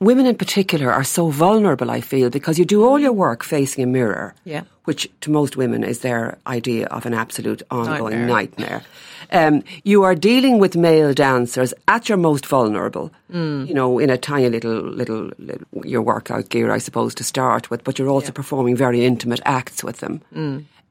Women 0.06 0.28
in 0.28 0.36
particular 0.36 0.91
are 0.94 1.04
so 1.04 1.30
vulnerable. 1.32 1.89
I 1.89 2.02
feel 2.02 2.30
because 2.30 2.60
you 2.60 2.65
do 2.65 2.86
all 2.86 3.00
your 3.00 3.12
work 3.13 3.44
facing 3.44 3.84
a 3.84 3.88
mirror, 3.88 4.36
Yeah. 4.44 4.62
which 4.84 5.10
to 5.22 5.32
most 5.32 5.58
women 5.58 5.84
is 5.84 6.00
their 6.00 6.38
idea 6.46 6.86
of 6.91 7.06
an 7.08 7.13
absolute 7.15 7.63
ongoing 7.72 8.28
Nightmare. 8.28 8.28
nightmare. 8.28 8.82
Um, 9.32 9.63
you 9.84 10.04
are 10.04 10.13
dealing 10.13 10.60
with 10.60 10.76
male 10.78 11.12
dancers 11.13 11.74
at 11.88 12.08
your 12.08 12.20
most 12.20 12.46
vulnerable. 12.46 13.10
You 13.34 13.74
know, 13.74 13.98
in 14.00 14.10
a 14.12 14.18
tiny 14.18 14.50
little, 14.50 14.80
little 15.02 15.32
little 15.39 15.65
your 15.84 16.04
workout 16.04 16.50
gear, 16.50 16.76
I 16.76 16.80
suppose, 16.80 17.15
to 17.15 17.24
start 17.24 17.70
with, 17.72 17.84
but 17.84 17.98
you're 17.98 18.13
also 18.15 18.32
performing 18.32 18.78
very 18.78 19.04
intimate 19.06 19.41
acts 19.44 19.84
with 19.84 19.98
them. 19.98 20.22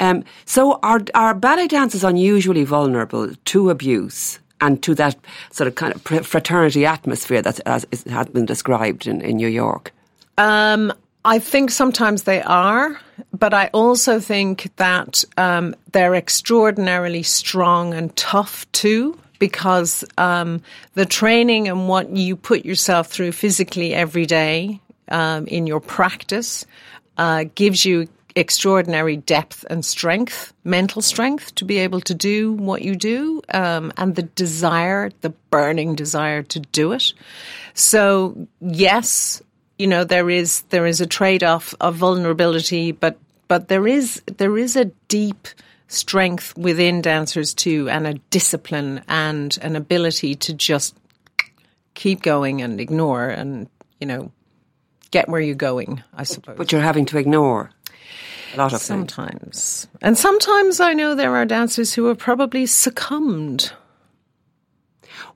Um, 0.00 0.24
so 0.44 0.80
are 0.82 1.02
are 1.14 1.34
ballet 1.34 1.68
dancers 1.68 2.02
unusually 2.04 2.64
vulnerable 2.64 3.30
to 3.52 3.70
abuse? 3.70 4.40
And 4.64 4.82
to 4.82 4.94
that 4.94 5.16
sort 5.50 5.68
of 5.68 5.74
kind 5.74 5.92
of 5.94 6.26
fraternity 6.26 6.86
atmosphere 6.86 7.42
that 7.42 7.60
has 7.66 7.84
been 8.32 8.46
described 8.46 9.06
in, 9.06 9.20
in 9.20 9.36
New 9.36 9.48
York. 9.48 9.92
Um, 10.38 10.90
I 11.24 11.38
think 11.38 11.70
sometimes 11.70 12.22
they 12.22 12.40
are, 12.42 12.98
but 13.32 13.52
I 13.52 13.68
also 13.74 14.20
think 14.20 14.70
that 14.76 15.22
um, 15.36 15.74
they're 15.92 16.14
extraordinarily 16.14 17.22
strong 17.22 17.92
and 17.92 18.14
tough 18.16 18.64
too, 18.72 19.18
because 19.38 20.02
um, 20.16 20.62
the 20.94 21.04
training 21.04 21.68
and 21.68 21.88
what 21.88 22.08
you 22.08 22.36
put 22.36 22.64
yourself 22.64 23.08
through 23.08 23.32
physically 23.32 23.92
every 23.92 24.24
day 24.24 24.80
um, 25.10 25.46
in 25.46 25.66
your 25.66 25.80
practice 25.80 26.64
uh, 27.18 27.44
gives 27.54 27.84
you 27.84 28.08
extraordinary 28.36 29.16
depth 29.16 29.64
and 29.70 29.84
strength, 29.84 30.52
mental 30.64 31.00
strength 31.02 31.54
to 31.56 31.64
be 31.64 31.78
able 31.78 32.00
to 32.00 32.14
do 32.14 32.52
what 32.52 32.82
you 32.82 32.96
do, 32.96 33.42
um, 33.52 33.92
and 33.96 34.16
the 34.16 34.22
desire, 34.22 35.10
the 35.20 35.30
burning 35.50 35.94
desire 35.94 36.42
to 36.42 36.60
do 36.60 36.92
it. 36.92 37.12
So, 37.74 38.48
yes, 38.60 39.42
you 39.78 39.86
know 39.86 40.04
there 40.04 40.30
is 40.30 40.62
there 40.70 40.86
is 40.86 41.00
a 41.00 41.06
trade 41.06 41.42
off 41.42 41.74
of 41.80 41.96
vulnerability, 41.96 42.92
but 42.92 43.18
but 43.48 43.68
there 43.68 43.86
is 43.86 44.22
there 44.36 44.56
is 44.56 44.76
a 44.76 44.86
deep 45.08 45.48
strength 45.88 46.56
within 46.56 47.02
dancers 47.02 47.54
too, 47.54 47.88
and 47.88 48.06
a 48.06 48.14
discipline 48.30 49.02
and 49.08 49.56
an 49.62 49.76
ability 49.76 50.34
to 50.36 50.54
just 50.54 50.96
keep 51.94 52.22
going 52.22 52.62
and 52.62 52.80
ignore 52.80 53.28
and 53.28 53.68
you 54.00 54.06
know 54.06 54.32
get 55.10 55.28
where 55.28 55.40
you're 55.40 55.54
going. 55.54 56.02
I 56.12 56.24
suppose. 56.24 56.56
But 56.56 56.72
you're 56.72 56.80
having 56.80 57.06
to 57.06 57.18
ignore 57.18 57.70
a 58.54 58.58
lot 58.58 58.72
of 58.72 58.82
things. 58.82 59.12
Sometimes. 59.12 59.88
And 60.02 60.16
sometimes 60.18 60.80
I 60.80 60.92
know 60.94 61.14
there 61.14 61.36
are 61.36 61.44
dancers 61.44 61.92
who 61.94 62.06
have 62.06 62.18
probably 62.18 62.66
succumbed. 62.66 63.72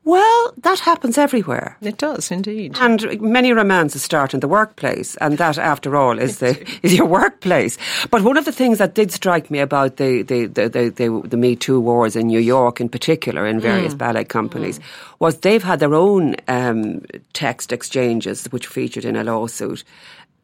Well, 0.09 0.55
that 0.63 0.79
happens 0.79 1.19
everywhere. 1.19 1.77
It 1.83 1.99
does 1.99 2.31
indeed. 2.31 2.79
And 2.81 3.21
many 3.21 3.53
romances 3.53 4.03
start 4.03 4.33
in 4.33 4.41
the 4.41 4.49
workplace, 4.49 5.17
and 5.17 5.37
that, 5.37 5.59
after 5.59 5.97
all, 5.97 6.19
is 6.19 6.39
the 6.39 6.57
is 6.83 6.95
your 6.95 7.05
workplace. 7.05 7.77
But 8.11 8.23
one 8.23 8.39
of 8.39 8.47
the 8.47 8.53
things 8.53 8.79
that 8.79 8.95
did 8.95 9.13
strike 9.13 9.51
me 9.51 9.59
about 9.59 9.99
the 9.99 10.23
the 10.23 10.47
the, 10.47 10.69
the, 10.71 10.89
the, 10.89 11.29
the 11.29 11.37
Me 11.37 11.57
Too 11.57 11.79
wars 11.79 12.17
in 12.17 12.29
New 12.29 12.41
York, 12.41 12.81
in 12.81 12.89
particular, 12.89 13.47
in 13.47 13.61
various 13.61 13.93
ballet 13.93 14.25
companies, 14.25 14.81
was 15.19 15.41
they've 15.41 15.63
had 15.63 15.81
their 15.81 15.95
own 15.95 16.37
um, 16.49 17.03
text 17.35 17.71
exchanges, 17.71 18.47
which 18.47 18.67
featured 18.67 19.05
in 19.05 19.15
a 19.15 19.25
lawsuit. 19.25 19.85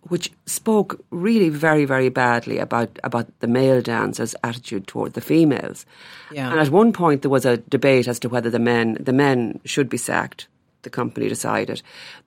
Which 0.08 0.30
spoke 0.46 1.02
really 1.10 1.48
very, 1.48 1.84
very 1.84 2.10
badly 2.10 2.58
about, 2.58 2.98
about 3.02 3.26
the 3.40 3.46
male 3.46 3.80
dancers' 3.80 4.34
attitude 4.44 4.86
toward 4.86 5.14
the 5.14 5.20
females. 5.20 5.86
Yeah. 6.30 6.50
And 6.50 6.60
at 6.60 6.70
one 6.70 6.92
point 6.92 7.22
there 7.22 7.30
was 7.30 7.46
a 7.46 7.56
debate 7.56 8.08
as 8.08 8.18
to 8.20 8.28
whether 8.28 8.50
the 8.50 8.58
men 8.58 8.98
the 9.00 9.12
men 9.12 9.60
should 9.64 9.88
be 9.88 9.96
sacked. 9.96 10.48
The 10.82 10.90
company 10.90 11.28
decided. 11.28 11.80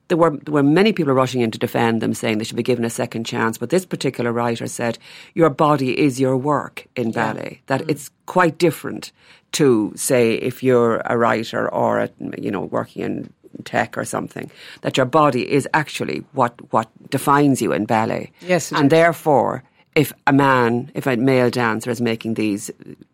There 0.08 0.18
were 0.18 0.36
there 0.38 0.54
were 0.54 0.64
many 0.64 0.92
people 0.92 1.14
rushing 1.14 1.42
in 1.42 1.52
to 1.52 1.60
defend 1.60 2.02
them, 2.02 2.16
saying 2.16 2.40
they 2.40 2.44
should 2.44 2.58
be 2.58 2.64
given 2.64 2.86
a 2.86 2.90
second 2.90 3.26
chance. 3.26 3.60
But 3.60 3.70
this 3.70 3.86
particular 3.86 4.32
writer 4.34 4.66
said, 4.66 4.98
"Your 5.36 5.52
body 5.52 6.00
is 6.00 6.20
your 6.20 6.36
work 6.36 6.88
in 6.96 7.12
ballet. 7.12 7.62
That 7.68 7.82
mm. 7.82 7.90
it's 7.92 8.10
quite 8.26 8.58
different 8.58 9.12
to 9.54 9.94
say 9.96 10.34
if 10.34 10.64
you're 10.64 11.02
a 11.06 11.18
writer 11.18 11.70
or 11.70 12.00
a, 12.00 12.10
you 12.38 12.52
know 12.52 12.62
working 12.62 13.04
in 13.04 13.34
tech 13.64 13.98
or 13.98 14.06
something. 14.06 14.50
That 14.82 14.98
your 14.98 15.06
body 15.06 15.50
is 15.50 15.68
actually 15.74 16.24
what 16.34 16.54
what 16.72 16.90
defines 17.10 17.62
you 17.62 17.72
in 17.74 17.86
ballet. 17.86 18.32
Yes, 18.42 18.72
and 18.72 18.86
is. 18.86 18.90
therefore." 18.90 19.64
If 19.96 20.14
a 20.28 20.32
man, 20.32 20.92
if 20.94 21.08
a 21.08 21.18
male 21.18 21.50
dancer 21.50 21.90
is 21.90 22.00
making 22.00 22.36
these 22.36 22.70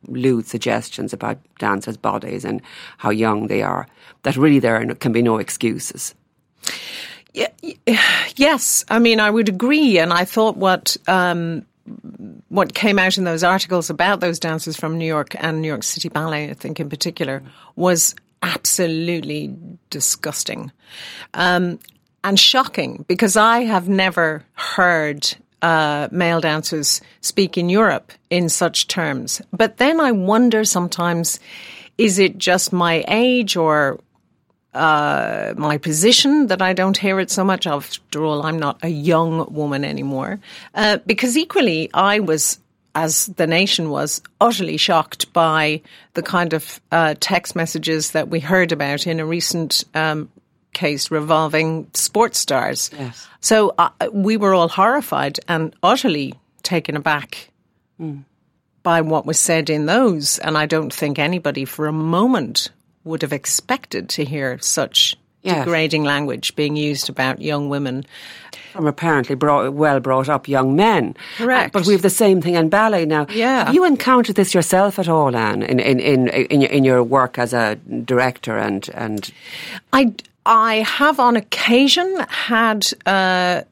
lewd 0.07 0.47
suggestions 0.47 1.13
about 1.13 1.37
dancers' 1.57 1.95
bodies 1.95 2.43
and 2.43 2.61
how 2.97 3.09
young 3.09 3.47
they 3.47 3.61
are, 3.61 3.87
that 4.23 4.35
really 4.35 4.59
there 4.59 4.85
can 4.95 5.13
be 5.13 5.21
no 5.21 5.37
excuses. 5.37 6.13
Yeah, 7.33 7.47
yes, 8.35 8.83
I 8.89 8.99
mean 8.99 9.19
I 9.19 9.29
would 9.29 9.49
agree, 9.49 9.97
and 9.97 10.13
I 10.13 10.25
thought 10.25 10.57
what 10.57 10.97
um, 11.07 11.65
what 12.49 12.73
came 12.73 12.99
out 12.99 13.17
in 13.17 13.23
those 13.23 13.43
articles 13.43 13.89
about 13.89 14.19
those 14.19 14.39
dancers 14.39 14.77
from 14.77 14.97
New 14.97 15.05
York 15.05 15.35
and 15.39 15.61
New 15.61 15.67
York 15.67 15.83
City 15.83 16.09
Ballet, 16.09 16.49
I 16.49 16.53
think 16.53 16.79
in 16.79 16.89
particular, 16.89 17.41
was 17.75 18.15
absolutely 18.43 19.55
disgusting 19.89 20.71
um, 21.33 21.79
and 22.23 22.39
shocking 22.39 23.05
because 23.07 23.35
I 23.35 23.61
have 23.61 23.89
never 23.89 24.45
heard. 24.53 25.35
Uh, 25.61 26.09
male 26.11 26.41
dancers 26.41 26.99
speak 27.21 27.57
in 27.57 27.69
Europe 27.69 28.11
in 28.29 28.49
such 28.49 28.89
terms. 28.89 29.41
But 29.53 29.77
then 29.77 30.01
I 30.01 30.11
wonder 30.11 30.65
sometimes, 30.65 31.39
is 31.97 32.19
it 32.19 32.37
just 32.37 32.73
my 32.73 33.05
age 33.07 33.55
or 33.55 33.97
uh, 34.73 35.53
my 35.55 35.77
position 35.77 36.47
that 36.47 36.61
I 36.61 36.73
don't 36.73 36.97
hear 36.97 37.19
it 37.19 37.29
so 37.29 37.43
much. 37.43 37.67
After 37.67 38.23
all, 38.23 38.43
I'm 38.43 38.57
not 38.57 38.79
a 38.81 38.89
young 38.89 39.53
woman 39.53 39.85
anymore. 39.85 40.39
Uh, 40.73 40.97
because 41.05 41.37
equally, 41.37 41.89
I 41.93 42.19
was, 42.19 42.59
as 42.95 43.27
the 43.27 43.47
nation 43.47 43.89
was, 43.89 44.21
utterly 44.39 44.77
shocked 44.77 45.31
by 45.33 45.81
the 46.13 46.21
kind 46.21 46.53
of 46.53 46.79
uh, 46.91 47.15
text 47.19 47.55
messages 47.55 48.11
that 48.11 48.29
we 48.29 48.39
heard 48.39 48.71
about 48.71 49.07
in 49.07 49.19
a 49.19 49.25
recent 49.25 49.83
um, 49.95 50.29
case 50.73 51.11
revolving 51.11 51.87
sports 51.93 52.37
stars. 52.37 52.91
Yes. 52.97 53.27
So 53.39 53.73
uh, 53.77 53.89
we 54.11 54.37
were 54.37 54.53
all 54.53 54.69
horrified 54.69 55.39
and 55.47 55.75
utterly 55.81 56.33
taken 56.61 56.95
aback 56.95 57.49
by 58.83 59.01
what 59.01 59.25
was 59.25 59.39
said 59.39 59.69
in 59.69 59.85
those. 59.85 60.39
And 60.39 60.57
I 60.57 60.65
don't 60.65 60.93
think 60.93 61.17
anybody 61.17 61.65
for 61.65 61.87
a 61.87 61.93
moment 61.93 62.69
would 63.03 63.21
have 63.21 63.33
expected 63.33 64.09
to 64.09 64.25
hear 64.25 64.59
such 64.59 65.15
Yes. 65.43 65.65
degrading 65.65 66.05
language 66.05 66.55
being 66.55 66.77
used 66.77 67.09
about 67.09 67.41
young 67.41 67.67
women. 67.67 68.05
From 68.71 68.87
apparently 68.87 69.35
brought, 69.35 69.73
well 69.73 69.99
brought 69.99 70.29
up 70.29 70.47
young 70.47 70.75
men. 70.75 71.15
Correct. 71.37 71.75
Uh, 71.75 71.79
but 71.79 71.85
we 71.85 71.93
have 71.93 72.01
the 72.01 72.09
same 72.09 72.41
thing 72.41 72.55
in 72.55 72.69
ballet 72.69 73.05
now. 73.05 73.27
Yeah. 73.29 73.65
Have 73.65 73.75
you 73.75 73.83
encountered 73.83 74.37
this 74.37 74.53
yourself 74.53 74.99
at 74.99 75.09
all, 75.09 75.35
Anne, 75.35 75.61
in, 75.61 75.79
in, 75.79 75.99
in, 75.99 76.27
in, 76.29 76.61
your, 76.61 76.71
in 76.71 76.83
your 76.85 77.03
work 77.03 77.37
as 77.37 77.53
a 77.53 77.75
director 77.75 78.57
and, 78.57 78.89
and 78.93 79.31
I, 79.91 80.13
I 80.45 80.75
have 80.75 81.19
on 81.19 81.35
occasion 81.35 82.25
had 82.29 82.87
uh, 83.05 83.63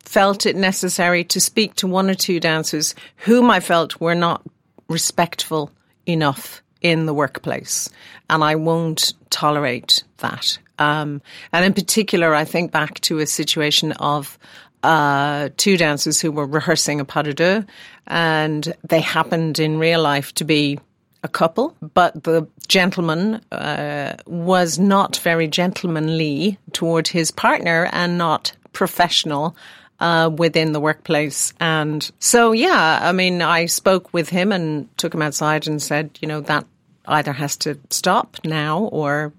felt 0.00 0.46
it 0.46 0.56
necessary 0.56 1.24
to 1.24 1.40
speak 1.40 1.74
to 1.76 1.86
one 1.86 2.10
or 2.10 2.14
two 2.14 2.40
dancers 2.40 2.94
whom 3.16 3.50
I 3.50 3.60
felt 3.60 4.00
were 4.00 4.14
not 4.14 4.42
respectful 4.88 5.70
enough 6.06 6.62
in 6.82 7.06
the 7.06 7.14
workplace, 7.14 7.90
and 8.28 8.42
I 8.42 8.54
won't 8.54 9.12
tolerate 9.28 10.02
that. 10.18 10.58
Um, 10.80 11.22
and 11.52 11.64
in 11.64 11.74
particular, 11.74 12.34
I 12.34 12.44
think 12.44 12.72
back 12.72 12.98
to 13.02 13.18
a 13.18 13.26
situation 13.26 13.92
of 13.92 14.38
uh, 14.82 15.50
two 15.56 15.76
dancers 15.76 16.20
who 16.20 16.32
were 16.32 16.46
rehearsing 16.46 17.00
a 17.00 17.04
pas 17.04 17.24
de 17.24 17.34
deux, 17.34 17.64
and 18.06 18.74
they 18.88 19.00
happened 19.00 19.58
in 19.58 19.78
real 19.78 20.02
life 20.02 20.34
to 20.34 20.44
be 20.44 20.78
a 21.22 21.28
couple, 21.28 21.76
but 21.94 22.24
the 22.24 22.48
gentleman 22.66 23.42
uh, 23.52 24.16
was 24.26 24.78
not 24.78 25.18
very 25.18 25.48
gentlemanly 25.48 26.58
toward 26.72 27.08
his 27.08 27.30
partner 27.30 27.88
and 27.92 28.16
not 28.16 28.52
professional 28.72 29.54
uh, 30.00 30.30
within 30.34 30.72
the 30.72 30.80
workplace. 30.80 31.52
And 31.60 32.10
so, 32.20 32.52
yeah, 32.52 33.00
I 33.02 33.12
mean, 33.12 33.42
I 33.42 33.66
spoke 33.66 34.14
with 34.14 34.30
him 34.30 34.50
and 34.50 34.88
took 34.96 35.12
him 35.12 35.20
outside 35.20 35.66
and 35.66 35.82
said, 35.82 36.18
you 36.22 36.28
know, 36.28 36.40
that 36.40 36.64
either 37.06 37.32
has 37.32 37.56
to 37.58 37.78
stop 37.90 38.38
now 38.44 38.84
or 38.84 39.32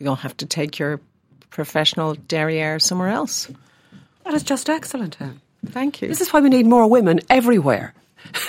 you'll 0.00 0.16
have 0.16 0.36
to 0.38 0.46
take 0.46 0.78
your 0.78 1.00
professional 1.50 2.14
derriere 2.14 2.78
somewhere 2.80 3.08
else. 3.08 3.48
that 4.24 4.34
is 4.34 4.42
just 4.42 4.68
excellent, 4.68 5.20
Anne. 5.20 5.40
Thank 5.66 6.00
you. 6.00 6.08
This 6.08 6.20
is 6.20 6.32
why 6.32 6.40
we 6.40 6.48
need 6.48 6.66
more 6.66 6.88
women 6.88 7.20
everywhere. 7.28 7.92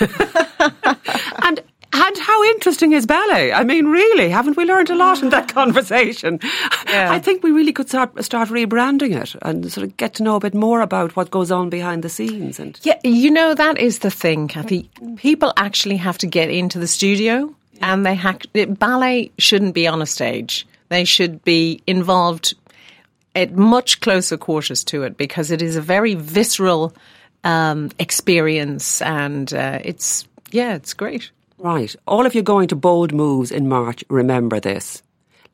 and 1.42 1.60
And 1.94 2.18
how 2.18 2.42
interesting 2.44 2.92
is 2.92 3.04
ballet? 3.04 3.52
I 3.52 3.64
mean, 3.64 3.86
really, 3.86 4.30
haven't 4.30 4.56
we 4.56 4.64
learned 4.64 4.88
a 4.88 4.94
lot 4.94 5.22
in 5.22 5.28
that 5.28 5.48
conversation? 5.52 6.40
Yeah. 6.88 7.12
I 7.12 7.18
think 7.18 7.42
we 7.42 7.50
really 7.50 7.72
could 7.72 7.88
start 7.88 8.24
start 8.24 8.48
rebranding 8.48 9.14
it 9.14 9.34
and 9.42 9.70
sort 9.70 9.86
of 9.86 9.96
get 9.98 10.14
to 10.14 10.22
know 10.22 10.36
a 10.36 10.40
bit 10.40 10.54
more 10.54 10.80
about 10.80 11.14
what 11.16 11.30
goes 11.30 11.50
on 11.50 11.68
behind 11.68 12.02
the 12.02 12.08
scenes. 12.08 12.58
And 12.58 12.80
Yeah, 12.82 12.98
you 13.04 13.30
know 13.30 13.54
that 13.54 13.78
is 13.78 13.98
the 13.98 14.10
thing, 14.10 14.48
Kathy. 14.48 14.88
People 15.16 15.52
actually 15.56 15.98
have 15.98 16.16
to 16.18 16.26
get 16.26 16.48
into 16.48 16.78
the 16.78 16.86
studio, 16.86 17.54
and 17.82 18.06
they 18.06 18.14
ha- 18.14 18.38
ballet 18.78 19.30
shouldn't 19.38 19.74
be 19.74 19.86
on 19.86 20.00
a 20.00 20.06
stage. 20.06 20.66
They 20.92 21.04
should 21.04 21.42
be 21.42 21.82
involved 21.86 22.52
at 23.34 23.56
much 23.56 24.02
closer 24.02 24.36
quarters 24.36 24.84
to 24.84 25.04
it 25.04 25.16
because 25.16 25.50
it 25.50 25.62
is 25.62 25.74
a 25.74 25.80
very 25.80 26.14
visceral 26.14 26.94
um, 27.44 27.90
experience, 27.98 29.00
and 29.00 29.50
uh, 29.54 29.78
it's 29.82 30.28
yeah, 30.50 30.74
it's 30.74 30.92
great. 30.92 31.30
Right. 31.56 31.96
All 32.06 32.26
of 32.26 32.34
you 32.34 32.42
going 32.42 32.68
to 32.68 32.76
Bold 32.76 33.14
Moves 33.14 33.50
in 33.50 33.70
March, 33.70 34.04
remember 34.10 34.60
this. 34.60 35.02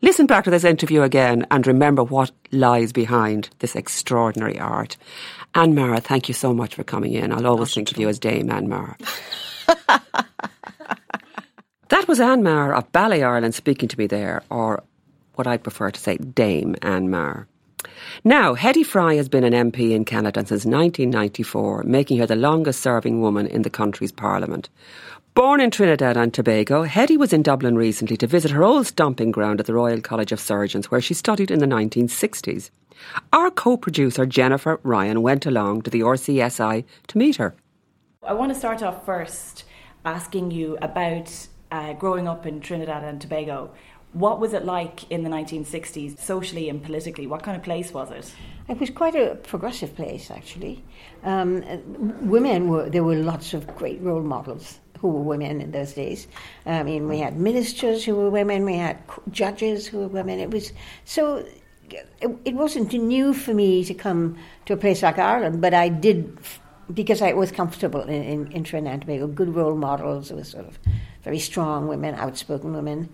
Listen 0.02 0.26
back 0.26 0.42
to 0.42 0.50
this 0.50 0.64
interview 0.64 1.02
again 1.02 1.46
and 1.52 1.64
remember 1.68 2.02
what 2.02 2.32
lies 2.50 2.92
behind 2.92 3.48
this 3.60 3.76
extraordinary 3.76 4.58
art. 4.58 4.96
Anne 5.54 5.72
Maher, 5.72 6.00
thank 6.00 6.26
you 6.26 6.34
so 6.34 6.52
much 6.52 6.74
for 6.74 6.82
coming 6.82 7.12
in. 7.12 7.32
I'll 7.32 7.46
always 7.46 7.72
think 7.72 7.92
of 7.92 7.98
you 7.98 8.08
as 8.08 8.18
Dame 8.18 8.50
Anne 8.50 8.68
Maher. 8.68 8.96
that 11.90 12.08
was 12.08 12.18
Anne 12.18 12.42
Maher 12.42 12.74
of 12.74 12.90
Ballet 12.90 13.22
Ireland 13.22 13.54
speaking 13.54 13.88
to 13.88 13.98
me 13.98 14.08
there, 14.08 14.42
or 14.50 14.82
what 15.38 15.46
I'd 15.46 15.62
prefer 15.62 15.90
to 15.90 16.00
say, 16.00 16.16
Dame 16.16 16.76
Anne 16.82 17.08
Maher. 17.08 17.46
Now, 18.24 18.54
Hedy 18.54 18.84
Fry 18.84 19.14
has 19.14 19.28
been 19.28 19.44
an 19.44 19.70
MP 19.70 19.92
in 19.92 20.04
Canada 20.04 20.40
since 20.40 20.64
1994, 20.64 21.84
making 21.84 22.18
her 22.18 22.26
the 22.26 22.36
longest 22.36 22.80
serving 22.80 23.20
woman 23.20 23.46
in 23.46 23.62
the 23.62 23.70
country's 23.70 24.12
parliament. 24.12 24.68
Born 25.34 25.60
in 25.60 25.70
Trinidad 25.70 26.16
and 26.16 26.34
Tobago, 26.34 26.84
Hedy 26.84 27.16
was 27.16 27.32
in 27.32 27.42
Dublin 27.42 27.76
recently 27.76 28.16
to 28.16 28.26
visit 28.26 28.50
her 28.50 28.64
old 28.64 28.86
stomping 28.86 29.30
ground 29.30 29.60
at 29.60 29.66
the 29.66 29.74
Royal 29.74 30.00
College 30.00 30.32
of 30.32 30.40
Surgeons, 30.40 30.90
where 30.90 31.00
she 31.00 31.14
studied 31.14 31.52
in 31.52 31.60
the 31.60 31.66
1960s. 31.66 32.70
Our 33.32 33.50
co 33.52 33.76
producer, 33.76 34.26
Jennifer 34.26 34.80
Ryan, 34.82 35.22
went 35.22 35.46
along 35.46 35.82
to 35.82 35.90
the 35.90 36.00
RCSI 36.00 36.84
to 37.06 37.18
meet 37.18 37.36
her. 37.36 37.54
I 38.24 38.32
want 38.32 38.52
to 38.52 38.58
start 38.58 38.82
off 38.82 39.06
first 39.06 39.64
asking 40.04 40.50
you 40.50 40.76
about 40.82 41.30
uh, 41.70 41.92
growing 41.92 42.26
up 42.26 42.46
in 42.46 42.60
Trinidad 42.60 43.04
and 43.04 43.20
Tobago. 43.20 43.70
What 44.12 44.40
was 44.40 44.54
it 44.54 44.64
like 44.64 45.10
in 45.10 45.22
the 45.22 45.30
1960s, 45.30 46.18
socially 46.18 46.68
and 46.68 46.82
politically? 46.82 47.26
What 47.26 47.42
kind 47.42 47.56
of 47.56 47.62
place 47.62 47.92
was 47.92 48.10
it? 48.10 48.32
It 48.68 48.80
was 48.80 48.90
quite 48.90 49.14
a 49.14 49.34
progressive 49.36 49.94
place, 49.94 50.30
actually. 50.30 50.82
Um, 51.24 51.62
women 52.28 52.68
were 52.68 52.88
there 52.88 53.04
were 53.04 53.16
lots 53.16 53.54
of 53.54 53.66
great 53.76 54.00
role 54.00 54.22
models 54.22 54.78
who 55.00 55.08
were 55.08 55.22
women 55.22 55.60
in 55.60 55.70
those 55.70 55.92
days. 55.92 56.26
I 56.66 56.82
mean, 56.82 57.08
we 57.08 57.18
had 57.18 57.36
ministers 57.36 58.04
who 58.04 58.14
were 58.16 58.30
women, 58.30 58.64
we 58.64 58.76
had 58.76 58.98
judges 59.30 59.86
who 59.86 59.98
were 59.98 60.08
women. 60.08 60.38
It 60.38 60.50
was 60.50 60.72
so. 61.04 61.44
It, 62.20 62.54
wasn't 62.54 62.92
new 62.92 63.32
for 63.32 63.54
me 63.54 63.82
to 63.84 63.94
come 63.94 64.36
to 64.66 64.74
a 64.74 64.76
place 64.76 65.02
like 65.02 65.18
Ireland, 65.18 65.62
but 65.62 65.72
I 65.72 65.88
did 65.88 66.36
because 66.92 67.22
I 67.22 67.32
was 67.32 67.50
comfortable 67.50 68.02
in, 68.02 68.22
in, 68.22 68.52
in 68.52 68.64
Trinidad 68.64 68.92
and 68.92 69.02
Tobago. 69.02 69.26
Good 69.26 69.54
role 69.54 69.74
models. 69.74 70.30
It 70.30 70.34
was 70.34 70.48
sort 70.48 70.66
of 70.66 70.78
very 71.22 71.38
strong 71.38 71.88
women, 71.88 72.14
outspoken 72.14 72.74
women. 72.74 73.08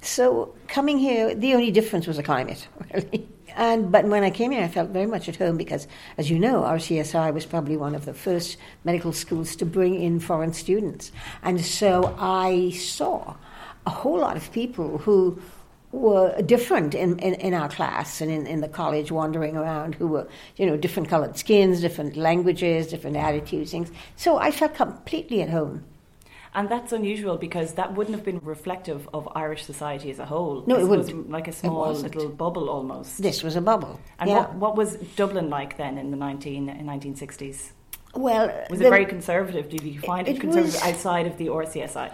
So 0.00 0.54
coming 0.68 0.98
here, 0.98 1.34
the 1.34 1.54
only 1.54 1.70
difference 1.70 2.06
was 2.06 2.16
the 2.16 2.22
climate, 2.22 2.66
really. 2.94 3.28
And 3.56 3.90
but 3.90 4.04
when 4.04 4.22
I 4.22 4.30
came 4.30 4.52
here, 4.52 4.62
I 4.62 4.68
felt 4.68 4.90
very 4.90 5.06
much 5.06 5.28
at 5.28 5.36
home 5.36 5.56
because, 5.56 5.88
as 6.16 6.30
you 6.30 6.38
know, 6.38 6.62
RCSI 6.62 7.34
was 7.34 7.44
probably 7.44 7.76
one 7.76 7.94
of 7.94 8.04
the 8.04 8.14
first 8.14 8.56
medical 8.84 9.12
schools 9.12 9.56
to 9.56 9.66
bring 9.66 10.00
in 10.00 10.20
foreign 10.20 10.52
students, 10.52 11.10
and 11.42 11.60
so 11.60 12.14
I 12.18 12.70
saw 12.70 13.34
a 13.86 13.90
whole 13.90 14.18
lot 14.18 14.36
of 14.36 14.52
people 14.52 14.98
who 14.98 15.40
were 15.92 16.40
different 16.42 16.94
in, 16.94 17.18
in, 17.18 17.34
in 17.34 17.54
our 17.54 17.68
class 17.68 18.20
and 18.20 18.30
in, 18.30 18.46
in 18.46 18.60
the 18.60 18.68
college 18.68 19.10
wandering 19.10 19.56
around 19.56 19.94
who 19.94 20.06
were, 20.06 20.28
you 20.56 20.66
know, 20.66 20.76
different 20.76 21.08
colored 21.08 21.36
skins, 21.38 21.80
different 21.80 22.16
languages, 22.16 22.88
different 22.88 23.16
attitudes, 23.16 23.70
things. 23.70 23.90
So 24.16 24.36
I 24.36 24.50
felt 24.50 24.74
completely 24.74 25.40
at 25.40 25.48
home. 25.48 25.84
And 26.54 26.68
that's 26.68 26.92
unusual 26.92 27.36
because 27.36 27.74
that 27.74 27.94
wouldn't 27.94 28.16
have 28.16 28.24
been 28.24 28.40
reflective 28.42 29.08
of 29.12 29.28
Irish 29.34 29.64
society 29.64 30.10
as 30.10 30.18
a 30.18 30.24
whole. 30.26 30.64
No, 30.66 30.76
This 30.76 31.10
it 31.10 31.14
was. 31.14 31.26
Like 31.28 31.48
a 31.48 31.52
small 31.52 31.92
little 31.92 32.28
bubble 32.28 32.68
almost. 32.70 33.20
This 33.22 33.42
was 33.42 33.54
a 33.56 33.60
bubble. 33.60 34.00
And 34.18 34.30
yeah. 34.30 34.38
what, 34.40 34.54
what 34.54 34.76
was 34.76 34.96
Dublin 35.16 35.50
like 35.50 35.76
then 35.76 35.98
in 35.98 36.10
the 36.10 36.16
19, 36.16 36.68
in 36.68 36.86
1960s? 36.86 37.72
well, 38.14 38.48
Was 38.70 38.80
it 38.80 38.88
very 38.88 39.04
conservative? 39.06 39.68
Did 39.68 39.82
you 39.82 40.00
find 40.00 40.26
it, 40.26 40.36
It 40.36 40.40
conservative 40.40 40.74
was- 40.74 40.82
outside 40.82 41.26
of 41.26 41.36
the 41.36 41.48
RCSI? 41.48 42.12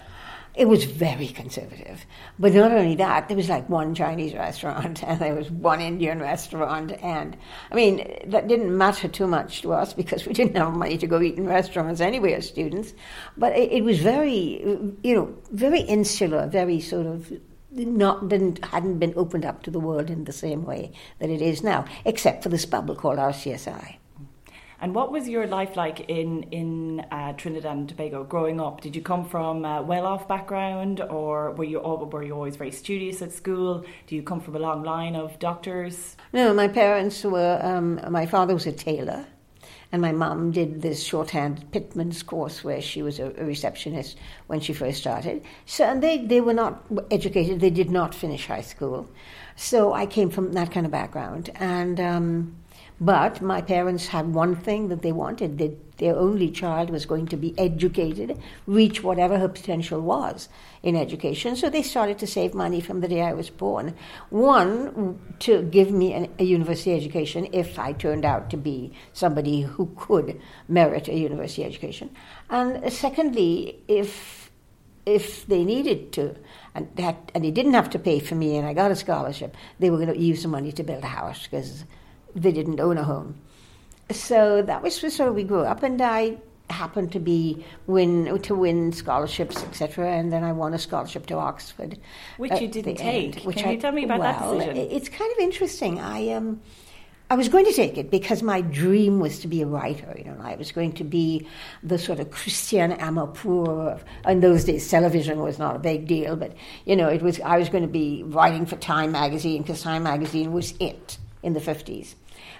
It 0.54 0.68
was 0.68 0.84
very 0.84 1.26
conservative. 1.28 2.06
But 2.38 2.54
not 2.54 2.70
only 2.70 2.94
that, 2.96 3.26
there 3.26 3.36
was 3.36 3.48
like 3.48 3.68
one 3.68 3.94
Chinese 3.94 4.34
restaurant 4.34 5.02
and 5.06 5.20
there 5.20 5.34
was 5.34 5.50
one 5.50 5.80
Indian 5.80 6.20
restaurant. 6.20 6.92
And 7.02 7.36
I 7.72 7.74
mean, 7.74 8.06
that 8.26 8.46
didn't 8.46 8.76
matter 8.76 9.08
too 9.08 9.26
much 9.26 9.62
to 9.62 9.72
us 9.72 9.92
because 9.92 10.26
we 10.26 10.32
didn't 10.32 10.56
have 10.56 10.72
money 10.74 10.96
to 10.98 11.06
go 11.06 11.20
eat 11.20 11.36
in 11.36 11.46
restaurants 11.46 12.00
anyway 12.00 12.34
as 12.34 12.46
students. 12.46 12.94
But 13.36 13.56
it, 13.56 13.72
it 13.72 13.84
was 13.84 13.98
very, 13.98 14.60
you 15.02 15.14
know, 15.14 15.36
very 15.50 15.80
insular, 15.80 16.46
very 16.46 16.80
sort 16.80 17.06
of 17.06 17.32
not 17.74 18.28
didn't 18.28 18.64
hadn't 18.64 19.00
been 19.00 19.12
opened 19.16 19.44
up 19.44 19.64
to 19.64 19.70
the 19.70 19.80
world 19.80 20.08
in 20.08 20.24
the 20.24 20.32
same 20.32 20.64
way 20.64 20.92
that 21.18 21.28
it 21.28 21.42
is 21.42 21.64
now, 21.64 21.84
except 22.04 22.44
for 22.44 22.48
this 22.48 22.64
bubble 22.64 22.94
called 22.94 23.18
RCSI. 23.18 23.96
And 24.84 24.94
what 24.94 25.10
was 25.10 25.26
your 25.26 25.46
life 25.46 25.76
like 25.76 26.10
in 26.10 26.42
in 26.50 27.00
uh, 27.10 27.32
Trinidad 27.32 27.74
and 27.74 27.88
Tobago 27.88 28.22
growing 28.22 28.60
up? 28.60 28.82
Did 28.82 28.94
you 28.94 29.00
come 29.00 29.24
from 29.24 29.64
a 29.64 29.80
well-off 29.80 30.28
background, 30.28 31.00
or 31.00 31.52
were 31.52 31.64
you 31.64 31.78
all, 31.78 32.04
were 32.04 32.22
you 32.22 32.34
always 32.34 32.56
very 32.56 32.70
studious 32.70 33.22
at 33.22 33.32
school? 33.32 33.86
Do 34.06 34.14
you 34.14 34.22
come 34.22 34.40
from 34.40 34.56
a 34.56 34.58
long 34.58 34.82
line 34.82 35.16
of 35.16 35.38
doctors? 35.38 36.18
No, 36.34 36.52
my 36.52 36.68
parents 36.68 37.24
were. 37.24 37.58
Um, 37.62 37.98
my 38.10 38.26
father 38.26 38.52
was 38.52 38.66
a 38.66 38.72
tailor, 38.72 39.24
and 39.90 40.02
my 40.02 40.12
mum 40.12 40.50
did 40.50 40.82
this 40.82 41.02
shorthand 41.02 41.72
Pitman's 41.72 42.22
course 42.22 42.62
where 42.62 42.82
she 42.82 43.00
was 43.00 43.18
a, 43.18 43.32
a 43.38 43.44
receptionist 43.46 44.18
when 44.48 44.60
she 44.60 44.74
first 44.74 44.98
started. 44.98 45.42
So, 45.64 45.86
and 45.86 46.02
they 46.02 46.18
they 46.18 46.42
were 46.42 46.52
not 46.52 46.84
educated. 47.10 47.60
They 47.60 47.70
did 47.70 47.90
not 47.90 48.14
finish 48.14 48.48
high 48.48 48.60
school. 48.74 49.08
So 49.56 49.94
I 49.94 50.04
came 50.04 50.28
from 50.28 50.52
that 50.52 50.72
kind 50.72 50.84
of 50.84 50.92
background, 50.92 51.48
and. 51.54 51.98
Um, 51.98 52.56
but 53.04 53.42
my 53.42 53.60
parents 53.60 54.06
had 54.06 54.32
one 54.32 54.56
thing 54.56 54.88
that 54.88 55.02
they 55.02 55.12
wanted 55.12 55.58
that 55.58 55.98
their 55.98 56.16
only 56.16 56.50
child 56.50 56.88
was 56.88 57.04
going 57.04 57.26
to 57.26 57.36
be 57.36 57.56
educated, 57.58 58.40
reach 58.66 59.02
whatever 59.02 59.38
her 59.38 59.48
potential 59.48 60.00
was 60.00 60.48
in 60.82 60.96
education. 60.96 61.54
So 61.54 61.68
they 61.68 61.82
started 61.82 62.18
to 62.20 62.26
save 62.26 62.54
money 62.54 62.80
from 62.80 63.00
the 63.00 63.08
day 63.08 63.20
I 63.20 63.34
was 63.34 63.50
born. 63.50 63.94
One, 64.30 65.18
to 65.40 65.62
give 65.64 65.90
me 65.90 66.14
an, 66.14 66.32
a 66.38 66.44
university 66.44 66.94
education 66.94 67.46
if 67.52 67.78
I 67.78 67.92
turned 67.92 68.24
out 68.24 68.48
to 68.50 68.56
be 68.56 68.94
somebody 69.12 69.60
who 69.60 69.92
could 69.96 70.40
merit 70.66 71.06
a 71.08 71.14
university 71.14 71.62
education. 71.62 72.08
And 72.48 72.90
secondly, 72.92 73.82
if 73.86 74.50
if 75.06 75.46
they 75.46 75.64
needed 75.64 76.12
to, 76.12 76.34
and 76.74 76.88
that 76.96 77.30
and 77.34 77.44
they 77.44 77.50
didn't 77.50 77.74
have 77.74 77.90
to 77.90 77.98
pay 77.98 78.18
for 78.18 78.34
me, 78.34 78.56
and 78.56 78.66
I 78.66 78.72
got 78.72 78.90
a 78.90 78.96
scholarship, 78.96 79.54
they 79.78 79.90
were 79.90 79.98
going 79.98 80.14
to 80.14 80.18
use 80.18 80.40
the 80.40 80.48
money 80.48 80.72
to 80.72 80.82
build 80.82 81.04
a 81.04 81.08
house 81.08 81.42
because 81.44 81.84
they 82.34 82.52
didn't 82.52 82.80
own 82.80 82.98
a 82.98 83.04
home. 83.04 83.36
So 84.10 84.62
that 84.62 84.82
was 84.82 85.00
just 85.00 85.18
where 85.18 85.32
we 85.32 85.44
grew 85.44 85.62
up, 85.62 85.82
and 85.82 86.00
I 86.00 86.36
happened 86.70 87.12
to 87.12 87.20
be 87.20 87.64
win 87.86 88.38
to 88.42 88.54
win 88.54 88.92
scholarships, 88.92 89.62
etc. 89.62 90.10
And 90.10 90.32
then 90.32 90.42
I 90.44 90.52
won 90.52 90.74
a 90.74 90.78
scholarship 90.78 91.26
to 91.26 91.34
Oxford, 91.34 91.98
Which 92.36 92.58
you 92.60 92.68
didn't 92.68 92.96
take. 92.96 93.36
end, 93.36 93.44
which 93.44 93.56
Can 93.58 93.70
you 93.72 93.76
I- 93.78 93.80
tell 93.80 93.92
me 93.92 94.04
about 94.04 94.20
that 94.20 94.40
decision? 94.42 94.76
It's 94.76 95.08
kind 95.08 95.30
of 95.32 95.38
interesting. 95.38 96.00
I 96.00 96.30
um. 96.30 96.60
I 97.30 97.36
was 97.36 97.48
going 97.48 97.64
to 97.64 97.72
take 97.72 97.96
it 97.96 98.10
because 98.10 98.42
my 98.42 98.60
dream 98.60 99.18
was 99.18 99.38
to 99.40 99.48
be 99.48 99.62
a 99.62 99.66
writer. 99.66 100.14
You 100.18 100.24
know, 100.24 100.36
I 100.42 100.56
was 100.56 100.72
going 100.72 100.92
to 100.92 101.04
be 101.04 101.46
the 101.82 101.98
sort 101.98 102.20
of 102.20 102.30
Christiane 102.30 102.92
Amanpour. 102.92 103.92
Of, 103.94 104.04
in 104.26 104.40
those 104.40 104.64
days, 104.64 104.86
television 104.90 105.40
was 105.40 105.58
not 105.58 105.74
a 105.74 105.78
big 105.78 106.06
deal, 106.06 106.36
but 106.36 106.52
you 106.84 106.94
know, 106.94 107.08
it 107.08 107.22
was. 107.22 107.40
I 107.40 107.56
was 107.58 107.70
going 107.70 107.82
to 107.82 107.88
be 107.88 108.22
writing 108.26 108.66
for 108.66 108.76
Time 108.76 109.12
magazine 109.12 109.62
because 109.62 109.82
Time 109.82 110.02
magazine 110.02 110.52
was 110.52 110.74
it 110.78 111.16
in 111.42 111.54
the 111.54 111.60
fifties. 111.60 112.14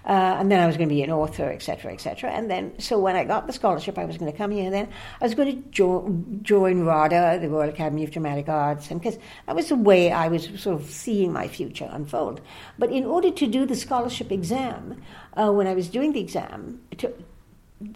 Uh, 0.07 0.37
and 0.39 0.53
then 0.53 0.61
I 0.61 0.67
was 0.67 0.77
going 0.77 0.89
to 0.89 0.95
be 0.95 1.03
an 1.03 1.11
author, 1.11 1.51
etc., 1.51 1.93
etc. 1.93 2.31
And 2.31 2.51
then, 2.51 2.79
so 2.79 2.99
when 2.99 3.17
I 3.17 3.25
got 3.25 3.47
the 3.47 3.55
scholarship, 3.55 3.99
I 3.99 4.05
was 4.05 4.19
going 4.19 4.31
to 4.31 4.37
come 4.37 4.51
here. 4.51 4.71
Then 4.71 4.89
I 5.21 5.25
was 5.25 5.35
going 5.35 5.63
to 5.63 5.69
jo- 5.71 6.25
join 6.43 6.85
RADA, 6.85 7.39
the 7.41 7.49
Royal 7.49 7.71
Academy 7.71 8.05
of 8.05 8.11
Dramatic 8.11 8.49
Arts, 8.49 8.91
and 8.91 9.01
because 9.01 9.19
that 9.47 9.57
was 9.57 9.71
the 9.71 9.77
way 9.77 10.13
I 10.13 10.29
was 10.29 10.49
sort 10.61 10.81
of 10.81 10.91
seeing 10.91 11.33
my 11.33 11.49
future 11.49 11.89
unfold. 11.91 12.43
But 12.79 12.91
in 12.91 13.05
order 13.05 13.31
to 13.31 13.47
do 13.47 13.65
the 13.65 13.77
scholarship 13.77 14.31
exam, 14.31 15.03
uh, 15.39 15.51
when 15.51 15.67
I 15.67 15.75
was 15.75 15.89
doing 15.89 16.13
the 16.13 16.21
exam, 16.21 16.83
to, 16.99 17.13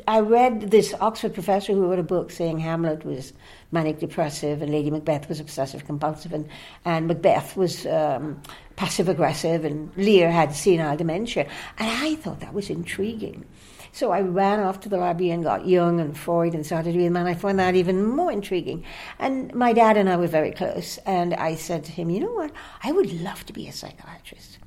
I 0.07 0.21
read 0.21 0.71
this 0.71 0.95
Oxford 1.01 1.35
professor 1.35 1.73
who 1.73 1.87
wrote 1.87 1.99
a 1.99 2.03
book 2.03 2.31
saying 2.31 2.59
Hamlet 2.59 3.05
was 3.05 3.33
manic 3.71 4.01
depressive 4.01 4.63
and 4.63 4.73
Lady 4.73 4.91
Macbeth 4.91 5.29
was 5.29 5.41
obsessive 5.41 5.85
compulsive 5.85 6.33
and, 6.33 6.49
and 6.85 7.07
Macbeth 7.07 7.57
was 7.57 7.87
um, 7.87 8.43
passive 8.79 9.09
aggressive 9.09 9.65
and 9.65 9.91
Lear 9.97 10.31
had 10.31 10.55
senile 10.55 10.97
dementia. 10.97 11.49
And 11.79 11.91
I 11.91 12.15
thought 12.15 12.39
that 12.39 12.55
was 12.55 12.71
intriguing. 12.71 13.45
So 13.91 14.13
I 14.13 14.21
ran 14.21 14.61
off 14.61 14.79
to 14.81 14.89
the 14.89 14.99
library 14.99 15.33
and 15.33 15.43
got 15.43 15.67
Jung 15.67 15.99
and 15.99 16.17
Freud 16.17 16.55
and 16.55 16.65
started 16.65 16.95
reading 16.95 17.13
them, 17.13 17.17
and 17.17 17.29
I 17.29 17.35
found 17.35 17.59
that 17.59 17.75
even 17.75 18.07
more 18.07 18.31
intriguing. 18.31 18.85
And 19.19 19.53
my 19.53 19.73
dad 19.73 19.97
and 19.97 20.09
I 20.09 20.17
were 20.17 20.29
very 20.29 20.53
close, 20.53 20.99
and 20.99 21.35
I 21.35 21.57
said 21.57 21.85
to 21.87 21.93
him, 21.93 22.09
You 22.09 22.21
know 22.21 22.33
what? 22.33 22.53
I 22.85 22.93
would 22.93 23.13
love 23.21 23.45
to 23.47 23.53
be 23.53 23.67
a 23.67 23.73
psychiatrist. 23.73 24.59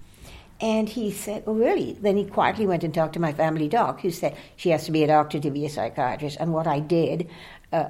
And 0.59 0.89
he 0.89 1.11
said, 1.11 1.43
Oh, 1.47 1.53
really? 1.53 1.93
Then 1.93 2.17
he 2.17 2.25
quietly 2.25 2.67
went 2.67 2.83
and 2.83 2.93
talked 2.93 3.13
to 3.13 3.19
my 3.19 3.31
family 3.31 3.69
doc, 3.69 4.01
who 4.01 4.11
said 4.11 4.35
she 4.57 4.71
has 4.71 4.83
to 4.85 4.91
be 4.91 5.03
a 5.03 5.07
doctor 5.07 5.39
to 5.39 5.51
be 5.51 5.65
a 5.65 5.69
psychiatrist. 5.69 6.35
And 6.37 6.51
what 6.51 6.67
I 6.67 6.81
did 6.81 7.29
uh, 7.71 7.85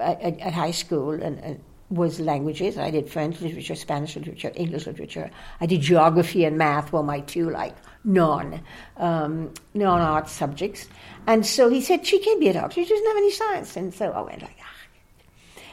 at, 0.00 0.40
at, 0.40 0.52
high 0.52 0.72
school 0.72 1.12
and, 1.12 1.38
and 1.38 1.62
was 1.90 2.20
languages. 2.20 2.78
I 2.78 2.90
did 2.90 3.10
French 3.10 3.40
literature, 3.40 3.74
Spanish 3.74 4.14
literature, 4.14 4.52
English 4.54 4.86
literature. 4.86 5.30
I 5.60 5.66
did 5.66 5.80
geography 5.80 6.44
and 6.44 6.56
math 6.56 6.92
were 6.92 7.02
my 7.02 7.20
two 7.20 7.50
like 7.50 7.76
non 8.04 8.62
um, 8.96 9.52
non 9.74 10.00
art 10.00 10.28
subjects. 10.28 10.88
And 11.26 11.44
so 11.44 11.68
he 11.68 11.80
said 11.80 12.06
she 12.06 12.20
can't 12.20 12.40
be 12.40 12.48
a 12.48 12.52
doctor. 12.52 12.82
She 12.82 12.88
doesn't 12.88 13.06
have 13.06 13.16
any 13.16 13.32
science. 13.32 13.76
And 13.76 13.92
so 13.92 14.10
I 14.12 14.20
went 14.22 14.42
like, 14.42 14.56
ah. 14.62 14.66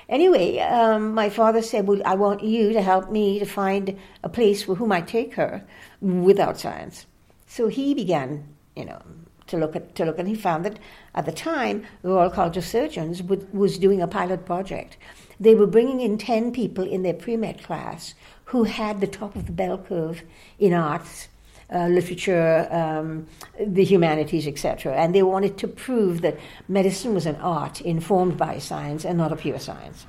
Anyway, 0.09 0.57
um, 0.59 1.13
my 1.13 1.29
father 1.29 1.61
said, 1.61 1.85
"Well, 1.85 2.01
I 2.05 2.15
want 2.15 2.41
you 2.41 2.71
to 2.71 2.81
help 2.81 3.11
me 3.11 3.39
to 3.39 3.45
find 3.45 3.97
a 4.23 4.29
place 4.29 4.63
for 4.63 4.75
whom 4.75 4.91
I 4.91 5.01
take 5.01 5.33
her 5.35 5.65
without 5.99 6.57
science." 6.57 7.05
So 7.45 7.67
he 7.67 7.93
began, 7.93 8.47
you 8.73 8.85
know, 8.85 9.01
to 9.47 9.57
look 9.57 9.75
at 9.75 9.95
to 9.95 10.05
look, 10.05 10.17
and 10.17 10.29
he 10.29 10.35
found 10.35 10.63
that 10.63 10.79
at 11.13 11.25
the 11.25 11.33
time 11.33 11.83
the 12.03 12.09
Royal 12.09 12.29
College 12.29 12.55
of 12.55 12.63
Surgeons 12.63 13.21
was 13.21 13.77
doing 13.77 14.01
a 14.01 14.07
pilot 14.07 14.45
project 14.45 14.95
they 15.39 15.55
were 15.55 15.67
bringing 15.67 16.01
in 16.01 16.17
10 16.17 16.51
people 16.51 16.83
in 16.85 17.03
their 17.03 17.13
pre 17.13 17.37
med 17.37 17.63
class 17.63 18.13
who 18.45 18.63
had 18.63 19.01
the 19.01 19.07
top 19.07 19.35
of 19.35 19.45
the 19.45 19.51
bell 19.51 19.77
curve 19.77 20.23
in 20.59 20.73
arts. 20.73 21.27
Uh, 21.69 21.87
literature, 21.87 22.65
um, 22.71 23.27
the 23.59 23.83
humanities, 23.83 24.47
etc. 24.47 24.95
And 24.95 25.13
they 25.13 25.21
wanted 25.21 25.57
to 25.57 25.67
prove 25.67 26.21
that 26.21 26.39
medicine 26.69 27.13
was 27.13 27.25
an 27.25 27.35
art 27.35 27.81
informed 27.81 28.37
by 28.37 28.57
science 28.57 29.03
and 29.03 29.17
not 29.17 29.33
a 29.33 29.35
pure 29.35 29.59
science. 29.59 30.05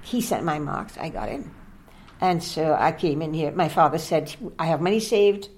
He 0.00 0.22
sent 0.22 0.42
my 0.42 0.58
marks, 0.58 0.96
I 0.96 1.10
got 1.10 1.28
in. 1.28 1.50
And 2.18 2.42
so 2.42 2.74
I 2.80 2.92
came 2.92 3.20
in 3.20 3.34
here. 3.34 3.52
My 3.52 3.68
father 3.68 3.98
said, 3.98 4.34
I 4.58 4.64
have 4.64 4.80
money 4.80 5.00
saved, 5.00 5.50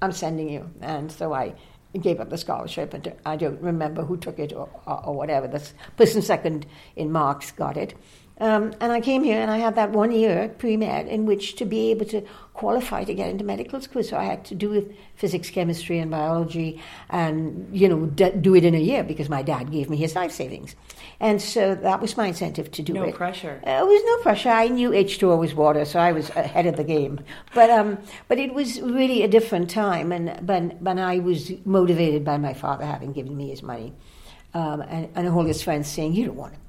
I'm 0.00 0.12
sending 0.12 0.48
you. 0.48 0.70
And 0.80 1.10
so 1.10 1.32
I 1.32 1.54
gave 1.98 2.20
up 2.20 2.30
the 2.30 2.38
scholarship, 2.38 2.94
and 2.94 3.12
I 3.26 3.36
don't 3.36 3.60
remember 3.60 4.04
who 4.04 4.16
took 4.16 4.38
it 4.38 4.52
or, 4.52 4.68
or, 4.86 5.06
or 5.06 5.14
whatever. 5.14 5.48
The 5.48 5.66
person 5.96 6.22
second 6.22 6.66
in 6.96 7.10
marks 7.10 7.50
got 7.50 7.76
it. 7.76 7.94
Um, 8.40 8.72
and 8.80 8.90
I 8.90 9.02
came 9.02 9.22
here 9.22 9.38
and 9.38 9.50
I 9.50 9.58
had 9.58 9.74
that 9.74 9.90
one 9.90 10.12
year 10.12 10.48
pre 10.56 10.78
med 10.78 11.08
in 11.08 11.26
which 11.26 11.56
to 11.56 11.66
be 11.66 11.90
able 11.90 12.06
to 12.06 12.22
qualify 12.54 13.04
to 13.04 13.12
get 13.12 13.28
into 13.28 13.44
medical 13.44 13.82
school. 13.82 14.02
So 14.02 14.16
I 14.16 14.24
had 14.24 14.46
to 14.46 14.54
do 14.54 14.70
with 14.70 14.96
physics, 15.16 15.50
chemistry, 15.50 15.98
and 15.98 16.10
biology, 16.10 16.80
and 17.10 17.68
you 17.70 17.86
know 17.86 18.06
d- 18.06 18.30
do 18.30 18.54
it 18.54 18.64
in 18.64 18.74
a 18.74 18.78
year 18.78 19.04
because 19.04 19.28
my 19.28 19.42
dad 19.42 19.70
gave 19.70 19.90
me 19.90 19.98
his 19.98 20.14
life 20.14 20.32
savings, 20.32 20.74
and 21.20 21.40
so 21.40 21.74
that 21.74 22.00
was 22.00 22.16
my 22.16 22.28
incentive 22.28 22.70
to 22.72 22.82
do 22.82 22.94
no 22.94 23.02
it. 23.02 23.06
No 23.08 23.12
pressure. 23.12 23.60
Uh, 23.66 23.70
it 23.70 23.86
was 23.86 24.02
no 24.06 24.22
pressure. 24.22 24.48
I 24.48 24.68
knew 24.68 24.92
H 24.92 25.18
two 25.18 25.30
O 25.30 25.36
was 25.36 25.54
water, 25.54 25.84
so 25.84 26.00
I 26.00 26.12
was 26.12 26.30
ahead 26.30 26.66
of 26.66 26.76
the 26.76 26.84
game. 26.84 27.20
But 27.54 27.70
um, 27.70 27.98
but 28.28 28.38
it 28.38 28.54
was 28.54 28.80
really 28.80 29.22
a 29.22 29.28
different 29.28 29.68
time, 29.68 30.12
and 30.12 30.44
but 30.46 30.80
when 30.80 30.98
I 30.98 31.18
was 31.18 31.52
motivated 31.64 32.24
by 32.24 32.38
my 32.38 32.54
father 32.54 32.86
having 32.86 33.12
given 33.12 33.36
me 33.36 33.50
his 33.50 33.62
money, 33.62 33.92
um, 34.54 34.80
and, 34.80 35.08
and 35.14 35.28
all 35.28 35.44
his 35.44 35.62
friends 35.62 35.88
saying, 35.88 36.14
"You 36.14 36.26
don't 36.26 36.36
want 36.36 36.54
to 36.54 36.60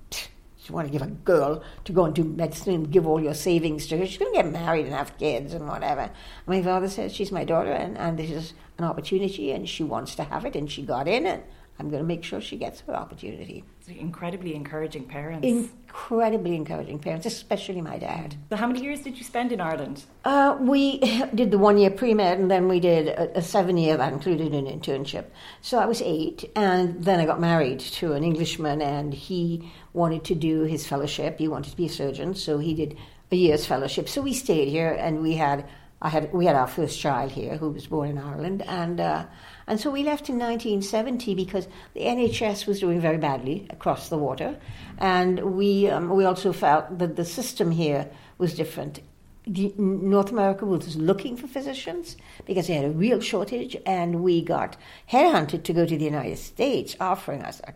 you 0.72 0.76
want 0.76 0.88
to 0.88 0.92
give 0.92 1.02
a 1.02 1.12
girl 1.12 1.64
to 1.86 1.92
go 1.92 2.06
and 2.06 2.14
do 2.16 2.24
medicine 2.24 2.74
and 2.74 2.92
give 2.92 3.08
all 3.08 3.20
your 3.22 3.34
savings 3.34 3.88
to 3.88 3.98
her. 3.98 4.06
She's 4.06 4.18
going 4.18 4.32
to 4.34 4.42
get 4.42 4.52
married 4.52 4.86
and 4.86 4.96
have 4.96 5.18
kids 5.18 5.54
and 5.54 5.68
whatever. 5.68 6.10
My 6.46 6.62
father 6.62 6.88
says 6.88 7.14
she's 7.14 7.32
my 7.32 7.44
daughter 7.44 7.72
and, 7.72 7.98
and 7.98 8.18
this 8.18 8.30
is 8.30 8.54
an 8.78 8.86
opportunity 8.86 9.52
and 9.52 9.68
she 9.68 9.84
wants 9.84 10.16
to 10.16 10.24
have 10.24 10.46
it 10.46 10.56
and 10.56 10.72
she 10.72 10.84
got 10.84 11.08
in 11.08 11.26
and 11.26 11.44
I'm 11.80 11.90
going 11.90 12.02
to 12.04 12.08
make 12.08 12.24
sure 12.24 12.40
she 12.42 12.58
gets 12.58 12.82
her 12.82 12.96
opportunity. 12.96 13.64
Incredibly 13.88 14.54
encouraging 14.54 15.06
parents. 15.06 15.46
Incredibly 15.46 16.56
encouraging 16.56 17.00
parents, 17.00 17.26
especially 17.26 17.82
my 17.82 17.98
dad. 17.98 18.36
So, 18.50 18.56
how 18.56 18.68
many 18.68 18.82
years 18.82 19.02
did 19.02 19.18
you 19.18 19.24
spend 19.24 19.52
in 19.52 19.60
Ireland? 19.60 20.04
Uh, 20.24 20.58
we 20.60 21.00
did 21.36 21.50
the 21.50 21.58
one 21.58 21.78
year 21.78 21.90
pre 21.90 22.14
med, 22.14 22.40
and 22.40 22.52
then 22.52 22.68
we 22.68 22.80
did 22.80 23.08
a, 23.08 23.40
a, 23.40 23.42
seven 23.42 23.78
year 23.78 23.98
that 23.98 24.14
included 24.14 24.54
an 24.54 24.66
internship. 24.66 25.26
So 25.62 25.80
I 25.80 25.86
was 25.86 26.02
eight, 26.04 26.50
and 26.56 27.04
then 27.04 27.20
I 27.20 27.26
got 27.26 27.42
married 27.42 27.80
to 27.80 28.14
an 28.14 28.24
Englishman, 28.24 28.82
and 28.82 29.14
he 29.14 29.72
wanted 29.94 30.24
to 30.26 30.36
do 30.36 30.62
his 30.62 30.86
fellowship. 30.86 31.40
He 31.40 31.48
wanted 31.48 31.72
to 31.72 31.78
be 31.78 31.88
a 31.88 31.90
surgeon, 31.90 32.36
so 32.36 32.60
he 32.60 32.76
did 32.76 32.98
a 33.32 33.36
year's 33.36 33.66
fellowship. 33.66 34.08
So 34.08 34.22
we 34.22 34.34
stayed 34.34 34.68
here, 34.68 34.92
and 34.92 35.22
we 35.22 35.34
had 35.34 35.68
I 36.02 36.10
had 36.10 36.34
we 36.34 36.46
had 36.46 36.56
our 36.56 36.68
first 36.68 37.00
child 37.00 37.32
here, 37.32 37.58
who 37.58 37.70
was 37.70 37.88
born 37.88 38.10
in 38.10 38.18
Ireland, 38.18 38.64
and 38.64 39.00
uh, 39.00 39.26
and 39.68 39.80
so 39.80 39.92
we 39.92 40.04
left 40.04 40.30
in 40.30 40.38
1970 40.38 41.36
because 41.36 41.68
the 41.94 42.02
NHS 42.02 42.66
was 42.66 42.80
doing 42.80 43.00
very 43.00 43.18
badly 43.18 43.68
across 43.70 44.10
the 44.10 44.18
water, 44.18 44.58
and 44.98 45.56
we 45.56 45.90
um, 45.90 46.10
we 46.10 46.26
also 46.26 46.52
felt 46.54 46.98
that 47.00 47.16
the 47.16 47.26
system 47.26 47.72
here 47.72 48.10
was 48.38 48.54
different. 48.56 49.02
North 49.46 50.32
America 50.32 50.66
was 50.66 50.96
looking 50.96 51.36
for 51.36 51.48
physicians 51.48 52.16
because 52.46 52.68
they 52.68 52.76
had 52.76 52.86
a 52.86 52.92
real 52.92 53.20
shortage, 53.20 53.76
and 53.86 54.24
we 54.24 54.42
got 54.42 54.78
headhunted 55.10 55.64
to 55.64 55.74
go 55.74 55.86
to 55.86 55.98
the 55.98 56.06
United 56.06 56.38
States, 56.38 56.96
offering 57.00 57.42
us 57.42 57.60
a 57.64 57.74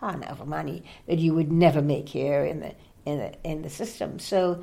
ton 0.00 0.22
of 0.24 0.46
money 0.46 0.84
that 1.06 1.18
you 1.18 1.34
would 1.34 1.50
never 1.50 1.82
make 1.82 2.08
here 2.08 2.44
in 2.44 2.60
the 2.60 2.74
in 3.06 3.18
the 3.18 3.34
in 3.44 3.62
the 3.62 3.70
system. 3.70 4.18
So 4.18 4.62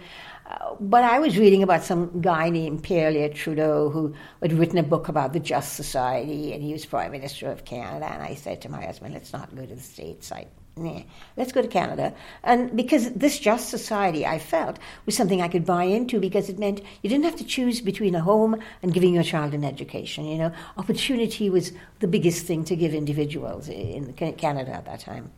but 0.80 1.04
I 1.04 1.20
was 1.20 1.38
reading 1.38 1.64
about 1.64 1.84
some 1.84 2.22
guy 2.22 2.50
named 2.50 2.84
Pierre 2.84 3.30
Trudeau 3.30 3.90
who 3.90 4.14
had 4.42 4.54
written 4.54 4.78
a 4.78 4.84
book 4.84 5.10
about 5.10 5.34
the 5.34 5.40
Just 5.40 5.74
Society, 5.74 6.54
and 6.54 6.64
he 6.64 6.72
was 6.72 6.86
Prime 6.86 7.12
Minister 7.12 7.52
of 7.52 7.66
Canada. 7.66 8.06
And 8.06 8.22
I 8.22 8.36
said 8.36 8.62
to 8.62 8.70
my 8.70 8.86
husband, 8.86 9.14
let's 9.14 9.34
not 9.34 9.54
go 9.56 9.66
to 9.66 9.76
the 9.76 9.82
States. 9.82 10.32
I, 10.32 10.48
nah, 10.78 11.02
let's 11.36 11.52
go 11.52 11.62
to 11.62 11.68
Canada. 11.68 12.14
And 12.44 12.76
because 12.78 13.12
this 13.12 13.40
Just 13.40 13.70
Society, 13.70 14.26
I 14.26 14.40
felt, 14.40 14.80
was 15.06 15.18
something 15.18 15.42
I 15.42 15.50
could 15.50 15.66
buy 15.66 15.84
into 15.84 16.20
because 16.20 16.50
it 16.50 16.60
meant 16.60 16.82
you 17.02 17.10
didn't 17.10 17.26
have 17.26 17.38
to 17.38 17.46
choose 17.46 17.82
between 17.82 18.16
a 18.16 18.22
home 18.22 18.62
and 18.82 18.94
giving 18.94 19.14
your 19.14 19.24
child 19.24 19.54
an 19.54 19.66
education. 19.66 20.26
You 20.26 20.38
know, 20.38 20.52
opportunity 20.78 21.50
was 21.50 21.74
the 22.00 22.08
biggest 22.08 22.46
thing 22.46 22.64
to 22.66 22.76
give 22.76 22.94
individuals 22.94 23.68
in 23.68 24.14
Canada 24.14 24.72
at 24.72 24.86
that 24.86 25.02
time. 25.02 25.32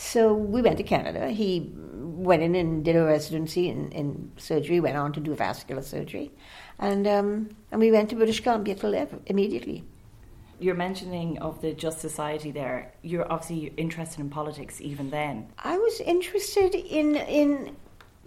So 0.00 0.32
we 0.32 0.62
went 0.62 0.78
to 0.78 0.82
Canada. 0.82 1.28
He 1.28 1.70
went 1.76 2.42
in 2.42 2.54
and 2.54 2.82
did 2.82 2.96
a 2.96 3.04
residency 3.04 3.68
in, 3.68 3.92
in 3.92 4.32
surgery, 4.38 4.80
went 4.80 4.96
on 4.96 5.12
to 5.12 5.20
do 5.20 5.34
vascular 5.34 5.82
surgery. 5.82 6.32
And, 6.78 7.06
um, 7.06 7.50
and 7.70 7.80
we 7.82 7.92
went 7.92 8.08
to 8.08 8.16
British 8.16 8.40
Columbia 8.40 8.76
to 8.76 8.88
live 8.88 9.14
immediately. 9.26 9.84
You're 10.58 10.74
mentioning 10.74 11.38
of 11.38 11.60
the 11.60 11.74
Just 11.74 12.00
Society 12.00 12.50
there. 12.50 12.92
You're 13.02 13.30
obviously 13.30 13.74
interested 13.76 14.20
in 14.20 14.30
politics 14.30 14.80
even 14.80 15.10
then. 15.10 15.52
I 15.58 15.76
was 15.76 16.00
interested 16.00 16.74
in 16.74 17.16
in 17.16 17.76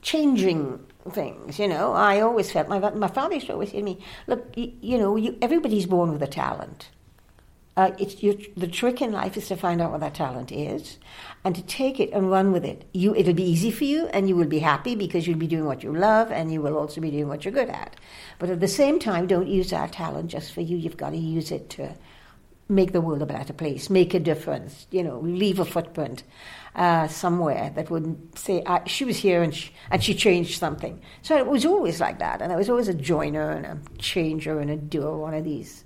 changing 0.04 0.80
things. 1.10 1.58
You 1.58 1.68
know, 1.68 1.94
I 1.94 2.22
always 2.22 2.52
felt 2.52 2.68
my 2.70 2.78
my 2.92 3.08
father 3.08 3.34
used 3.36 3.48
to 3.48 3.54
always 3.54 3.72
say 3.72 3.80
to 3.80 3.84
me, 3.84 4.00
"Look, 4.28 4.56
you, 4.56 4.74
you 4.82 4.98
know, 4.98 5.16
you, 5.16 5.38
everybody's 5.42 5.86
born 5.86 6.12
with 6.12 6.24
a 6.24 6.28
talent." 6.28 6.90
Uh, 7.76 7.92
it's 7.98 8.16
the 8.56 8.68
trick 8.68 9.02
in 9.02 9.12
life 9.12 9.36
is 9.36 9.48
to 9.48 9.56
find 9.56 9.82
out 9.82 9.90
what 9.90 10.00
that 10.00 10.14
talent 10.14 10.52
is, 10.52 11.00
and 11.44 11.56
to 11.56 11.62
take 11.64 12.00
it 12.00 12.12
and 12.12 12.30
run 12.30 12.52
with 12.52 12.64
it. 12.64 12.88
You, 12.94 13.16
it'll 13.16 13.34
be 13.34 13.50
easy 13.50 13.72
for 13.72 13.84
you, 13.84 14.06
and 14.08 14.30
you 14.30 14.36
will 14.36 14.46
be 14.46 14.60
happy 14.60 14.96
because 14.96 15.26
you'll 15.26 15.40
be 15.40 15.48
doing 15.48 15.66
what 15.66 15.82
you 15.82 15.92
love, 15.92 16.32
and 16.32 16.54
you 16.54 16.62
will 16.62 16.78
also 16.78 17.02
be 17.02 17.10
doing 17.10 17.28
what 17.28 17.44
you're 17.44 17.54
good 17.54 17.70
at. 17.70 17.96
But 18.38 18.52
at 18.52 18.60
the 18.60 18.68
same 18.68 19.00
time, 19.00 19.26
don't 19.26 19.48
use 19.48 19.72
that 19.72 19.92
talent 19.92 20.30
just 20.30 20.54
for 20.54 20.62
you. 20.62 20.78
You've 20.78 20.98
got 20.98 21.12
to 21.12 21.18
use 21.18 21.52
it 21.52 21.72
to 21.72 21.96
make 22.70 22.92
the 22.92 23.02
world 23.02 23.24
a 23.24 23.26
better 23.26 23.54
place, 23.54 23.90
make 23.90 24.14
a 24.14 24.20
difference. 24.20 24.86
You 24.92 25.04
know, 25.04 25.20
leave 25.20 25.60
a 25.60 25.66
footprint 25.66 26.24
uh, 26.76 27.08
somewhere 27.08 27.72
that 27.76 27.90
would 27.90 28.38
say 28.38 28.64
she 28.86 29.04
was 29.04 29.18
here 29.18 29.42
and 29.42 29.54
she, 29.54 29.72
and 29.90 30.04
she 30.04 30.14
changed 30.14 30.60
something. 30.60 31.02
So 31.24 31.38
it 31.38 31.48
was 31.48 31.66
always 31.66 32.00
like 32.00 32.20
that, 32.20 32.40
and 32.40 32.54
I 32.54 32.56
was 32.56 32.70
always 32.70 32.88
a 32.88 32.94
joiner 32.94 33.50
and 33.50 33.66
a 33.66 33.80
changer 33.98 34.60
and 34.60 34.70
a 34.70 34.78
doer. 34.78 35.18
One 35.18 35.34
of 35.34 35.44
these 35.44 35.86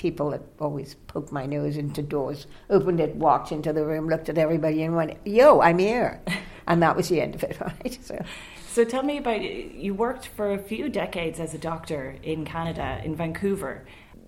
people 0.00 0.30
that 0.30 0.40
always 0.58 0.94
poked 1.08 1.30
my 1.30 1.44
nose 1.44 1.76
into 1.76 2.02
doors, 2.02 2.46
opened 2.70 3.00
it, 3.00 3.14
walked 3.16 3.52
into 3.52 3.70
the 3.70 3.84
room, 3.84 4.08
looked 4.08 4.30
at 4.30 4.38
everybody, 4.38 4.82
and 4.82 4.96
went, 4.96 5.14
"Yo, 5.26 5.60
I'm 5.60 5.78
here," 5.78 6.22
and 6.66 6.82
that 6.82 6.96
was 6.96 7.10
the 7.10 7.20
end 7.20 7.34
of 7.34 7.44
it, 7.44 7.60
right? 7.60 7.98
So. 8.02 8.24
So 8.72 8.84
tell 8.84 9.02
me 9.02 9.18
about 9.18 9.42
you 9.42 9.94
worked 9.94 10.28
for 10.28 10.52
a 10.52 10.58
few 10.58 10.88
decades 10.88 11.40
as 11.40 11.54
a 11.54 11.58
doctor 11.58 12.16
in 12.22 12.44
Canada 12.44 13.00
in 13.04 13.16
Vancouver. 13.16 13.84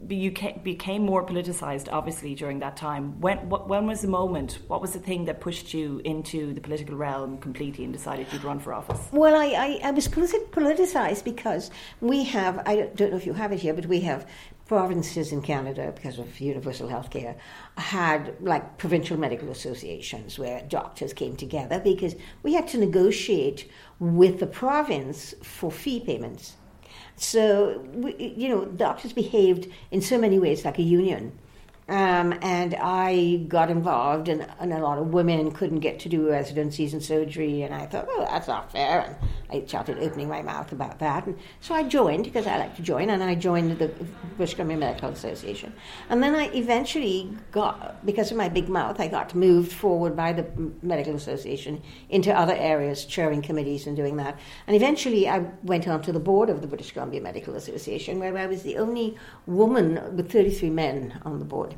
You 0.09 0.33
became 0.65 1.03
more 1.07 1.25
politicized, 1.25 1.87
obviously, 1.93 2.35
during 2.35 2.59
that 2.59 2.77
time. 2.77 3.21
When 3.21 3.39
when 3.49 3.87
was 3.87 4.01
the 4.03 4.09
moment? 4.09 4.59
What 4.67 4.81
was 4.83 4.93
the 4.93 4.99
thing 4.99 5.27
that 5.27 5.41
pushed 5.41 5.73
you 5.73 6.01
into 6.05 6.53
the 6.55 6.61
political 6.61 6.97
realm 6.97 7.39
completely 7.39 7.85
and 7.85 7.93
decided 7.93 8.27
you'd 8.33 8.43
run 8.43 8.59
for 8.59 8.75
office? 8.75 9.01
Well, 9.13 9.37
I, 9.37 9.49
I, 9.67 9.69
I 9.89 9.91
was 9.93 10.09
politicized 10.09 11.23
because 11.23 11.71
we 12.01 12.25
have, 12.25 12.55
I 12.67 12.91
don't 12.97 13.11
know 13.13 13.17
if 13.17 13.27
you 13.27 13.35
have 13.35 13.53
it 13.53 13.61
here, 13.61 13.75
but 13.75 13.87
we 13.87 14.01
have 14.01 14.27
provinces 14.73 15.33
in 15.33 15.43
Canada, 15.43 15.93
because 15.95 16.19
of 16.19 16.41
universal 16.41 16.89
health 16.89 17.11
care, 17.11 17.37
had 17.77 18.35
like 18.41 18.79
provincial 18.79 19.19
medical 19.19 19.51
associations 19.51 20.39
where 20.39 20.63
doctors 20.63 21.13
came 21.13 21.37
together 21.37 21.79
because 21.79 22.15
we 22.43 22.55
had 22.55 22.67
to 22.67 22.79
negotiate 22.79 23.71
with 23.99 24.41
the 24.41 24.47
province 24.47 25.35
for 25.43 25.71
fee 25.71 26.01
payments. 26.01 26.55
So, 27.17 27.85
we, 27.93 28.17
you 28.17 28.49
know, 28.49 28.65
doctors 28.65 29.13
behaved 29.13 29.69
in 29.91 30.01
so 30.01 30.17
many 30.17 30.39
ways 30.39 30.65
like 30.65 30.79
a 30.79 30.83
union. 30.83 31.39
Um, 31.89 32.33
and 32.43 32.77
I 32.77 33.45
got 33.49 33.69
involved, 33.69 34.29
and, 34.29 34.47
and, 34.61 34.73
a 34.73 34.79
lot 34.79 34.99
of 34.99 35.09
women 35.09 35.51
couldn't 35.51 35.81
get 35.81 35.99
to 36.01 36.09
do 36.09 36.31
residencies 36.31 36.93
and 36.93 37.03
surgery. 37.03 37.63
And 37.63 37.75
I 37.75 37.87
thought, 37.87 38.07
oh, 38.09 38.25
that's 38.31 38.47
not 38.47 38.71
fair. 38.71 39.01
And 39.01 39.17
I 39.51 39.67
started 39.67 39.99
opening 39.99 40.29
my 40.29 40.43
mouth 40.43 40.71
about 40.71 41.01
that. 41.01 41.27
And 41.27 41.37
so 41.61 41.75
I 41.75 41.83
joined 41.83 42.25
because 42.25 42.47
I 42.47 42.57
like 42.57 42.77
to 42.77 42.83
join, 42.83 43.11
and 43.11 43.21
I 43.21 43.35
joined 43.35 43.79
the 43.79 43.89
British 44.37 44.55
Columbia 44.55 44.77
Medical 44.77 45.11
Association. 45.11 45.73
And 46.09 46.23
then 46.23 46.37
I 46.37 46.53
eventually 46.55 47.37
got, 47.51 48.07
because 48.07 48.31
of 48.31 48.37
my 48.37 48.49
big 48.49 48.69
mouth, 48.69 49.01
I 49.01 49.09
got 49.09 49.35
moved 49.35 49.73
forward 49.73 50.15
by 50.15 50.33
the 50.33 50.47
Medical 50.83 51.17
Association 51.17 51.83
into 52.11 52.33
other 52.33 52.55
areas, 52.55 53.05
chairing 53.05 53.43
committees 53.43 53.89
and 53.89 53.97
doing 53.97 54.17
that. 54.19 54.39
And 54.69 54.77
eventually 54.77 55.29
I 55.29 55.41
went 55.65 55.89
on 55.89 56.01
to 56.03 56.13
the 56.13 56.21
board 56.21 56.49
of 56.49 56.61
the 56.61 56.69
British 56.69 56.93
Columbia 56.93 57.21
Medical 57.21 57.57
Association, 57.57 58.21
where 58.21 58.39
I 58.39 58.47
was 58.47 58.63
the 58.63 58.79
only 58.79 59.17
woman 59.47 60.17
with 60.17 60.31
33 60.31 60.71
men 60.71 61.21
on 61.25 61.41
the 61.41 61.45
board 61.45 61.73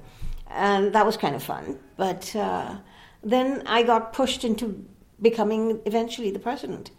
and 0.54 0.92
that 0.92 1.04
was 1.04 1.16
kind 1.16 1.34
of 1.34 1.42
fun. 1.42 1.78
But 1.96 2.34
uh, 2.34 2.76
then 3.22 3.62
I 3.66 3.82
got 3.82 4.12
pushed 4.12 4.44
into 4.44 4.86
becoming 5.20 5.80
eventually 5.84 6.30
the 6.30 6.38
president. 6.38 6.90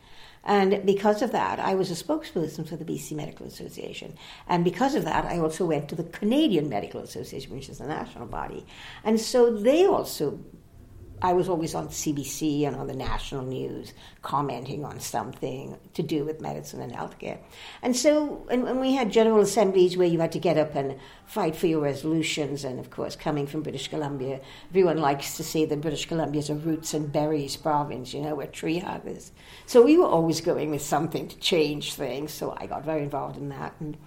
And 0.43 0.85
because 0.85 1.23
of 1.23 1.31
that, 1.31 1.59
I 1.59 1.73
was 1.73 1.89
a 1.89 2.03
spokesperson 2.03 2.67
for 2.67 2.75
the 2.75 2.85
BC 2.85 3.13
Medical 3.13 3.47
Association. 3.47 4.15
And 4.47 4.63
because 4.63 4.93
of 4.93 5.03
that, 5.05 5.25
I 5.25 5.39
also 5.39 5.65
went 5.65 5.89
to 5.89 5.95
the 5.95 6.03
Canadian 6.03 6.69
Medical 6.69 7.01
Association, 7.01 7.55
which 7.55 7.67
is 7.67 7.79
the 7.79 7.87
national 7.87 8.27
body. 8.27 8.63
And 9.03 9.19
so 9.19 9.55
they 9.55 9.85
also 9.85 10.39
I 11.21 11.33
was 11.33 11.49
always 11.49 11.75
on 11.75 11.87
CBC 11.87 12.67
and 12.67 12.75
on 12.75 12.87
the 12.87 12.95
national 12.95 13.43
news 13.43 13.93
commenting 14.21 14.83
on 14.83 14.99
something 14.99 15.77
to 15.93 16.03
do 16.03 16.25
with 16.25 16.41
medicine 16.41 16.81
and 16.81 16.91
healthcare. 16.91 17.37
And 17.81 17.95
so, 17.95 18.45
and, 18.49 18.79
we 18.79 18.93
had 18.93 19.11
general 19.11 19.39
assemblies 19.39 19.97
where 19.97 20.07
you 20.07 20.19
had 20.19 20.31
to 20.33 20.39
get 20.39 20.57
up 20.57 20.75
and 20.75 20.97
fight 21.25 21.55
for 21.55 21.67
your 21.67 21.81
resolutions. 21.81 22.63
And 22.63 22.79
of 22.79 22.89
course, 22.89 23.15
coming 23.15 23.47
from 23.47 23.63
British 23.63 23.87
Columbia, 23.87 24.41
everyone 24.69 24.97
likes 24.97 25.37
to 25.37 25.43
say 25.43 25.65
that 25.65 25.81
British 25.81 26.05
Columbia 26.05 26.39
is 26.39 26.49
a 26.49 26.55
roots 26.55 26.93
and 26.93 27.11
berries 27.11 27.55
province, 27.55 28.13
you 28.13 28.21
know, 28.21 28.35
we're 28.35 28.47
tree 28.47 28.79
huggers. 28.79 29.31
So 29.65 29.81
we 29.81 29.97
were 29.97 30.07
always 30.07 30.41
going 30.41 30.71
with 30.71 30.81
something 30.81 31.27
to 31.27 31.37
change 31.37 31.93
things. 31.93 32.33
So 32.33 32.55
I 32.57 32.65
got 32.65 32.83
very 32.83 33.03
involved 33.03 33.37
in 33.37 33.49
that. 33.49 33.73
And, 33.79 33.97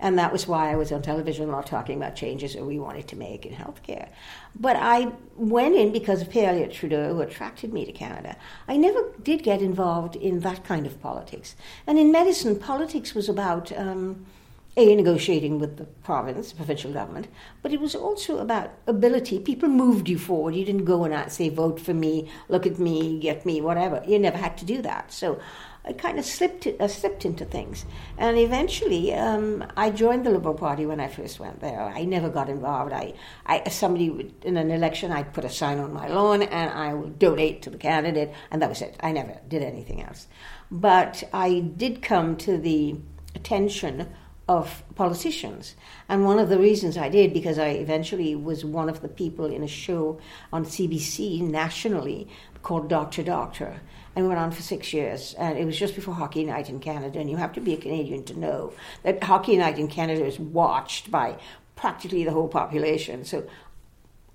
and 0.00 0.18
that 0.18 0.32
was 0.32 0.46
why 0.46 0.70
I 0.70 0.76
was 0.76 0.92
on 0.92 1.02
television 1.02 1.50
lot 1.50 1.66
talking 1.66 1.96
about 1.96 2.16
changes 2.16 2.54
that 2.54 2.64
we 2.64 2.78
wanted 2.78 3.08
to 3.08 3.16
make 3.16 3.46
in 3.46 3.54
healthcare. 3.54 4.08
But 4.58 4.76
I 4.76 5.12
went 5.36 5.74
in 5.74 5.92
because 5.92 6.22
of 6.22 6.30
Pierre 6.30 6.66
Trudeau, 6.68 7.14
who 7.14 7.20
attracted 7.20 7.72
me 7.72 7.84
to 7.84 7.92
Canada. 7.92 8.36
I 8.68 8.76
never 8.76 9.12
did 9.22 9.42
get 9.42 9.62
involved 9.62 10.16
in 10.16 10.40
that 10.40 10.64
kind 10.64 10.86
of 10.86 11.00
politics. 11.00 11.56
And 11.86 11.98
in 11.98 12.12
medicine, 12.12 12.58
politics 12.58 13.14
was 13.14 13.28
about. 13.28 13.76
Um, 13.76 14.26
a, 14.76 14.94
negotiating 14.96 15.60
with 15.60 15.76
the 15.76 15.84
province, 15.84 16.52
provincial 16.52 16.92
government, 16.92 17.28
but 17.62 17.72
it 17.72 17.80
was 17.80 17.94
also 17.94 18.38
about 18.38 18.70
ability. 18.86 19.38
People 19.38 19.68
moved 19.68 20.08
you 20.08 20.18
forward. 20.18 20.54
You 20.54 20.64
didn't 20.64 20.84
go 20.84 21.04
and 21.04 21.30
say, 21.30 21.48
vote 21.48 21.78
for 21.78 21.94
me, 21.94 22.28
look 22.48 22.66
at 22.66 22.78
me, 22.78 23.20
get 23.20 23.46
me, 23.46 23.60
whatever. 23.60 24.02
You 24.06 24.18
never 24.18 24.36
had 24.36 24.58
to 24.58 24.64
do 24.64 24.82
that. 24.82 25.12
So 25.12 25.40
I 25.86 25.92
kind 25.92 26.18
of 26.18 26.24
slipped, 26.24 26.66
uh, 26.66 26.88
slipped 26.88 27.26
into 27.26 27.44
things. 27.44 27.84
And 28.16 28.38
eventually, 28.38 29.12
um, 29.12 29.64
I 29.76 29.90
joined 29.90 30.24
the 30.24 30.30
Liberal 30.30 30.54
Party 30.54 30.86
when 30.86 30.98
I 30.98 31.08
first 31.08 31.38
went 31.38 31.60
there. 31.60 31.80
I 31.80 32.04
never 32.04 32.30
got 32.30 32.48
involved. 32.48 32.92
I, 32.92 33.12
I 33.44 33.68
somebody 33.68 34.08
would, 34.08 34.32
in 34.44 34.56
an 34.56 34.70
election, 34.70 35.12
I'd 35.12 35.34
put 35.34 35.44
a 35.44 35.50
sign 35.50 35.78
on 35.78 35.92
my 35.92 36.08
lawn 36.08 36.42
and 36.42 36.70
I 36.70 36.94
would 36.94 37.18
donate 37.18 37.60
to 37.62 37.70
the 37.70 37.76
candidate, 37.76 38.32
and 38.50 38.62
that 38.62 38.70
was 38.70 38.80
it. 38.80 38.96
I 39.00 39.12
never 39.12 39.38
did 39.46 39.62
anything 39.62 40.02
else. 40.02 40.26
But 40.70 41.22
I 41.34 41.60
did 41.60 42.00
come 42.00 42.36
to 42.38 42.56
the 42.56 42.96
attention 43.34 44.08
of 44.48 44.82
politicians. 44.94 45.74
And 46.08 46.24
one 46.24 46.38
of 46.38 46.48
the 46.48 46.58
reasons 46.58 46.96
I 46.96 47.08
did, 47.08 47.32
because 47.32 47.58
I 47.58 47.68
eventually 47.68 48.34
was 48.34 48.64
one 48.64 48.88
of 48.88 49.02
the 49.02 49.08
people 49.08 49.46
in 49.46 49.62
a 49.62 49.68
show 49.68 50.18
on 50.52 50.64
CBC 50.64 51.40
nationally 51.42 52.28
called 52.62 52.88
Doctor 52.88 53.22
Doctor 53.22 53.80
and 54.16 54.28
went 54.28 54.38
on 54.38 54.50
for 54.50 54.62
six 54.62 54.92
years. 54.92 55.34
And 55.38 55.58
it 55.58 55.64
was 55.64 55.78
just 55.78 55.94
before 55.94 56.14
Hockey 56.14 56.44
Night 56.44 56.68
in 56.68 56.80
Canada. 56.80 57.18
And 57.18 57.30
you 57.30 57.36
have 57.36 57.52
to 57.54 57.60
be 57.60 57.74
a 57.74 57.76
Canadian 57.76 58.24
to 58.24 58.38
know 58.38 58.72
that 59.02 59.22
Hockey 59.22 59.56
Night 59.56 59.78
in 59.78 59.88
Canada 59.88 60.24
is 60.24 60.38
watched 60.38 61.10
by 61.10 61.36
practically 61.76 62.24
the 62.24 62.30
whole 62.30 62.48
population. 62.48 63.24
So 63.24 63.46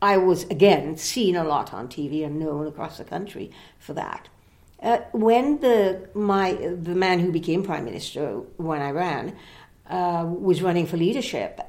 I 0.02 0.18
was, 0.18 0.44
again, 0.46 0.98
seen 0.98 1.36
a 1.36 1.44
lot 1.44 1.74
on 1.74 1.88
TV 1.88 2.26
and 2.26 2.40
known 2.40 2.68
across 2.68 2.98
the 2.98 3.04
country 3.04 3.52
for 3.80 3.94
that. 3.94 4.30
Uh, 4.82 5.00
when 5.12 5.60
the 5.60 6.08
my 6.14 6.54
the 6.54 6.96
man 6.96 7.20
who 7.20 7.34
became 7.34 7.64
prime 7.64 7.84
minister 7.84 8.38
when 8.56 8.82
I 8.82 8.92
ran 8.92 9.36
uh, 9.90 10.26
was 10.26 10.62
running 10.62 10.88
for 10.88 10.96
leadership, 10.96 11.60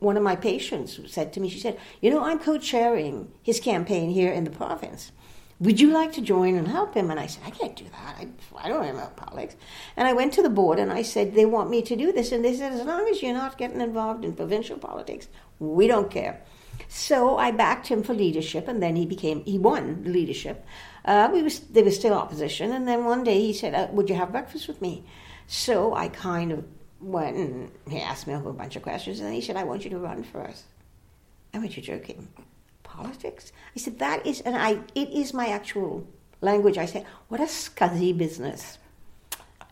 one 0.00 0.18
of 0.18 0.22
my 0.22 0.36
patients 0.36 1.00
said 1.06 1.32
to 1.32 1.40
me, 1.40 1.48
she 1.48 1.58
said, 1.58 1.78
"You 2.02 2.10
know, 2.10 2.22
I'm 2.22 2.38
co-chairing 2.38 3.32
his 3.42 3.58
campaign 3.58 4.10
here 4.10 4.30
in 4.30 4.44
the 4.44 4.50
province." 4.50 5.12
Would 5.58 5.80
you 5.80 5.90
like 5.90 6.12
to 6.12 6.20
join 6.20 6.56
and 6.56 6.68
help 6.68 6.94
him? 6.94 7.10
And 7.10 7.18
I 7.18 7.26
said, 7.26 7.44
I 7.46 7.50
can't 7.50 7.76
do 7.76 7.84
that. 7.84 8.16
I, 8.18 8.28
I 8.58 8.68
don't 8.68 8.82
know 8.82 8.92
about 8.92 9.16
politics. 9.16 9.56
And 9.96 10.06
I 10.06 10.12
went 10.12 10.34
to 10.34 10.42
the 10.42 10.50
board 10.50 10.78
and 10.78 10.92
I 10.92 11.02
said, 11.02 11.34
they 11.34 11.46
want 11.46 11.70
me 11.70 11.80
to 11.82 11.96
do 11.96 12.12
this. 12.12 12.30
And 12.30 12.44
they 12.44 12.54
said, 12.54 12.72
as 12.72 12.84
long 12.84 13.08
as 13.08 13.22
you're 13.22 13.32
not 13.32 13.56
getting 13.56 13.80
involved 13.80 14.24
in 14.24 14.34
provincial 14.34 14.76
politics, 14.76 15.28
we 15.58 15.86
don't 15.86 16.10
care. 16.10 16.42
So 16.88 17.36
I 17.38 17.50
backed 17.50 17.88
him 17.88 18.02
for 18.02 18.14
leadership, 18.14 18.68
and 18.68 18.82
then 18.82 18.96
he 18.96 19.06
became 19.06 19.44
he 19.44 19.58
won 19.58 20.02
the 20.04 20.10
leadership. 20.10 20.64
Uh, 21.04 21.28
we 21.32 21.42
was 21.42 21.60
there 21.60 21.84
was 21.84 21.96
still 21.96 22.14
opposition, 22.14 22.72
and 22.72 22.86
then 22.86 23.04
one 23.04 23.24
day 23.24 23.40
he 23.40 23.52
said, 23.52 23.74
uh, 23.74 23.88
"Would 23.92 24.08
you 24.08 24.14
have 24.14 24.30
breakfast 24.30 24.68
with 24.68 24.80
me?" 24.82 25.04
So 25.46 25.94
I 25.94 26.08
kind 26.08 26.52
of 26.52 26.64
went, 27.00 27.36
and 27.36 27.70
he 27.88 28.00
asked 28.00 28.26
me 28.26 28.34
a 28.34 28.38
whole 28.38 28.52
bunch 28.52 28.76
of 28.76 28.82
questions, 28.82 29.20
and 29.20 29.32
he 29.32 29.40
said, 29.40 29.56
"I 29.56 29.64
want 29.64 29.84
you 29.84 29.90
to 29.90 29.98
run 29.98 30.22
for 30.22 30.42
us." 30.42 30.64
I 31.54 31.58
went, 31.58 31.76
"You're 31.76 31.98
joking." 31.98 32.28
Politics? 32.96 33.52
I 33.74 33.78
said, 33.78 33.98
that 33.98 34.26
is, 34.26 34.40
and 34.40 34.56
I, 34.56 34.80
it 34.94 35.10
is 35.10 35.34
my 35.34 35.48
actual 35.48 36.06
language. 36.40 36.78
I 36.78 36.86
said, 36.86 37.04
what 37.28 37.40
a 37.40 37.44
scuzzy 37.44 38.16
business. 38.16 38.78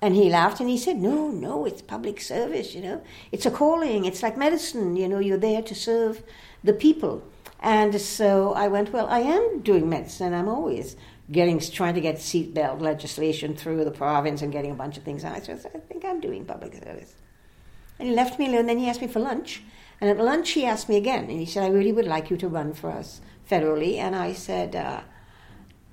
And 0.01 0.15
he 0.15 0.29
laughed 0.29 0.61
and 0.61 0.69
he 0.69 0.77
said, 0.77 0.99
no, 0.99 1.29
no, 1.29 1.65
it's 1.65 1.81
public 1.81 2.21
service, 2.21 2.75
you 2.75 2.83
know. 2.83 3.03
It's 3.33 3.47
a 3.47 3.51
calling. 3.51 4.05
It's 4.05 4.23
like 4.23 4.37
medicine, 4.37 4.97
you 4.97 5.09
know, 5.09 5.19
you're 5.19 5.39
there 5.39 5.63
to 5.63 5.75
serve 5.75 6.23
the 6.63 6.75
people. 6.75 7.23
And 7.61 7.99
so 7.99 8.53
I 8.53 8.69
went, 8.69 8.93
well, 8.93 9.07
I 9.07 9.21
am 9.21 9.61
doing 9.61 9.89
medicine. 9.89 10.35
I'm 10.35 10.49
always 10.49 10.97
getting, 11.31 11.59
trying 11.59 11.95
to 11.95 12.03
get 12.03 12.17
seatbelt 12.17 12.83
legislation 12.83 13.57
through 13.57 13.85
the 13.85 13.91
province 13.91 14.43
and 14.43 14.53
getting 14.53 14.73
a 14.73 14.75
bunch 14.75 14.99
of 14.99 15.05
things. 15.05 15.25
And 15.25 15.35
I 15.35 15.41
said, 15.41 15.65
I 15.75 15.79
think 15.79 16.05
I'm 16.05 16.21
doing 16.21 16.45
public 16.45 16.75
service. 16.75 17.15
And 17.99 18.09
he 18.09 18.15
left 18.15 18.39
me 18.39 18.49
alone. 18.49 18.67
Then 18.67 18.79
he 18.79 18.89
asked 18.89 19.01
me 19.01 19.09
for 19.09 19.21
lunch. 19.21 19.63
And 20.05 20.19
at 20.19 20.23
lunch, 20.23 20.51
he 20.51 20.67
asked 20.67 20.91
me 20.91 20.99
again, 20.99 21.31
and 21.31 21.41
he 21.41 21.47
said, 21.47 21.63
I 21.63 21.69
really 21.69 21.91
would 21.91 22.05
like 22.05 22.29
you 22.29 22.37
to 22.37 22.47
run 22.47 22.75
for 22.75 22.91
us 22.91 23.23
federally. 23.51 23.97
And 23.97 24.15
I 24.15 24.35
said, 24.35 24.77
uh, 24.77 25.01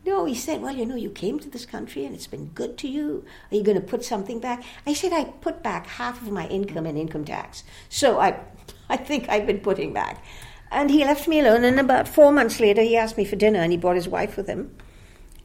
No. 0.05 0.26
He 0.26 0.36
said, 0.36 0.62
Well, 0.62 0.76
you 0.76 0.86
know, 0.86 0.97
you 0.97 1.09
came 1.09 1.39
to 1.39 1.49
this 1.49 1.66
country 1.66 2.03
and 2.03 2.14
it's 2.14 2.28
been 2.28 2.47
good 2.47 2.78
to 2.80 2.89
you. 2.89 3.24
Are 3.49 3.55
you 3.55 3.64
going 3.64 3.80
to 3.80 3.88
put 3.88 4.03
something 4.03 4.41
back? 4.41 4.66
I 4.86 4.93
said, 4.93 5.14
I 5.14 5.24
put 5.39 5.64
back 5.64 5.88
half 5.88 6.22
of 6.22 6.30
my 6.30 6.45
income 6.49 6.86
in 6.86 6.97
income 6.97 7.24
tax. 7.24 7.64
So 7.88 8.20
I, 8.20 8.38
I 8.89 8.97
think 8.97 9.30
I've 9.30 9.47
been 9.47 9.62
putting 9.62 9.93
back. 9.93 10.22
And 10.70 10.91
he 10.91 11.05
left 11.05 11.30
me 11.30 11.39
alone. 11.39 11.64
And 11.64 11.80
about 11.80 12.05
four 12.05 12.34
months 12.34 12.59
later, 12.59 12.82
he 12.82 12.97
asked 12.97 13.16
me 13.16 13.24
for 13.24 13.38
dinner, 13.38 13.59
and 13.59 13.72
he 13.72 13.78
brought 13.78 13.95
his 13.95 14.09
wife 14.09 14.36
with 14.36 14.47
him. 14.47 14.76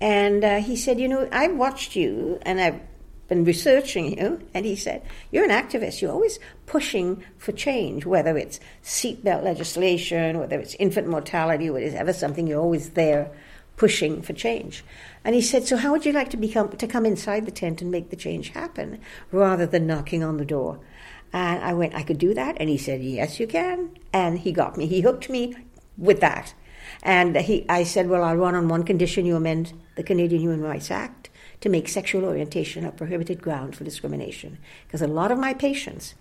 And 0.00 0.42
uh, 0.42 0.58
he 0.58 0.74
said, 0.74 0.98
You 0.98 1.06
know, 1.06 1.28
I've 1.30 1.54
watched 1.54 1.94
you, 1.94 2.40
and 2.42 2.60
I've 2.60 2.80
been 3.28 3.44
researching 3.44 4.18
you, 4.18 4.40
and 4.54 4.64
he 4.64 4.76
said, 4.76 5.02
You're 5.30 5.44
an 5.44 5.50
activist. 5.50 6.00
You're 6.00 6.12
always 6.12 6.38
pushing 6.66 7.24
for 7.38 7.52
change, 7.52 8.06
whether 8.06 8.36
it's 8.36 8.60
seatbelt 8.82 9.42
legislation, 9.42 10.38
whether 10.38 10.58
it's 10.58 10.74
infant 10.76 11.08
mortality, 11.08 11.70
whatever 11.70 12.12
something, 12.12 12.46
you're 12.46 12.60
always 12.60 12.90
there 12.90 13.30
pushing 13.76 14.22
for 14.22 14.32
change. 14.32 14.84
And 15.24 15.34
he 15.34 15.42
said, 15.42 15.66
So 15.66 15.76
how 15.76 15.92
would 15.92 16.06
you 16.06 16.12
like 16.12 16.30
to 16.30 16.36
become 16.36 16.70
to 16.70 16.86
come 16.86 17.06
inside 17.06 17.46
the 17.46 17.52
tent 17.52 17.82
and 17.82 17.90
make 17.90 18.10
the 18.10 18.16
change 18.16 18.50
happen 18.50 19.00
rather 19.32 19.66
than 19.66 19.86
knocking 19.86 20.22
on 20.22 20.36
the 20.36 20.44
door? 20.44 20.80
And 21.32 21.62
I 21.62 21.74
went, 21.74 21.94
I 21.94 22.02
could 22.02 22.18
do 22.18 22.34
that. 22.34 22.56
And 22.58 22.68
he 22.68 22.78
said, 22.78 23.02
Yes, 23.02 23.40
you 23.40 23.46
can. 23.46 23.90
And 24.12 24.38
he 24.38 24.52
got 24.52 24.76
me. 24.76 24.86
He 24.86 25.00
hooked 25.00 25.28
me 25.28 25.54
with 25.98 26.20
that. 26.20 26.54
And 27.02 27.36
he, 27.36 27.66
I 27.68 27.82
said, 27.82 28.08
Well, 28.08 28.22
I'll 28.22 28.36
run 28.36 28.54
on 28.54 28.68
one 28.68 28.84
condition 28.84 29.26
you 29.26 29.36
amend 29.36 29.72
the 29.96 30.02
Canadian 30.02 30.40
Human 30.40 30.62
Rights 30.62 30.90
Act 30.90 31.30
to 31.60 31.68
make 31.68 31.88
sexual 31.88 32.24
orientation 32.24 32.84
a 32.84 32.92
prohibited 32.92 33.40
ground 33.42 33.76
for 33.76 33.84
discrimination. 33.84 34.58
Because 34.86 35.02
a 35.02 35.06
lot 35.06 35.32
of 35.32 35.38
my 35.38 35.54
patients 35.54 36.14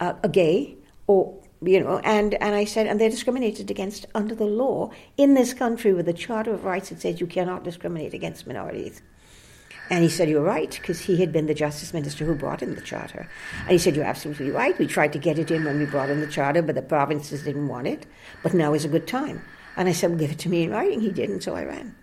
uh, 0.00 0.14
are 0.22 0.28
gay 0.28 0.76
or 1.06 1.38
you 1.64 1.78
know, 1.78 1.98
and, 1.98 2.34
and 2.34 2.56
I 2.56 2.64
said, 2.64 2.88
and 2.88 3.00
they're 3.00 3.08
discriminated 3.08 3.70
against 3.70 4.06
under 4.14 4.34
the 4.34 4.44
law 4.44 4.90
in 5.16 5.34
this 5.34 5.54
country 5.54 5.92
with 5.92 6.06
the 6.06 6.12
Charter 6.12 6.52
of 6.52 6.64
Rights 6.64 6.88
that 6.88 7.00
says 7.00 7.20
you 7.20 7.26
cannot 7.28 7.62
discriminate 7.62 8.14
against 8.14 8.48
minorities. 8.48 9.00
And 9.90 10.02
he 10.02 10.08
said, 10.08 10.28
You're 10.28 10.42
right, 10.42 10.70
because 10.70 11.00
he 11.00 11.18
had 11.18 11.32
been 11.32 11.46
the 11.46 11.54
justice 11.54 11.92
minister 11.92 12.24
who 12.24 12.34
brought 12.34 12.62
in 12.62 12.74
the 12.74 12.80
charter. 12.80 13.28
And 13.62 13.70
he 13.70 13.78
said, 13.78 13.94
You're 13.94 14.04
absolutely 14.04 14.50
right. 14.50 14.78
We 14.78 14.86
tried 14.86 15.12
to 15.12 15.18
get 15.18 15.38
it 15.38 15.50
in 15.50 15.64
when 15.64 15.78
we 15.78 15.86
brought 15.86 16.10
in 16.10 16.20
the 16.20 16.26
charter, 16.26 16.62
but 16.62 16.74
the 16.74 16.82
provinces 16.82 17.44
didn't 17.44 17.68
want 17.68 17.86
it. 17.86 18.06
But 18.42 18.54
now 18.54 18.74
is 18.74 18.84
a 18.84 18.88
good 18.88 19.06
time. 19.06 19.42
And 19.76 19.88
I 19.88 19.92
said, 19.92 20.10
Well, 20.10 20.18
give 20.18 20.30
it 20.30 20.38
to 20.40 20.48
me 20.48 20.62
in 20.62 20.70
writing. 20.70 21.00
He 21.00 21.10
did, 21.10 21.30
and 21.30 21.42
so 21.42 21.54
I 21.54 21.64
ran. 21.64 21.94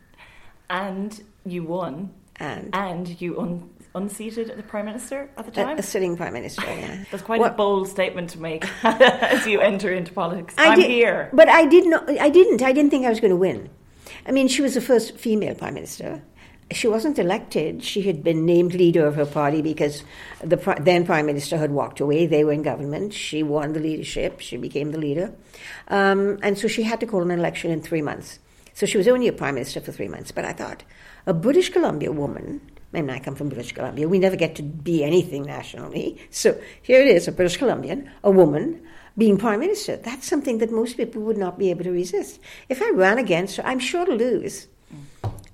And 0.69 1.23
you 1.45 1.63
won 1.63 2.13
and 2.39 2.69
and 2.73 3.21
you 3.21 3.39
un- 3.39 3.69
unseated 3.95 4.55
the 4.55 4.63
prime 4.63 4.85
minister 4.85 5.29
at 5.37 5.45
the 5.45 5.51
time. 5.51 5.77
a 5.77 5.81
sitting 5.83 6.15
prime 6.15 6.33
minister. 6.33 6.63
Yeah. 6.65 7.03
That's 7.11 7.23
quite 7.23 7.39
Well- 7.41 7.49
a 7.51 7.53
bold 7.53 7.87
statement 7.87 8.29
to 8.31 8.39
make 8.39 8.65
as 8.83 9.45
you 9.47 9.59
enter 9.61 9.91
into 9.93 10.11
politics. 10.13 10.53
I 10.57 10.69
I'm 10.69 10.79
did- 10.79 10.89
here. 10.89 11.29
But 11.33 11.49
I 11.49 11.65
did 11.65 11.85
not. 11.87 12.09
I 12.19 12.29
didn't. 12.29 12.61
I 12.61 12.71
didn't 12.71 12.91
think 12.91 13.05
I 13.05 13.09
was 13.09 13.19
going 13.19 13.31
to 13.31 13.37
win. 13.37 13.69
I 14.27 14.31
mean, 14.31 14.47
she 14.47 14.61
was 14.61 14.73
the 14.73 14.81
first 14.81 15.17
female 15.17 15.55
prime 15.55 15.73
minister. 15.73 16.21
She 16.71 16.87
wasn't 16.87 17.17
elected. 17.17 17.83
She 17.83 18.03
had 18.03 18.23
been 18.23 18.45
named 18.45 18.75
leader 18.75 19.07
of 19.07 19.15
her 19.15 19.25
party 19.25 19.63
because 19.63 20.03
the 20.43 20.55
pri- 20.55 20.77
then 20.79 21.03
prime 21.03 21.25
minister 21.25 21.57
had 21.57 21.71
walked 21.71 21.99
away. 21.99 22.27
They 22.27 22.43
were 22.43 22.51
in 22.51 22.61
government. 22.61 23.11
She 23.11 23.41
won 23.41 23.73
the 23.73 23.79
leadership. 23.79 24.39
She 24.39 24.55
became 24.55 24.91
the 24.91 24.99
leader, 24.99 25.33
um, 25.87 26.37
and 26.43 26.59
so 26.59 26.67
she 26.67 26.83
had 26.83 26.99
to 26.99 27.07
call 27.07 27.23
an 27.23 27.31
election 27.31 27.71
in 27.71 27.81
three 27.81 28.03
months. 28.03 28.37
So 28.75 28.85
she 28.85 28.97
was 28.99 29.07
only 29.07 29.27
a 29.27 29.33
prime 29.33 29.55
minister 29.55 29.81
for 29.81 29.91
three 29.91 30.07
months. 30.07 30.31
But 30.31 30.45
I 30.45 30.53
thought, 30.53 30.83
a 31.25 31.33
British 31.33 31.69
Columbia 31.69 32.11
woman. 32.11 32.61
And 32.91 33.11
I 33.11 33.19
come 33.19 33.35
from 33.35 33.49
British 33.49 33.73
Columbia. 33.73 34.09
We 34.09 34.17
never 34.17 34.35
get 34.35 34.55
to 34.55 34.63
be 34.63 35.03
anything 35.03 35.43
nationally. 35.43 36.17
So 36.31 36.59
here 36.81 37.01
it 37.01 37.07
is, 37.07 37.27
a 37.27 37.31
British 37.31 37.57
Columbian, 37.57 38.09
a 38.23 38.31
woman, 38.31 38.81
being 39.17 39.37
prime 39.37 39.59
minister. 39.59 39.97
That's 39.97 40.27
something 40.27 40.57
that 40.57 40.71
most 40.71 40.97
people 40.97 41.21
would 41.23 41.37
not 41.37 41.59
be 41.59 41.69
able 41.69 41.83
to 41.83 41.91
resist. 41.91 42.39
If 42.67 42.81
I 42.81 42.89
ran 42.91 43.19
against 43.19 43.57
her, 43.57 43.65
I'm 43.65 43.79
sure 43.79 44.05
to 44.05 44.13
lose. 44.13 44.67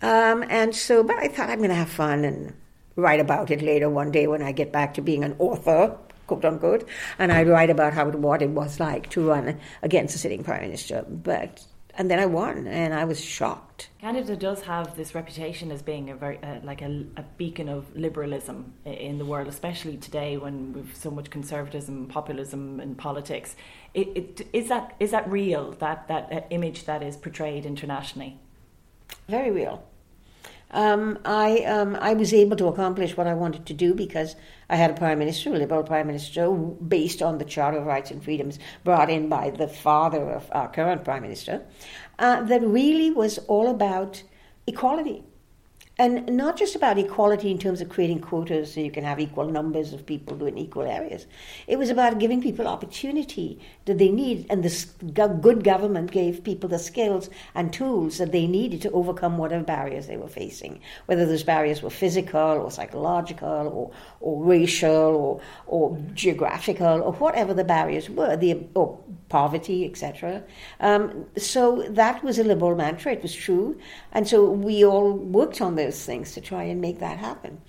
Um, 0.01 0.45
and 0.49 0.75
so, 0.75 1.03
but 1.03 1.17
I 1.17 1.27
thought 1.27 1.49
I'm 1.49 1.57
going 1.57 1.69
to 1.69 1.75
have 1.75 1.89
fun 1.89 2.23
and 2.23 2.53
write 2.95 3.19
about 3.19 3.51
it 3.51 3.61
later 3.61 3.89
one 3.89 4.11
day 4.11 4.27
when 4.27 4.41
I 4.41 4.51
get 4.51 4.71
back 4.71 4.93
to 4.93 5.01
being 5.01 5.23
an 5.23 5.35
author, 5.39 5.97
quote 6.27 6.45
unquote, 6.45 6.87
and 7.19 7.31
I'd 7.31 7.47
write 7.47 7.69
about 7.69 7.93
how 7.93 8.09
what 8.09 8.41
it 8.41 8.49
was 8.49 8.79
like 8.79 9.09
to 9.11 9.27
run 9.27 9.59
against 9.81 10.15
a 10.15 10.17
sitting 10.17 10.43
prime 10.43 10.61
minister. 10.61 11.03
But 11.09 11.65
and 11.97 12.11
then 12.11 12.19
I 12.19 12.25
won, 12.25 12.67
and 12.67 12.93
I 12.93 13.05
was 13.05 13.23
shocked. 13.23 13.89
Canada 14.01 14.35
does 14.35 14.61
have 14.63 14.95
this 14.95 15.15
reputation 15.15 15.71
as 15.71 15.81
being 15.81 16.09
a 16.09 16.15
very 16.15 16.37
uh, 16.43 16.59
like 16.63 16.81
a, 16.81 17.05
a 17.17 17.23
beacon 17.37 17.69
of 17.69 17.95
liberalism 17.95 18.73
in 18.85 19.17
the 19.17 19.25
world, 19.25 19.47
especially 19.47 19.97
today 19.97 20.37
when 20.37 20.73
we've 20.73 20.95
so 20.95 21.09
much 21.09 21.29
conservatism, 21.29 22.07
populism 22.07 22.79
in 22.79 22.95
politics. 22.95 23.55
It, 23.93 24.07
it, 24.15 24.47
is 24.53 24.69
that 24.69 24.95
is 24.99 25.11
that 25.11 25.29
real? 25.29 25.71
That 25.73 26.07
that 26.07 26.31
uh, 26.31 26.41
image 26.49 26.85
that 26.85 27.01
is 27.01 27.17
portrayed 27.17 27.65
internationally. 27.65 28.39
Very 29.27 29.51
real. 29.51 29.83
Um, 30.71 31.19
I 31.25 31.59
um, 31.59 31.95
I 32.01 32.13
was 32.13 32.33
able 32.33 32.57
to 32.57 32.67
accomplish 32.67 33.15
what 33.15 33.27
I 33.27 33.33
wanted 33.33 33.65
to 33.67 33.73
do 33.73 33.93
because 33.93 34.35
I 34.69 34.75
had 34.75 34.91
a 34.91 34.93
prime 34.93 35.19
minister, 35.19 35.53
a 35.53 35.57
liberal 35.57 35.83
prime 35.83 36.07
minister, 36.07 36.49
based 36.51 37.21
on 37.21 37.37
the 37.37 37.45
Charter 37.45 37.77
of 37.77 37.85
Rights 37.85 38.11
and 38.11 38.23
Freedoms 38.23 38.59
brought 38.83 39.09
in 39.09 39.29
by 39.29 39.51
the 39.51 39.67
father 39.67 40.31
of 40.31 40.49
our 40.51 40.69
current 40.69 41.03
prime 41.03 41.21
minister, 41.21 41.61
uh, 42.19 42.41
that 42.43 42.61
really 42.61 43.11
was 43.11 43.37
all 43.47 43.69
about 43.69 44.23
equality. 44.67 45.23
And 45.97 46.35
not 46.35 46.57
just 46.57 46.75
about 46.75 46.97
equality 46.97 47.49
in 47.49 47.57
terms 47.57 47.79
of 47.79 47.87
creating 47.87 48.19
quotas 48.19 48.73
so 48.73 48.81
you 48.81 48.91
can 48.91 49.05
have 49.05 49.17
equal 49.17 49.45
numbers 49.45 49.93
of 49.93 50.05
people 50.05 50.35
doing 50.35 50.57
equal 50.57 50.83
areas. 50.83 51.25
It 51.67 51.77
was 51.77 51.89
about 51.89 52.19
giving 52.19 52.41
people 52.41 52.67
opportunity 52.67 53.61
that 53.85 53.97
they 53.97 54.09
need, 54.09 54.45
and 54.49 54.61
this 54.61 54.85
go- 55.13 55.29
good 55.29 55.63
government 55.63 56.11
gave 56.11 56.43
people 56.43 56.67
the 56.67 56.79
skills 56.79 57.29
and 57.53 57.71
tools 57.71 58.17
that 58.17 58.33
they 58.33 58.45
needed 58.45 58.81
to 58.81 58.91
overcome 58.91 59.37
whatever 59.37 59.63
barriers 59.63 60.07
they 60.07 60.17
were 60.17 60.27
facing, 60.27 60.81
whether 61.05 61.25
those 61.25 61.43
barriers 61.43 61.81
were 61.81 61.89
physical 61.89 62.41
or 62.41 62.69
psychological 62.69 63.47
or, 63.47 63.91
or 64.19 64.43
racial 64.43 64.91
or, 64.91 65.41
or 65.67 65.97
geographical 66.13 67.03
or 67.03 67.13
whatever 67.13 67.53
the 67.53 67.63
barriers 67.63 68.09
were, 68.09 68.35
the, 68.35 68.65
or 68.73 68.99
poverty, 69.35 69.83
etc. 69.83 70.41
Um, 70.79 71.25
so 71.35 71.85
that 71.89 72.23
was 72.23 72.39
a 72.39 72.43
liberal 72.51 72.75
mantra, 72.75 73.11
it 73.11 73.21
was 73.21 73.35
true. 73.35 73.77
And 74.13 74.25
so 74.31 74.49
we 74.49 74.85
all 74.85 75.11
worked 75.11 75.59
on 75.59 75.75
those 75.75 76.05
things 76.05 76.31
to 76.35 76.39
try 76.41 76.63
and 76.63 76.79
make 76.79 76.99
that 76.99 77.17
happen. 77.17 77.59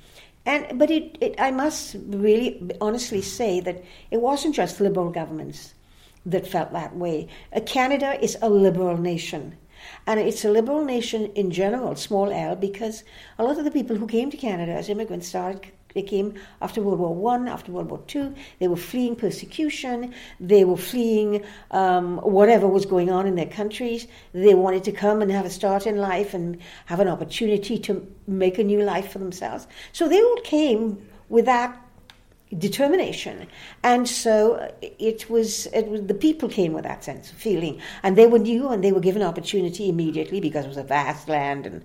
And, 0.45 0.79
but 0.79 0.93
it, 0.93 1.19
it, 1.21 1.35
I 1.41 1.51
must 1.51 1.97
really 2.07 2.49
honestly 2.81 3.21
say 3.21 3.59
that 3.61 3.83
it 4.13 4.21
wasn't 4.21 4.55
just 4.55 4.81
liberal 4.81 5.11
governments 5.11 5.75
that 6.25 6.47
felt 6.47 6.73
that 6.73 6.95
way. 6.95 7.27
Uh, 7.53 7.61
Canada 7.61 8.11
is 8.23 8.39
a 8.43 8.49
liberal 8.49 8.97
nation. 8.97 9.57
And 10.07 10.21
it's 10.21 10.45
a 10.45 10.51
liberal 10.51 10.85
nation 10.85 11.33
in 11.35 11.51
general, 11.51 11.97
small 11.97 12.31
l, 12.31 12.55
because 12.55 13.03
a 13.39 13.45
lot 13.45 13.59
of 13.59 13.65
the 13.65 13.73
people 13.73 13.97
who 13.97 14.07
came 14.07 14.31
to 14.31 14.37
Canada 14.37 14.73
as 14.73 14.89
immigrants 14.89 15.27
started 15.29 15.73
they 15.97 16.03
came 16.03 16.35
after 16.61 16.83
World 16.83 16.99
War 16.99 17.15
One, 17.15 17.49
after 17.49 17.73
World 17.73 17.89
War 17.89 18.03
Two. 18.07 18.35
They 18.59 18.69
were 18.69 18.77
fleeing 18.77 19.17
persecution. 19.17 20.13
They 20.39 20.63
were 20.63 20.77
fleeing 20.77 21.43
um, 21.71 22.19
whatever 22.19 22.69
was 22.69 22.85
going 22.85 23.11
on 23.11 23.27
in 23.27 23.35
their 23.35 23.47
countries. 23.47 24.07
They 24.35 24.55
wanted 24.55 24.85
to 24.85 24.93
come 24.93 25.23
and 25.23 25.33
have 25.33 25.47
a 25.47 25.51
start 25.51 25.87
in 25.87 25.97
life 25.97 26.35
and 26.35 26.59
have 26.85 27.01
an 27.01 27.09
opportunity 27.09 27.79
to 27.79 28.07
make 28.27 28.59
a 28.59 28.65
new 28.65 28.83
life 28.83 29.11
for 29.11 29.19
themselves. 29.19 29.67
So 29.93 30.07
they 30.07 30.21
all 30.21 30.41
came 30.45 30.99
with 31.31 31.47
that 31.47 31.83
determination 32.59 33.49
and 33.83 34.09
so 34.09 34.73
it 34.81 35.29
was 35.29 35.67
it 35.67 35.89
was 35.89 36.07
the 36.07 36.15
people 36.15 36.49
came 36.49 36.73
with 36.73 36.85
that 36.85 37.03
sense 37.03 37.33
of 37.33 37.37
feeling 37.37 37.81
and 38.05 38.17
they 38.17 38.29
were 38.29 38.39
new 38.39 38.69
and 38.69 38.85
they 38.85 38.93
were 38.93 39.01
given 39.01 39.21
opportunity 39.21 39.89
immediately 39.89 40.39
because 40.39 40.65
it 40.65 40.69
was 40.69 40.77
a 40.77 40.85
vast 40.85 41.29
land 41.29 41.67
and 41.67 41.83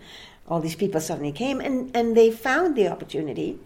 all 0.47 0.59
these 0.59 0.75
people 0.75 1.01
suddenly 1.01 1.31
came 1.31 1.59
and 1.59 1.89
and 1.95 2.15
they 2.15 2.29
found 2.29 2.75
the 2.75 2.87
opportunity 2.87 3.57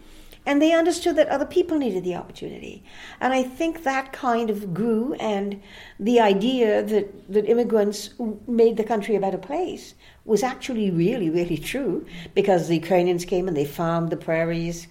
and 0.45 0.61
they 0.61 0.73
understood 0.73 1.15
that 1.15 1.27
other 1.29 1.45
people 1.45 1.77
needed 1.77 2.03
the 2.03 2.15
opportunity. 2.15 2.83
And 3.19 3.33
i 3.33 3.43
think 3.43 3.83
that 3.83 4.13
kind 4.13 4.49
of 4.49 4.73
grew 4.73 5.13
and 5.15 5.61
the 5.99 6.19
idea 6.19 6.83
that 6.83 7.33
that 7.33 7.49
immigrants 7.49 8.09
made 8.47 8.77
the 8.77 8.83
country 8.83 9.15
a 9.15 9.19
better 9.19 9.37
place 9.37 9.95
was 10.25 10.43
actually 10.43 10.89
really 10.91 11.29
really 11.29 11.57
true 11.57 12.05
because 12.33 12.67
the 12.67 12.75
ukrainians 12.75 13.25
came 13.25 13.47
and 13.47 13.57
they 13.57 13.65
farmed 13.65 14.09
the 14.09 14.17
prairies 14.17 14.87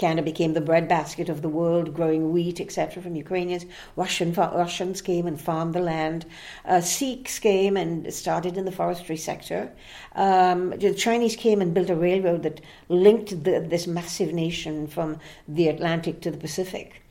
Canada 0.00 0.22
became 0.22 0.54
the 0.54 0.62
breadbasket 0.62 1.28
of 1.28 1.42
the 1.42 1.48
world, 1.50 1.92
growing 1.92 2.32
wheat, 2.32 2.58
etc., 2.58 3.02
from 3.02 3.16
Ukrainians. 3.16 3.66
Russian 3.96 4.32
Russians 4.32 5.02
came 5.02 5.26
and 5.26 5.38
farmed 5.38 5.74
the 5.74 5.80
land. 5.80 6.24
Uh, 6.64 6.80
Sikhs 6.80 7.38
came 7.38 7.76
and 7.76 8.12
started 8.12 8.56
in 8.56 8.64
the 8.64 8.72
forestry 8.72 9.18
sector. 9.18 9.70
Um, 10.14 10.70
the 10.70 10.94
Chinese 10.94 11.36
came 11.36 11.60
and 11.60 11.74
built 11.74 11.90
a 11.90 11.94
railroad 11.94 12.44
that 12.44 12.62
linked 12.88 13.44
the, 13.44 13.60
this 13.60 13.86
massive 13.86 14.32
nation 14.32 14.86
from 14.86 15.18
the 15.46 15.68
Atlantic 15.68 16.22
to 16.22 16.30
the 16.30 16.38
Pacific. 16.38 17.02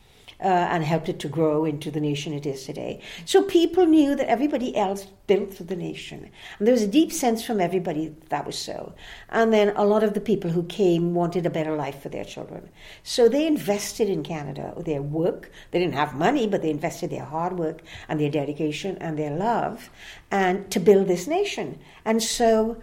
Uh, 0.42 0.48
and 0.72 0.86
helped 0.86 1.10
it 1.10 1.20
to 1.20 1.28
grow 1.28 1.66
into 1.66 1.92
the 1.92 2.00
nation 2.00 2.34
it 2.34 2.46
is 2.46 2.66
today. 2.66 3.02
So 3.26 3.44
people 3.44 3.86
knew 3.86 4.16
that 4.16 4.30
everybody 4.30 4.74
else 4.74 5.06
built 5.28 5.68
the 5.68 5.76
nation. 5.76 6.32
And 6.58 6.66
there 6.66 6.74
was 6.74 6.82
a 6.82 6.88
deep 6.88 7.12
sense 7.12 7.44
from 7.44 7.60
everybody 7.60 8.08
that, 8.08 8.30
that 8.30 8.46
was 8.46 8.58
so. 8.58 8.94
And 9.30 9.52
then 9.52 9.74
a 9.76 9.86
lot 9.86 10.02
of 10.02 10.14
the 10.14 10.22
people 10.22 10.50
who 10.50 10.64
came 10.64 11.14
wanted 11.14 11.46
a 11.46 11.50
better 11.50 11.76
life 11.76 12.02
for 12.02 12.08
their 12.08 12.24
children. 12.24 12.70
So 13.04 13.28
they 13.28 13.46
invested 13.46 14.08
in 14.10 14.24
Canada, 14.24 14.74
their 14.86 15.02
work. 15.02 15.52
They 15.72 15.80
didn't 15.80 15.96
have 15.96 16.16
money, 16.16 16.48
but 16.48 16.62
they 16.62 16.70
invested 16.70 17.10
their 17.10 17.26
hard 17.26 17.60
work 17.60 17.82
and 18.08 18.18
their 18.18 18.32
dedication 18.32 18.98
and 19.02 19.20
their 19.20 19.36
love 19.36 19.90
and 20.32 20.72
to 20.72 20.80
build 20.80 21.08
this 21.08 21.28
nation. 21.28 21.80
And 22.06 22.24
so, 22.24 22.82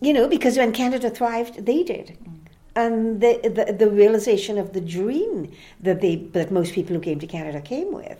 you 0.00 0.14
know, 0.14 0.26
because 0.26 0.56
when 0.56 0.72
Canada 0.72 1.10
thrived, 1.10 1.66
they 1.66 1.82
did 1.82 2.16
and 2.76 3.20
the, 3.20 3.40
the, 3.42 3.72
the 3.72 3.90
realization 3.90 4.58
of 4.58 4.72
the 4.72 4.80
dream 4.80 5.52
that 5.80 6.00
they 6.00 6.16
that 6.16 6.50
most 6.50 6.74
people 6.74 6.94
who 6.94 7.00
came 7.00 7.20
to 7.20 7.26
Canada 7.26 7.60
came 7.60 7.92
with. 7.92 8.18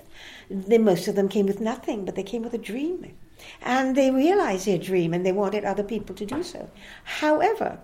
They, 0.50 0.78
most 0.78 1.08
of 1.08 1.16
them 1.16 1.28
came 1.28 1.46
with 1.46 1.60
nothing, 1.60 2.04
but 2.04 2.14
they 2.14 2.22
came 2.22 2.42
with 2.42 2.54
a 2.54 2.58
dream, 2.58 3.14
and 3.62 3.96
they 3.96 4.10
realized 4.10 4.66
their 4.66 4.78
dream, 4.78 5.14
and 5.14 5.24
they 5.24 5.32
wanted 5.32 5.64
other 5.64 5.82
people 5.82 6.14
to 6.16 6.26
do 6.26 6.42
so. 6.42 6.70
However, 7.04 7.78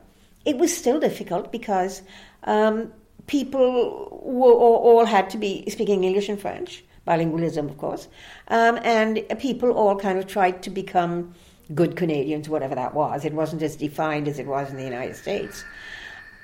it 0.44 0.58
was 0.58 0.76
still 0.76 1.00
difficult 1.00 1.50
because 1.50 2.02
um, 2.44 2.92
people 3.26 4.20
were, 4.22 4.52
all, 4.52 4.76
all 4.76 5.04
had 5.04 5.30
to 5.30 5.38
be 5.38 5.68
speaking 5.70 6.04
English 6.04 6.28
and 6.28 6.40
French, 6.40 6.84
bilingualism, 7.06 7.68
of 7.68 7.78
course, 7.78 8.08
um, 8.48 8.78
and 8.84 9.24
people 9.38 9.72
all 9.72 9.96
kind 9.96 10.18
of 10.18 10.26
tried 10.26 10.62
to 10.62 10.70
become 10.70 11.34
good 11.74 11.96
Canadians, 11.96 12.48
whatever 12.48 12.74
that 12.74 12.94
was. 12.94 13.24
It 13.24 13.32
wasn't 13.32 13.62
as 13.62 13.76
defined 13.76 14.28
as 14.28 14.38
it 14.38 14.46
was 14.46 14.70
in 14.70 14.76
the 14.76 14.84
United 14.84 15.16
States. 15.16 15.64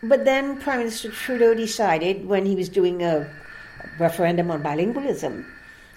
But 0.02 0.24
then 0.24 0.58
Prime 0.58 0.78
Minister 0.80 1.10
Trudeau 1.10 1.54
decided 1.54 2.26
when 2.26 2.44
he 2.44 2.54
was 2.54 2.68
doing 2.68 3.02
a 3.02 3.28
referendum 3.98 4.50
on 4.50 4.62
bilingualism, 4.62 5.44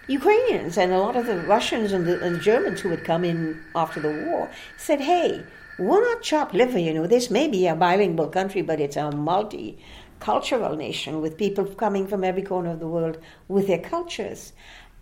Ukrainians 0.08 0.78
and 0.78 0.92
a 0.92 1.00
lot 1.00 1.16
of 1.16 1.28
the 1.28 1.38
Russians 1.42 1.92
and 1.92 2.08
the, 2.08 2.20
and 2.24 2.42
Germans 2.42 2.80
who 2.80 2.90
had 2.90 3.04
come 3.04 3.24
in 3.24 3.62
after 3.76 4.00
the 4.00 4.26
war 4.26 4.50
said, 4.78 5.02
hey, 5.02 5.44
we're 5.78 6.02
not 6.02 6.24
chopped 6.24 6.54
liver, 6.54 6.80
you 6.80 6.94
know. 6.94 7.08
This 7.08 7.30
may 7.30 7.48
be 7.48 7.68
a 7.68 7.76
bilingual 7.76 8.28
country, 8.28 8.62
but 8.62 8.80
it's 8.80 8.98
a 8.98 9.12
multicultural 9.12 10.78
nation 10.78 11.22
with 11.22 11.38
people 11.38 11.66
coming 11.66 12.08
from 12.08 12.24
every 12.24 12.42
corner 12.42 12.72
of 12.72 12.80
the 12.80 12.88
world 12.88 13.18
with 13.48 13.68
their 13.68 13.80
cultures. 13.80 14.54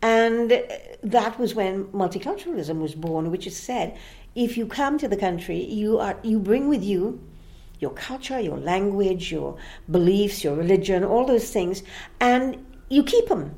And 0.02 0.64
that 1.02 1.40
was 1.40 1.56
when 1.56 1.86
multiculturalism 1.86 2.80
was 2.80 2.94
born, 2.94 3.32
which 3.32 3.48
is 3.48 3.58
said, 3.58 3.98
if 4.36 4.58
you 4.58 4.68
come 4.68 4.98
to 5.00 5.08
the 5.08 5.18
country, 5.18 5.64
you 5.64 5.98
are 5.98 6.18
you 6.22 6.38
bring 6.38 6.68
with 6.68 6.84
you 6.84 7.20
your 7.80 7.92
culture, 7.92 8.40
your 8.40 8.58
language, 8.58 9.32
your 9.32 9.58
beliefs, 9.90 10.44
your 10.44 10.56
religion, 10.56 11.04
all 11.04 11.26
those 11.26 11.52
things, 11.52 11.84
and 12.20 12.66
you 12.90 13.04
keep 13.04 13.28
them. 13.28 13.54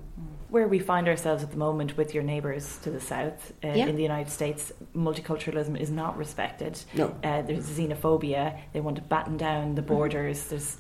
Where 0.50 0.68
we 0.68 0.80
find 0.80 1.08
ourselves 1.08 1.44
at 1.44 1.52
the 1.52 1.58
moment 1.58 1.96
with 1.96 2.16
your 2.16 2.24
neighbours 2.24 2.80
to 2.80 2.90
the 2.90 3.00
south 3.00 3.54
uh, 3.64 3.68
Yeah. 3.68 3.86
in 3.86 3.96
the 3.96 4.02
United 4.02 4.32
States, 4.32 4.72
multiculturalism 4.96 5.80
is 5.80 5.92
not 5.92 6.18
respected. 6.18 6.82
No. 6.96 7.16
Uh, 7.24 7.44
there's 7.44 7.70
xenophobia. 7.70 8.60
They 8.74 8.80
want 8.82 8.96
to 8.96 9.04
batten 9.04 9.38
down 9.38 9.76
the 9.76 9.84
borders. 9.84 10.48
There's 10.48 10.78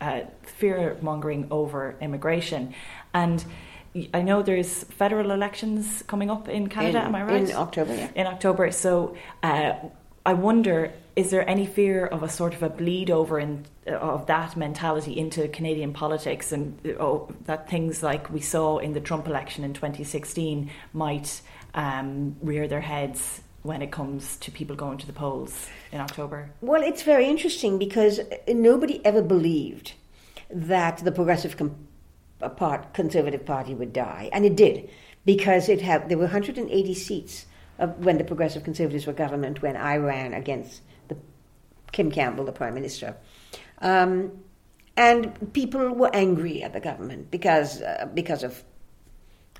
uh, 0.00 0.22
fear 0.44 0.96
mongering 1.02 1.46
over 1.50 1.94
immigration. 2.00 2.72
And 3.12 3.44
I 4.14 4.22
know 4.22 4.42
there's 4.42 4.84
federal 4.84 5.30
elections 5.32 6.02
coming 6.06 6.30
up 6.30 6.48
in 6.48 6.68
Canada, 6.68 7.00
In- 7.00 7.04
am 7.08 7.14
I 7.14 7.22
right? 7.24 7.50
in 7.50 7.54
October, 7.54 7.94
yeah. 7.94 8.08
In 8.14 8.26
October. 8.26 8.70
So 8.70 9.14
uh, 9.42 9.74
I 10.24 10.32
wonder, 10.32 10.90
is 11.14 11.30
there 11.30 11.48
any 11.48 11.66
fear 11.66 12.06
of 12.06 12.22
a 12.22 12.28
sort 12.28 12.54
of 12.54 12.62
a 12.62 12.70
bleed 12.70 13.10
over 13.10 13.38
in, 13.38 13.66
of 13.86 14.26
that 14.26 14.56
mentality 14.56 15.18
into 15.18 15.46
Canadian 15.48 15.92
politics 15.92 16.52
and 16.52 16.78
oh, 16.98 17.28
that 17.44 17.68
things 17.68 18.02
like 18.02 18.30
we 18.30 18.40
saw 18.40 18.78
in 18.78 18.92
the 18.92 19.00
Trump 19.00 19.26
election 19.26 19.64
in 19.64 19.74
2016 19.74 20.70
might 20.92 21.40
um, 21.74 22.36
rear 22.40 22.66
their 22.66 22.80
heads 22.80 23.42
when 23.62 23.82
it 23.82 23.92
comes 23.92 24.36
to 24.38 24.50
people 24.50 24.74
going 24.74 24.98
to 24.98 25.06
the 25.06 25.12
polls 25.12 25.68
in 25.92 26.00
October? 26.00 26.50
Well, 26.60 26.82
it's 26.82 27.02
very 27.02 27.26
interesting 27.26 27.78
because 27.78 28.20
nobody 28.48 29.04
ever 29.04 29.22
believed 29.22 29.92
that 30.50 30.98
the 30.98 31.12
Progressive 31.12 31.56
Com- 31.56 31.86
uh, 32.40 32.48
part, 32.48 32.92
Conservative 32.92 33.46
Party 33.46 33.74
would 33.74 33.92
die, 33.92 34.28
and 34.32 34.44
it 34.44 34.56
did 34.56 34.90
because 35.24 35.68
it 35.68 35.80
had 35.80 36.08
there 36.08 36.18
were 36.18 36.24
180 36.24 36.94
seats 36.94 37.46
of 37.78 38.04
when 38.04 38.18
the 38.18 38.24
Progressive 38.24 38.64
Conservatives 38.64 39.06
were 39.06 39.12
government 39.12 39.62
when 39.62 39.76
I 39.76 39.96
ran 39.96 40.34
against 40.34 40.82
Kim 41.92 42.10
Campbell, 42.10 42.44
the 42.44 42.52
Prime 42.52 42.74
Minister. 42.74 43.16
Um, 43.80 44.32
and 44.96 45.52
people 45.52 45.94
were 45.94 46.10
angry 46.14 46.62
at 46.62 46.72
the 46.72 46.80
government 46.80 47.30
because 47.30 47.80
uh, 47.80 48.08
because 48.12 48.42
of 48.42 48.62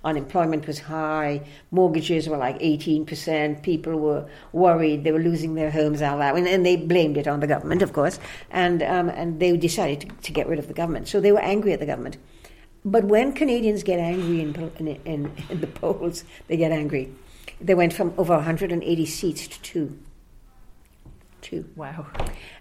unemployment 0.04 0.66
was 0.66 0.78
high, 0.78 1.40
mortgages 1.70 2.28
were 2.28 2.36
like 2.36 2.58
18%, 2.58 3.62
people 3.62 3.98
were 3.98 4.28
worried, 4.52 5.04
they 5.04 5.12
were 5.12 5.20
losing 5.20 5.54
their 5.54 5.70
homes, 5.70 6.02
all 6.02 6.18
that, 6.18 6.34
and, 6.34 6.48
and 6.48 6.66
they 6.66 6.76
blamed 6.76 7.16
it 7.16 7.28
on 7.28 7.40
the 7.40 7.46
government, 7.46 7.82
of 7.82 7.92
course, 7.92 8.18
and, 8.50 8.82
um, 8.82 9.08
and 9.10 9.38
they 9.38 9.56
decided 9.56 10.00
to, 10.00 10.08
to 10.22 10.32
get 10.32 10.48
rid 10.48 10.58
of 10.58 10.68
the 10.68 10.74
government. 10.74 11.08
So 11.08 11.20
they 11.20 11.32
were 11.32 11.40
angry 11.40 11.72
at 11.72 11.80
the 11.80 11.86
government. 11.86 12.16
But 12.84 13.04
when 13.04 13.32
Canadians 13.32 13.84
get 13.84 14.00
angry 14.00 14.40
in, 14.40 14.72
in, 14.78 14.88
in, 15.04 15.32
in 15.48 15.60
the 15.60 15.66
polls, 15.80 16.24
they 16.48 16.56
get 16.56 16.72
angry. 16.72 17.12
They 17.60 17.74
went 17.74 17.92
from 17.92 18.12
over 18.18 18.34
180 18.34 19.06
seats 19.06 19.46
to 19.46 19.62
two. 19.62 19.98
Two. 21.42 21.68
Wow. 21.76 22.06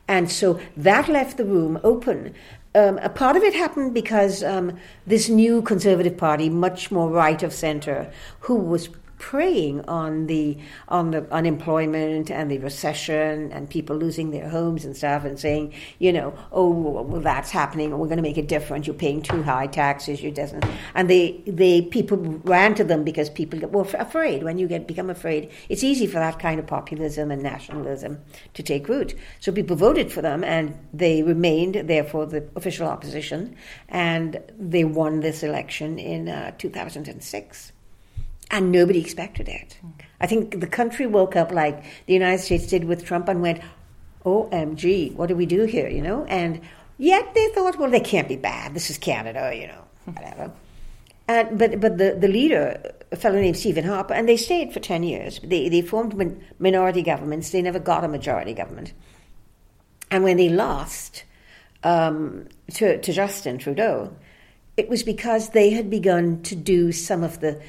And 0.08 0.30
so 0.30 0.60
that 0.76 1.08
left 1.08 1.38
the 1.38 1.46
room 1.46 1.80
open. 1.84 2.34
Um, 2.74 2.98
a 3.00 3.10
part 3.10 3.38
of 3.38 3.44
it 3.44 3.54
happened 3.54 3.94
because 3.94 4.44
um, 4.44 4.78
this 5.06 5.30
new 5.30 5.62
Conservative 5.62 6.18
Party, 6.18 6.50
much 6.50 6.92
more 6.92 7.10
right 7.10 7.42
of 7.44 7.54
centre, 7.54 8.12
who 8.42 8.56
was 8.56 8.90
preying 9.22 9.88
on 9.88 10.26
the 10.26 10.58
on 10.90 11.12
the 11.12 11.32
unemployment 11.32 12.32
and 12.32 12.50
the 12.50 12.58
recession 12.58 13.52
and 13.52 13.70
people 13.70 13.96
losing 13.96 14.32
their 14.32 14.50
homes 14.50 14.84
and 14.84 14.98
stuff 14.98 15.24
and 15.24 15.40
saying 15.40 15.72
you 16.00 16.12
know 16.12 16.34
oh 16.52 16.70
well 17.04 17.22
that's 17.22 17.52
happening. 17.52 17.92
We're 17.92 18.08
going 18.08 18.18
to 18.18 18.24
make 18.24 18.40
it 18.40 18.48
different 18.48 18.88
you're 18.88 18.96
paying 18.96 19.22
too 19.22 19.44
high 19.44 19.68
taxes. 19.68 20.24
You 20.24 20.32
doesn't 20.32 20.66
and 20.96 21.08
they 21.08 21.44
they 21.46 21.84
people 21.84 22.18
ran 22.18 22.74
to 22.76 22.84
them 22.84 23.04
because 23.04 23.30
people 23.30 23.60
well 23.70 23.88
afraid. 24.00 24.42
When 24.44 24.58
you 24.58 24.68
get 24.68 24.88
become 24.88 25.12
afraid 25.12 25.52
it's 25.70 25.84
easy 25.84 26.08
for 26.08 26.18
that 26.18 26.40
kind 26.40 26.60
of 26.60 26.66
populism 26.66 27.30
and 27.30 27.44
nationalism 27.44 28.20
to 28.56 28.64
take 28.64 28.90
root. 28.90 29.14
So 29.40 29.52
people 29.52 29.76
voted 29.76 30.12
for 30.12 30.24
them 30.24 30.44
and 30.44 30.76
they 30.92 31.22
remained 31.22 31.76
therefore 31.88 32.26
the 32.26 32.50
official 32.56 32.88
opposition. 32.88 33.56
And 33.88 34.42
they 34.58 34.84
won 34.84 35.20
this 35.20 35.44
election 35.44 36.00
in 36.00 36.28
uh, 36.28 36.54
2006 36.58 37.72
and 38.52 38.72
nobody 38.72 39.00
expected 39.00 39.48
it. 39.48 39.78
I 40.20 40.28
think 40.28 40.60
the 40.60 40.68
country 40.68 41.08
woke 41.08 41.36
up 41.36 41.52
like 41.52 41.84
the 42.06 42.14
United 42.14 42.44
States 42.44 42.68
did 42.68 42.84
with 42.84 43.04
Trump 43.06 43.28
and 43.28 43.42
went, 43.42 43.62
"OMG, 44.26 45.16
what 45.16 45.28
do 45.28 45.36
we 45.36 45.46
do 45.46 45.64
here?" 45.64 45.88
You 45.88 46.02
know, 46.02 46.26
and 46.26 46.62
yet 46.98 47.34
they 47.34 47.48
thought, 47.50 47.80
"Well, 47.80 47.90
they 47.90 48.02
can't 48.02 48.28
be 48.28 48.36
bad. 48.36 48.74
This 48.74 48.90
is 48.90 48.98
Canada, 48.98 49.52
you 49.56 49.68
know, 49.68 49.84
whatever." 50.06 50.52
And, 51.28 51.58
but 51.58 51.80
but 51.80 51.98
the, 51.98 52.18
the 52.20 52.28
leader, 52.28 52.94
a 53.12 53.16
fellow 53.16 53.40
named 53.40 53.58
Stephen 53.58 53.86
Harper, 53.86 54.14
and 54.14 54.28
they 54.28 54.38
stayed 54.38 54.74
for 54.74 54.82
ten 54.82 55.02
years. 55.04 55.40
They 55.44 55.70
they 55.70 55.82
formed 55.82 56.16
min- 56.16 56.44
minority 56.60 57.02
governments. 57.02 57.52
They 57.52 57.62
never 57.62 57.80
got 57.80 58.04
a 58.04 58.08
majority 58.08 58.54
government. 58.54 58.94
And 60.12 60.26
when 60.26 60.36
they 60.36 60.50
lost 60.50 61.24
um, 61.84 62.48
to 62.74 63.00
to 63.00 63.14
Justin 63.14 63.58
Trudeau, 63.58 64.14
it 64.76 64.90
was 64.90 65.04
because 65.04 65.50
they 65.50 65.70
had 65.70 65.90
begun 65.90 66.42
to 66.44 66.56
do 66.56 66.92
some 66.92 67.24
of 67.24 67.40
the 67.40 67.62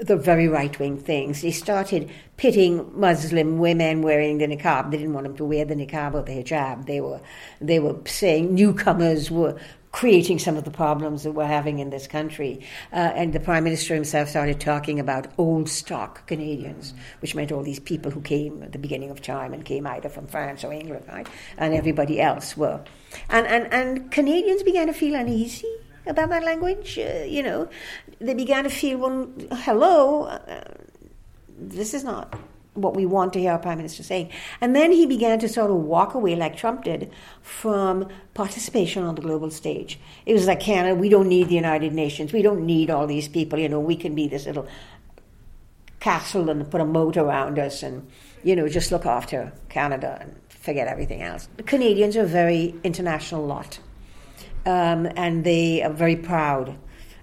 the 0.00 0.16
very 0.16 0.48
right 0.48 0.78
wing 0.78 0.98
things. 0.98 1.42
They 1.42 1.50
started 1.50 2.10
pitting 2.36 2.90
Muslim 2.98 3.58
women 3.58 4.02
wearing 4.02 4.38
the 4.38 4.46
niqab. 4.46 4.90
They 4.90 4.98
didn't 4.98 5.12
want 5.12 5.24
them 5.24 5.36
to 5.36 5.44
wear 5.44 5.64
the 5.64 5.74
niqab 5.74 6.14
or 6.14 6.22
the 6.22 6.42
hijab. 6.42 6.86
They 6.86 7.00
were 7.00 7.20
they 7.60 7.78
were 7.78 7.96
saying 8.06 8.54
newcomers 8.54 9.30
were 9.30 9.58
creating 9.92 10.38
some 10.38 10.56
of 10.56 10.64
the 10.64 10.70
problems 10.70 11.24
that 11.24 11.32
we're 11.32 11.44
having 11.44 11.80
in 11.80 11.90
this 11.90 12.06
country. 12.06 12.60
Uh, 12.92 13.10
and 13.14 13.32
the 13.32 13.40
Prime 13.40 13.64
Minister 13.64 13.94
himself 13.94 14.28
started 14.28 14.60
talking 14.60 15.00
about 15.00 15.26
old 15.36 15.68
stock 15.68 16.26
Canadians, 16.28 16.94
which 17.20 17.34
meant 17.34 17.50
all 17.50 17.62
these 17.62 17.80
people 17.80 18.10
who 18.10 18.20
came 18.20 18.62
at 18.62 18.72
the 18.72 18.78
beginning 18.78 19.10
of 19.10 19.20
time 19.20 19.52
and 19.52 19.64
came 19.64 19.86
either 19.88 20.08
from 20.08 20.28
France 20.28 20.62
or 20.62 20.72
England, 20.72 21.04
right? 21.08 21.28
And 21.58 21.74
everybody 21.74 22.20
else 22.20 22.56
were. 22.56 22.80
And, 23.28 23.46
and, 23.48 23.72
and 23.72 24.12
Canadians 24.12 24.62
began 24.62 24.86
to 24.86 24.92
feel 24.92 25.16
uneasy 25.16 25.66
about 26.06 26.30
that 26.30 26.44
language. 26.44 26.98
Uh, 26.98 27.24
you 27.24 27.42
know, 27.42 27.68
they 28.20 28.34
began 28.34 28.64
to 28.64 28.70
feel, 28.70 28.98
well, 28.98 29.30
hello, 29.52 30.24
uh, 30.24 30.64
this 31.58 31.94
is 31.94 32.04
not 32.04 32.34
what 32.74 32.94
we 32.94 33.04
want 33.04 33.32
to 33.32 33.40
hear 33.40 33.52
our 33.52 33.58
prime 33.58 33.78
minister 33.78 34.02
saying. 34.02 34.30
And 34.60 34.74
then 34.74 34.92
he 34.92 35.06
began 35.06 35.38
to 35.40 35.48
sort 35.48 35.70
of 35.70 35.76
walk 35.76 36.14
away, 36.14 36.36
like 36.36 36.56
Trump 36.56 36.84
did, 36.84 37.12
from 37.42 38.08
participation 38.34 39.02
on 39.02 39.14
the 39.14 39.22
global 39.22 39.50
stage. 39.50 39.98
It 40.26 40.32
was 40.34 40.46
like 40.46 40.60
Canada, 40.60 40.94
we 40.94 41.08
don't 41.08 41.28
need 41.28 41.48
the 41.48 41.56
United 41.56 41.92
Nations, 41.92 42.32
we 42.32 42.42
don't 42.42 42.64
need 42.64 42.90
all 42.90 43.06
these 43.06 43.28
people. 43.28 43.58
You 43.58 43.68
know, 43.68 43.80
we 43.80 43.96
can 43.96 44.14
be 44.14 44.28
this 44.28 44.46
little 44.46 44.68
castle 45.98 46.48
and 46.48 46.70
put 46.70 46.80
a 46.80 46.84
moat 46.84 47.16
around 47.16 47.58
us, 47.58 47.82
and 47.82 48.08
you 48.42 48.56
know, 48.56 48.68
just 48.68 48.90
look 48.90 49.04
after 49.04 49.52
Canada 49.68 50.18
and 50.20 50.36
forget 50.48 50.88
everything 50.88 51.22
else. 51.22 51.48
The 51.56 51.62
Canadians 51.62 52.16
are 52.16 52.22
a 52.22 52.26
very 52.26 52.74
international 52.84 53.44
lot 53.44 53.80
um, 54.66 55.06
and 55.16 55.44
they 55.44 55.82
are 55.82 55.92
very 55.92 56.16
proud 56.16 56.76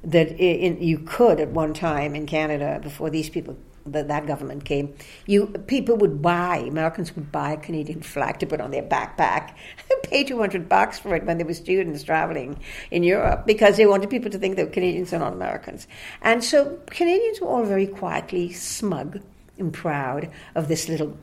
that 0.03 0.29
in, 0.39 0.81
you 0.81 0.99
could 0.99 1.39
at 1.39 1.49
one 1.49 1.73
time 1.73 2.15
in 2.15 2.25
Canada 2.25 2.79
before 2.81 3.09
these 3.09 3.29
people 3.29 3.57
that 3.91 4.07
that 4.09 4.27
government 4.27 4.65
came, 4.65 4.93
you 5.25 5.47
people 5.67 5.95
would 5.97 6.21
buy 6.21 6.57
Americans 6.57 7.15
would 7.15 7.31
buy 7.31 7.53
a 7.53 7.57
Canadian 7.57 8.01
flag 8.01 8.39
to 8.39 8.45
put 8.45 8.61
on 8.61 8.71
their 8.71 8.83
backpack, 8.83 9.55
pay 10.03 10.23
two 10.23 10.39
hundred 10.39 10.67
bucks 10.67 10.99
for 10.99 11.15
it 11.15 11.23
when 11.23 11.37
they 11.37 11.43
were 11.43 11.53
students 11.53 12.03
traveling 12.03 12.59
in 12.91 13.03
Europe 13.03 13.45
because 13.45 13.77
they 13.77 13.85
wanted 13.85 14.09
people 14.09 14.29
to 14.31 14.37
think 14.37 14.55
that 14.55 14.73
Canadians 14.73 15.13
are 15.13 15.19
not 15.19 15.33
Americans, 15.33 15.87
and 16.21 16.43
so 16.43 16.79
Canadians 16.87 17.39
were 17.41 17.47
all 17.47 17.63
very 17.63 17.87
quietly 17.87 18.51
smug 18.51 19.19
and 19.57 19.73
proud 19.73 20.29
of 20.55 20.67
this 20.67 20.87
little 20.87 21.17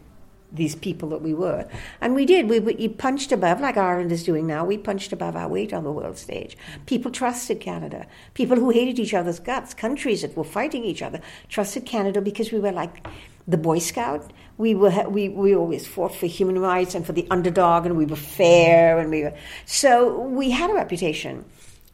these 0.54 0.74
people 0.74 1.08
that 1.10 1.22
we 1.22 1.34
were. 1.34 1.68
And 2.00 2.14
we 2.14 2.24
did. 2.24 2.48
We, 2.48 2.60
we 2.60 2.88
punched 2.88 3.32
above, 3.32 3.60
like 3.60 3.76
Ireland 3.76 4.12
is 4.12 4.24
doing 4.24 4.46
now, 4.46 4.64
we 4.64 4.78
punched 4.78 5.12
above 5.12 5.36
our 5.36 5.48
weight 5.48 5.72
on 5.72 5.84
the 5.84 5.92
world 5.92 6.16
stage. 6.16 6.56
People 6.86 7.10
trusted 7.10 7.60
Canada. 7.60 8.06
People 8.34 8.56
who 8.56 8.70
hated 8.70 8.98
each 8.98 9.14
other's 9.14 9.40
guts, 9.40 9.74
countries 9.74 10.22
that 10.22 10.36
were 10.36 10.44
fighting 10.44 10.84
each 10.84 11.02
other, 11.02 11.20
trusted 11.48 11.86
Canada 11.86 12.20
because 12.20 12.52
we 12.52 12.60
were 12.60 12.72
like 12.72 13.06
the 13.46 13.58
Boy 13.58 13.78
Scout. 13.78 14.32
We 14.56 14.74
were 14.74 15.08
we, 15.08 15.28
we 15.28 15.54
always 15.54 15.86
fought 15.86 16.14
for 16.14 16.26
human 16.26 16.58
rights 16.58 16.94
and 16.94 17.04
for 17.04 17.12
the 17.12 17.26
underdog, 17.30 17.86
and 17.86 17.96
we 17.96 18.06
were 18.06 18.16
fair, 18.16 18.98
and 18.98 19.10
we 19.10 19.22
were 19.24 19.34
so 19.66 20.20
we 20.20 20.50
had 20.50 20.70
a 20.70 20.74
reputation. 20.74 21.44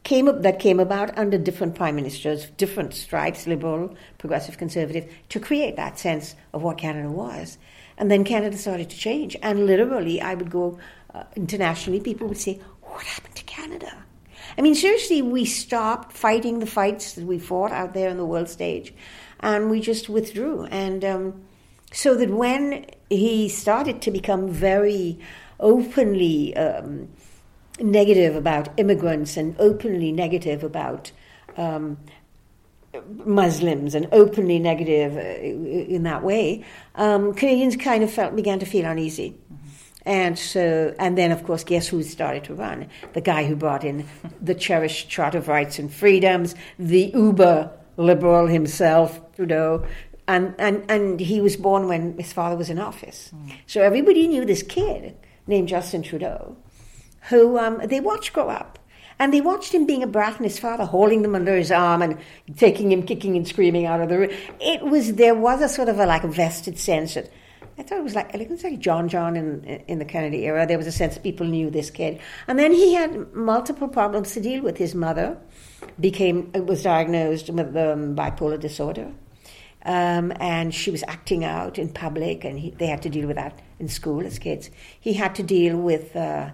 Came 0.02 0.28
up, 0.28 0.40
that 0.42 0.60
came 0.60 0.80
about 0.80 1.16
under 1.18 1.36
different 1.36 1.74
prime 1.74 1.94
ministers, 1.94 2.46
different 2.56 2.94
stripes, 2.94 3.46
liberal, 3.46 3.94
progressive, 4.16 4.56
conservative, 4.56 5.12
to 5.28 5.38
create 5.38 5.76
that 5.76 5.98
sense 5.98 6.34
of 6.54 6.62
what 6.62 6.78
Canada 6.78 7.10
was. 7.10 7.58
And 8.00 8.10
then 8.10 8.24
Canada 8.24 8.56
started 8.56 8.88
to 8.90 8.96
change. 8.96 9.36
And 9.42 9.66
literally, 9.66 10.22
I 10.22 10.34
would 10.34 10.50
go 10.50 10.78
uh, 11.14 11.24
internationally, 11.36 12.00
people 12.00 12.26
would 12.28 12.38
say, 12.38 12.58
What 12.80 13.04
happened 13.04 13.36
to 13.36 13.44
Canada? 13.44 13.92
I 14.56 14.62
mean, 14.62 14.74
seriously, 14.74 15.20
we 15.20 15.44
stopped 15.44 16.12
fighting 16.12 16.60
the 16.60 16.66
fights 16.66 17.12
that 17.12 17.26
we 17.26 17.38
fought 17.38 17.72
out 17.72 17.92
there 17.92 18.08
on 18.08 18.16
the 18.16 18.24
world 18.24 18.48
stage 18.48 18.94
and 19.40 19.70
we 19.70 19.80
just 19.80 20.08
withdrew. 20.08 20.64
And 20.64 21.04
um, 21.04 21.42
so 21.92 22.14
that 22.14 22.30
when 22.30 22.86
he 23.10 23.50
started 23.50 24.00
to 24.02 24.10
become 24.10 24.48
very 24.48 25.18
openly 25.60 26.56
um, 26.56 27.10
negative 27.78 28.34
about 28.34 28.70
immigrants 28.78 29.36
and 29.36 29.54
openly 29.58 30.10
negative 30.10 30.64
about 30.64 31.12
um, 31.58 31.98
Muslims 33.24 33.94
and 33.94 34.08
openly 34.12 34.58
negative 34.58 35.16
uh, 35.16 35.20
in 35.20 36.02
that 36.04 36.22
way, 36.22 36.64
um, 36.96 37.34
Canadians 37.34 37.76
kind 37.76 38.02
of 38.02 38.10
felt 38.10 38.34
began 38.34 38.58
to 38.58 38.66
feel 38.66 38.86
uneasy. 38.86 39.38
And 40.06 40.38
so, 40.38 40.94
and 40.98 41.16
then 41.16 41.30
of 41.30 41.44
course, 41.44 41.62
guess 41.62 41.86
who 41.86 42.02
started 42.02 42.44
to 42.44 42.54
run? 42.54 42.88
The 43.12 43.20
guy 43.20 43.44
who 43.44 43.54
brought 43.54 43.84
in 43.84 44.06
the 44.40 44.54
cherished 44.54 45.08
Charter 45.08 45.38
of 45.38 45.48
Rights 45.48 45.78
and 45.78 45.92
Freedoms, 45.92 46.54
the 46.78 47.12
uber 47.14 47.70
liberal 47.96 48.46
himself, 48.46 49.20
Trudeau, 49.36 49.86
and, 50.26 50.54
and, 50.58 50.90
and 50.90 51.20
he 51.20 51.40
was 51.40 51.56
born 51.56 51.86
when 51.86 52.16
his 52.18 52.32
father 52.32 52.56
was 52.56 52.70
in 52.70 52.78
office. 52.78 53.30
Mm. 53.34 53.52
So 53.66 53.82
everybody 53.82 54.26
knew 54.26 54.44
this 54.44 54.62
kid 54.62 55.16
named 55.46 55.68
Justin 55.68 56.02
Trudeau, 56.02 56.56
who 57.28 57.58
um, 57.58 57.80
they 57.84 58.00
watched 58.00 58.32
grow 58.32 58.48
up. 58.48 58.78
And 59.20 59.32
they 59.32 59.42
watched 59.42 59.72
him 59.72 59.86
being 59.86 60.02
a 60.02 60.06
brat 60.06 60.36
and 60.36 60.44
his 60.44 60.58
father 60.58 60.86
holding 60.86 61.20
them 61.20 61.34
under 61.34 61.54
his 61.54 61.70
arm 61.70 62.00
and 62.00 62.18
taking 62.56 62.90
him 62.90 63.02
kicking 63.02 63.36
and 63.36 63.46
screaming 63.46 63.84
out 63.84 64.00
of 64.00 64.08
the 64.08 64.18
room. 64.18 64.30
It 64.58 64.82
was, 64.82 65.14
there 65.14 65.34
was 65.34 65.60
a 65.60 65.68
sort 65.68 65.90
of 65.90 66.00
a 66.00 66.06
like 66.06 66.22
vested 66.24 66.78
sense 66.78 67.14
that 67.14 67.30
I 67.80 67.82
thought 67.82 67.98
it 67.98 68.04
was 68.04 68.14
like 68.14 68.34
it 68.34 68.50
was 68.50 68.62
like 68.62 68.78
John 68.78 69.08
John 69.08 69.36
in 69.36 69.64
in 69.64 69.98
the 69.98 70.04
Kennedy 70.04 70.44
era. 70.44 70.66
There 70.66 70.76
was 70.76 70.86
a 70.86 70.92
sense 70.92 71.16
people 71.16 71.46
knew 71.46 71.70
this 71.70 71.90
kid, 71.90 72.20
and 72.46 72.58
then 72.58 72.72
he 72.72 72.92
had 72.92 73.32
multiple 73.32 73.88
problems 73.88 74.34
to 74.34 74.40
deal 74.40 74.62
with. 74.62 74.76
His 74.76 74.94
mother 74.94 75.38
became 75.98 76.52
was 76.52 76.82
diagnosed 76.82 77.48
with 77.48 77.74
um, 77.76 78.14
bipolar 78.14 78.60
disorder, 78.60 79.10
um, 79.86 80.30
and 80.40 80.74
she 80.74 80.90
was 80.90 81.02
acting 81.08 81.42
out 81.42 81.78
in 81.78 81.88
public, 81.88 82.44
and 82.44 82.58
he, 82.58 82.70
they 82.72 82.86
had 82.86 83.00
to 83.00 83.08
deal 83.08 83.26
with 83.26 83.36
that 83.36 83.58
in 83.78 83.88
school 83.88 84.26
as 84.26 84.38
kids. 84.38 84.68
He 85.00 85.14
had 85.14 85.34
to 85.36 85.42
deal 85.42 85.78
with. 85.78 86.14
Uh, 86.14 86.50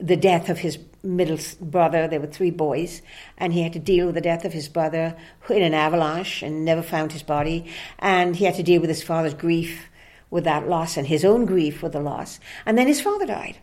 the 0.00 0.16
death 0.16 0.48
of 0.48 0.58
his 0.58 0.78
middle 1.02 1.38
brother. 1.60 2.08
There 2.08 2.20
were 2.20 2.26
three 2.26 2.50
boys, 2.50 3.02
and 3.36 3.52
he 3.52 3.62
had 3.62 3.72
to 3.74 3.78
deal 3.78 4.06
with 4.06 4.14
the 4.14 4.20
death 4.20 4.44
of 4.44 4.52
his 4.52 4.68
brother 4.68 5.16
in 5.48 5.62
an 5.62 5.74
avalanche 5.74 6.42
and 6.42 6.64
never 6.64 6.82
found 6.82 7.12
his 7.12 7.22
body. 7.22 7.66
And 7.98 8.36
he 8.36 8.44
had 8.44 8.54
to 8.56 8.62
deal 8.62 8.80
with 8.80 8.90
his 8.90 9.02
father's 9.02 9.34
grief 9.34 9.88
with 10.30 10.44
that 10.44 10.68
loss 10.68 10.96
and 10.96 11.06
his 11.06 11.24
own 11.24 11.44
grief 11.44 11.82
with 11.82 11.92
the 11.92 12.00
loss. 12.00 12.40
And 12.64 12.78
then 12.78 12.86
his 12.86 13.00
father 13.00 13.26
died. 13.26 13.58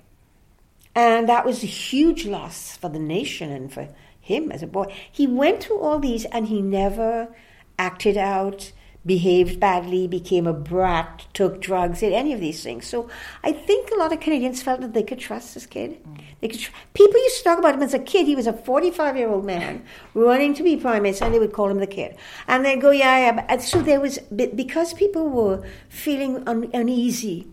And 0.96 1.30
that 1.30 1.46
was 1.46 1.64
a 1.64 1.68
huge 1.68 2.26
loss 2.26 2.78
for 2.78 2.90
the 2.90 3.00
nation 3.00 3.52
and 3.52 3.72
for 3.72 3.88
him 4.20 4.52
as 4.52 4.62
a 4.62 4.68
boy. 4.68 4.94
He 5.12 5.28
went 5.28 5.64
through 5.64 5.80
all 5.80 6.00
these 6.00 6.26
and 6.26 6.48
he 6.48 6.62
never 6.62 7.34
acted 7.78 8.18
out 8.18 8.72
behaved 9.06 9.60
badly, 9.60 10.08
became 10.08 10.45
a 10.45 10.54
brat, 10.54 11.26
took 11.34 11.62
drugs, 11.62 12.02
did 12.02 12.14
any 12.14 12.34
of 12.34 12.39
these 12.39 12.62
things. 12.62 12.86
So 12.86 13.10
I 13.43 13.52
think 13.54 13.89
a 13.91 13.95
lot 13.95 14.12
of 14.12 14.20
Canadians 14.20 14.62
felt 14.62 14.82
that 14.82 14.93
they 14.93 15.04
could 15.04 15.20
trust 15.20 15.54
this 15.54 15.66
kid. 15.66 15.97
They 16.41 16.50
could. 16.50 16.60
Tr- 16.60 16.72
People 16.93 17.20
used 17.20 17.38
to 17.38 17.43
talk 17.43 17.60
about 17.60 17.76
him 17.76 17.82
as 17.84 17.93
a 17.93 18.00
kid. 18.00 18.26
He 18.28 18.36
was 18.36 18.47
a 18.47 18.54
45 18.54 19.16
year 19.18 19.30
old 19.30 19.45
man 19.45 19.84
running 20.14 20.54
to 20.56 20.64
be 20.64 20.76
prime 20.76 21.04
minister, 21.04 21.26
and 21.26 21.34
they 21.34 21.39
would 21.39 21.54
call 21.54 21.70
him 21.70 21.80
the 21.80 21.88
kid. 21.88 22.16
And 22.47 22.66
they'd 22.66 22.82
go, 22.82 22.91
yeah, 22.91 23.18
yeah. 23.34 23.45
And 23.47 23.62
so 23.62 23.82
there 23.82 24.02
was 24.02 24.20
because 24.20 24.93
people 24.93 25.30
were 25.30 25.64
feeling 25.88 26.47
un- 26.47 26.70
uneasy 26.74 27.47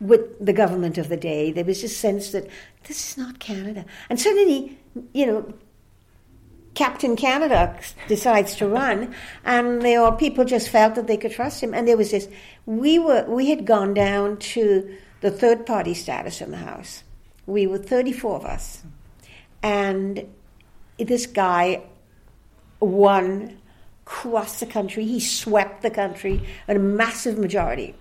with 0.00 0.44
the 0.44 0.52
government 0.52 0.96
of 0.96 1.08
the 1.08 1.16
day. 1.16 1.52
There 1.52 1.64
was 1.64 1.82
this 1.82 1.96
sense 1.96 2.30
that 2.30 2.48
this 2.86 3.10
is 3.10 3.18
not 3.18 3.40
Canada, 3.40 3.84
and 4.08 4.18
suddenly, 4.20 4.78
you 5.12 5.26
know, 5.26 5.54
Captain 6.78 7.16
Canada 7.16 7.76
decides 8.06 8.54
to 8.54 8.68
run, 8.68 9.12
and 9.44 9.82
they 9.82 9.96
all 9.96 10.12
people 10.12 10.44
just 10.44 10.68
felt 10.68 10.94
that 10.94 11.08
they 11.08 11.16
could 11.16 11.32
trust 11.32 11.60
him. 11.60 11.74
And 11.74 11.88
there 11.88 11.96
was 11.96 12.12
this. 12.12 12.28
We 12.66 13.00
were 13.00 13.24
we 13.28 13.50
had 13.50 13.66
gone 13.66 13.94
down 13.94 14.36
to 14.54 14.88
the 15.20 15.32
third 15.32 15.66
party 15.66 15.92
status 15.92 16.40
in 16.40 16.52
the 16.52 16.58
house. 16.58 17.02
We 17.46 17.66
were 17.66 17.78
thirty 17.78 18.12
four 18.12 18.36
of 18.36 18.44
us, 18.44 18.84
and 19.60 20.24
this 20.98 21.26
guy 21.26 21.82
won 22.78 23.58
across 24.06 24.60
the 24.60 24.66
country. 24.66 25.04
He 25.04 25.18
swept 25.18 25.82
the 25.82 25.90
country 25.90 26.40
at 26.68 26.76
a 26.76 26.78
massive 26.78 27.38
majority. 27.38 27.96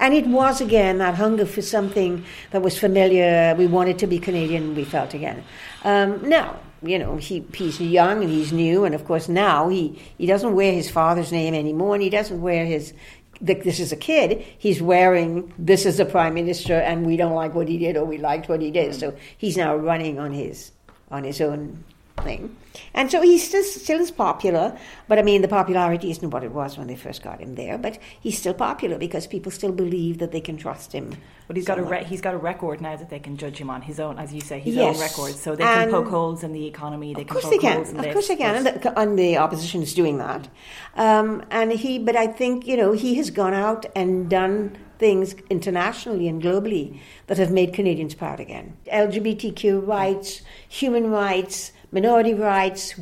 And 0.00 0.12
it 0.12 0.26
was 0.26 0.60
again 0.60 0.98
that 0.98 1.14
hunger 1.14 1.46
for 1.46 1.62
something 1.62 2.24
that 2.50 2.60
was 2.60 2.76
familiar. 2.76 3.54
We 3.56 3.68
wanted 3.68 4.00
to 4.00 4.08
be 4.08 4.18
Canadian. 4.18 4.74
We 4.74 4.84
felt 4.84 5.14
again. 5.14 5.44
Um, 5.84 6.28
now, 6.28 6.58
you 6.82 6.98
know, 6.98 7.16
he, 7.16 7.44
he's 7.54 7.80
young 7.80 8.22
and 8.22 8.30
he's 8.30 8.52
new, 8.52 8.84
and 8.84 8.94
of 8.94 9.04
course 9.04 9.28
now 9.28 9.68
he, 9.68 10.00
he 10.18 10.26
doesn't 10.26 10.54
wear 10.54 10.72
his 10.72 10.90
father's 10.90 11.32
name 11.32 11.54
anymore, 11.54 11.94
and 11.94 12.02
he 12.02 12.10
doesn't 12.10 12.40
wear 12.40 12.64
his 12.64 12.92
this 13.40 13.80
is 13.80 13.92
a 13.92 13.96
kid. 13.96 14.44
He's 14.56 14.80
wearing 14.80 15.52
this 15.58 15.84
is 15.84 16.00
a 16.00 16.04
prime 16.04 16.34
minister, 16.34 16.74
and 16.74 17.04
we 17.04 17.16
don't 17.16 17.34
like 17.34 17.54
what 17.54 17.68
he 17.68 17.78
did, 17.78 17.96
or 17.96 18.04
we 18.04 18.18
liked 18.18 18.48
what 18.48 18.62
he 18.62 18.70
did. 18.70 18.92
Mm. 18.92 19.00
So 19.00 19.16
he's 19.36 19.56
now 19.56 19.76
running 19.76 20.18
on 20.18 20.32
his 20.32 20.72
on 21.10 21.24
his 21.24 21.40
own 21.40 21.84
thing. 22.22 22.56
And 22.94 23.10
so 23.10 23.22
he's 23.22 23.46
still, 23.46 23.62
still 23.62 24.00
is 24.00 24.10
popular, 24.10 24.76
but 25.08 25.18
I 25.18 25.22
mean, 25.22 25.42
the 25.42 25.48
popularity 25.48 26.10
isn't 26.10 26.30
what 26.30 26.44
it 26.44 26.52
was 26.52 26.76
when 26.76 26.86
they 26.86 26.96
first 26.96 27.22
got 27.22 27.40
him 27.40 27.54
there, 27.54 27.78
but 27.78 27.98
he's 28.20 28.38
still 28.38 28.54
popular 28.54 28.98
because 28.98 29.26
people 29.26 29.52
still 29.52 29.72
believe 29.72 30.18
that 30.18 30.32
they 30.32 30.40
can 30.40 30.56
trust 30.56 30.92
him. 30.92 31.16
But 31.46 31.56
he's 31.56 31.66
got 31.66 31.78
a 31.78 31.82
re- 31.82 32.04
he's 32.04 32.20
got 32.20 32.34
a 32.34 32.38
record 32.38 32.80
now 32.80 32.96
that 32.96 33.08
they 33.08 33.20
can 33.20 33.36
judge 33.36 33.58
him 33.58 33.70
on 33.70 33.80
his 33.82 34.00
own, 34.00 34.18
as 34.18 34.34
you 34.34 34.40
say, 34.40 34.58
his 34.58 34.74
yes. 34.74 34.96
own 34.96 35.00
record. 35.00 35.34
So 35.38 35.54
they 35.54 35.62
can 35.62 35.90
poke 35.90 36.08
holes 36.08 36.42
in 36.42 36.52
the 36.52 36.66
economy. 36.66 37.14
They 37.14 37.24
can 37.24 37.40
poke 37.40 37.50
they 37.50 37.58
can. 37.58 37.76
holes 37.76 37.90
in 37.90 38.04
Of 38.04 38.12
course 38.12 38.28
they 38.28 38.36
can, 38.36 38.56
and 38.56 38.66
the, 38.66 38.98
and 38.98 39.18
the, 39.18 39.36
opposition 39.36 39.82
is 39.82 39.94
doing 39.94 40.18
that. 40.18 40.48
Um, 40.96 41.44
and 41.50 41.70
he, 41.72 41.98
but 41.98 42.16
I 42.16 42.26
think 42.26 42.66
you 42.66 42.76
know 42.76 42.92
he 42.92 43.14
has 43.16 43.30
gone 43.30 43.54
out 43.54 43.86
and 43.94 44.28
done 44.28 44.76
things 44.98 45.34
internationally 45.50 46.26
and 46.26 46.42
globally 46.42 46.98
that 47.26 47.38
have 47.38 47.52
made 47.52 47.72
Canadians 47.72 48.14
proud 48.14 48.40
again. 48.40 48.76
LGBTQ 48.86 49.86
rights, 49.86 50.42
human 50.68 51.10
rights, 51.10 51.72
minority 51.96 52.34
rights, 52.34 52.94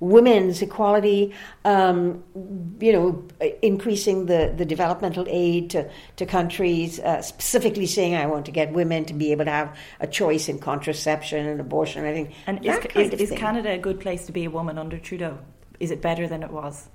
women's 0.00 0.62
equality, 0.62 1.34
um, 1.64 2.22
you 2.80 2.92
know, 2.92 3.06
increasing 3.62 4.26
the, 4.26 4.52
the 4.56 4.64
developmental 4.64 5.24
aid 5.28 5.70
to, 5.70 5.90
to 6.16 6.26
countries, 6.26 7.00
uh, 7.00 7.22
specifically 7.22 7.86
saying 7.86 8.14
I 8.14 8.26
want 8.26 8.44
to 8.46 8.52
get 8.52 8.72
women 8.72 9.04
to 9.06 9.14
be 9.14 9.32
able 9.32 9.46
to 9.46 9.50
have 9.50 9.76
a 10.00 10.06
choice 10.06 10.48
in 10.48 10.58
contraception 10.58 11.46
and 11.46 11.60
abortion 11.60 12.04
and 12.04 12.08
everything. 12.08 12.34
And 12.46 12.64
is, 12.64 13.12
is, 13.12 13.30
is 13.30 13.38
Canada 13.38 13.70
a 13.70 13.78
good 13.78 14.00
place 14.00 14.26
to 14.26 14.32
be 14.32 14.44
a 14.44 14.50
woman 14.50 14.78
under 14.78 14.98
Trudeau? 14.98 15.38
Is 15.80 15.90
it 15.90 16.00
better 16.00 16.28
than 16.28 16.42
it 16.42 16.50
was? 16.50 16.88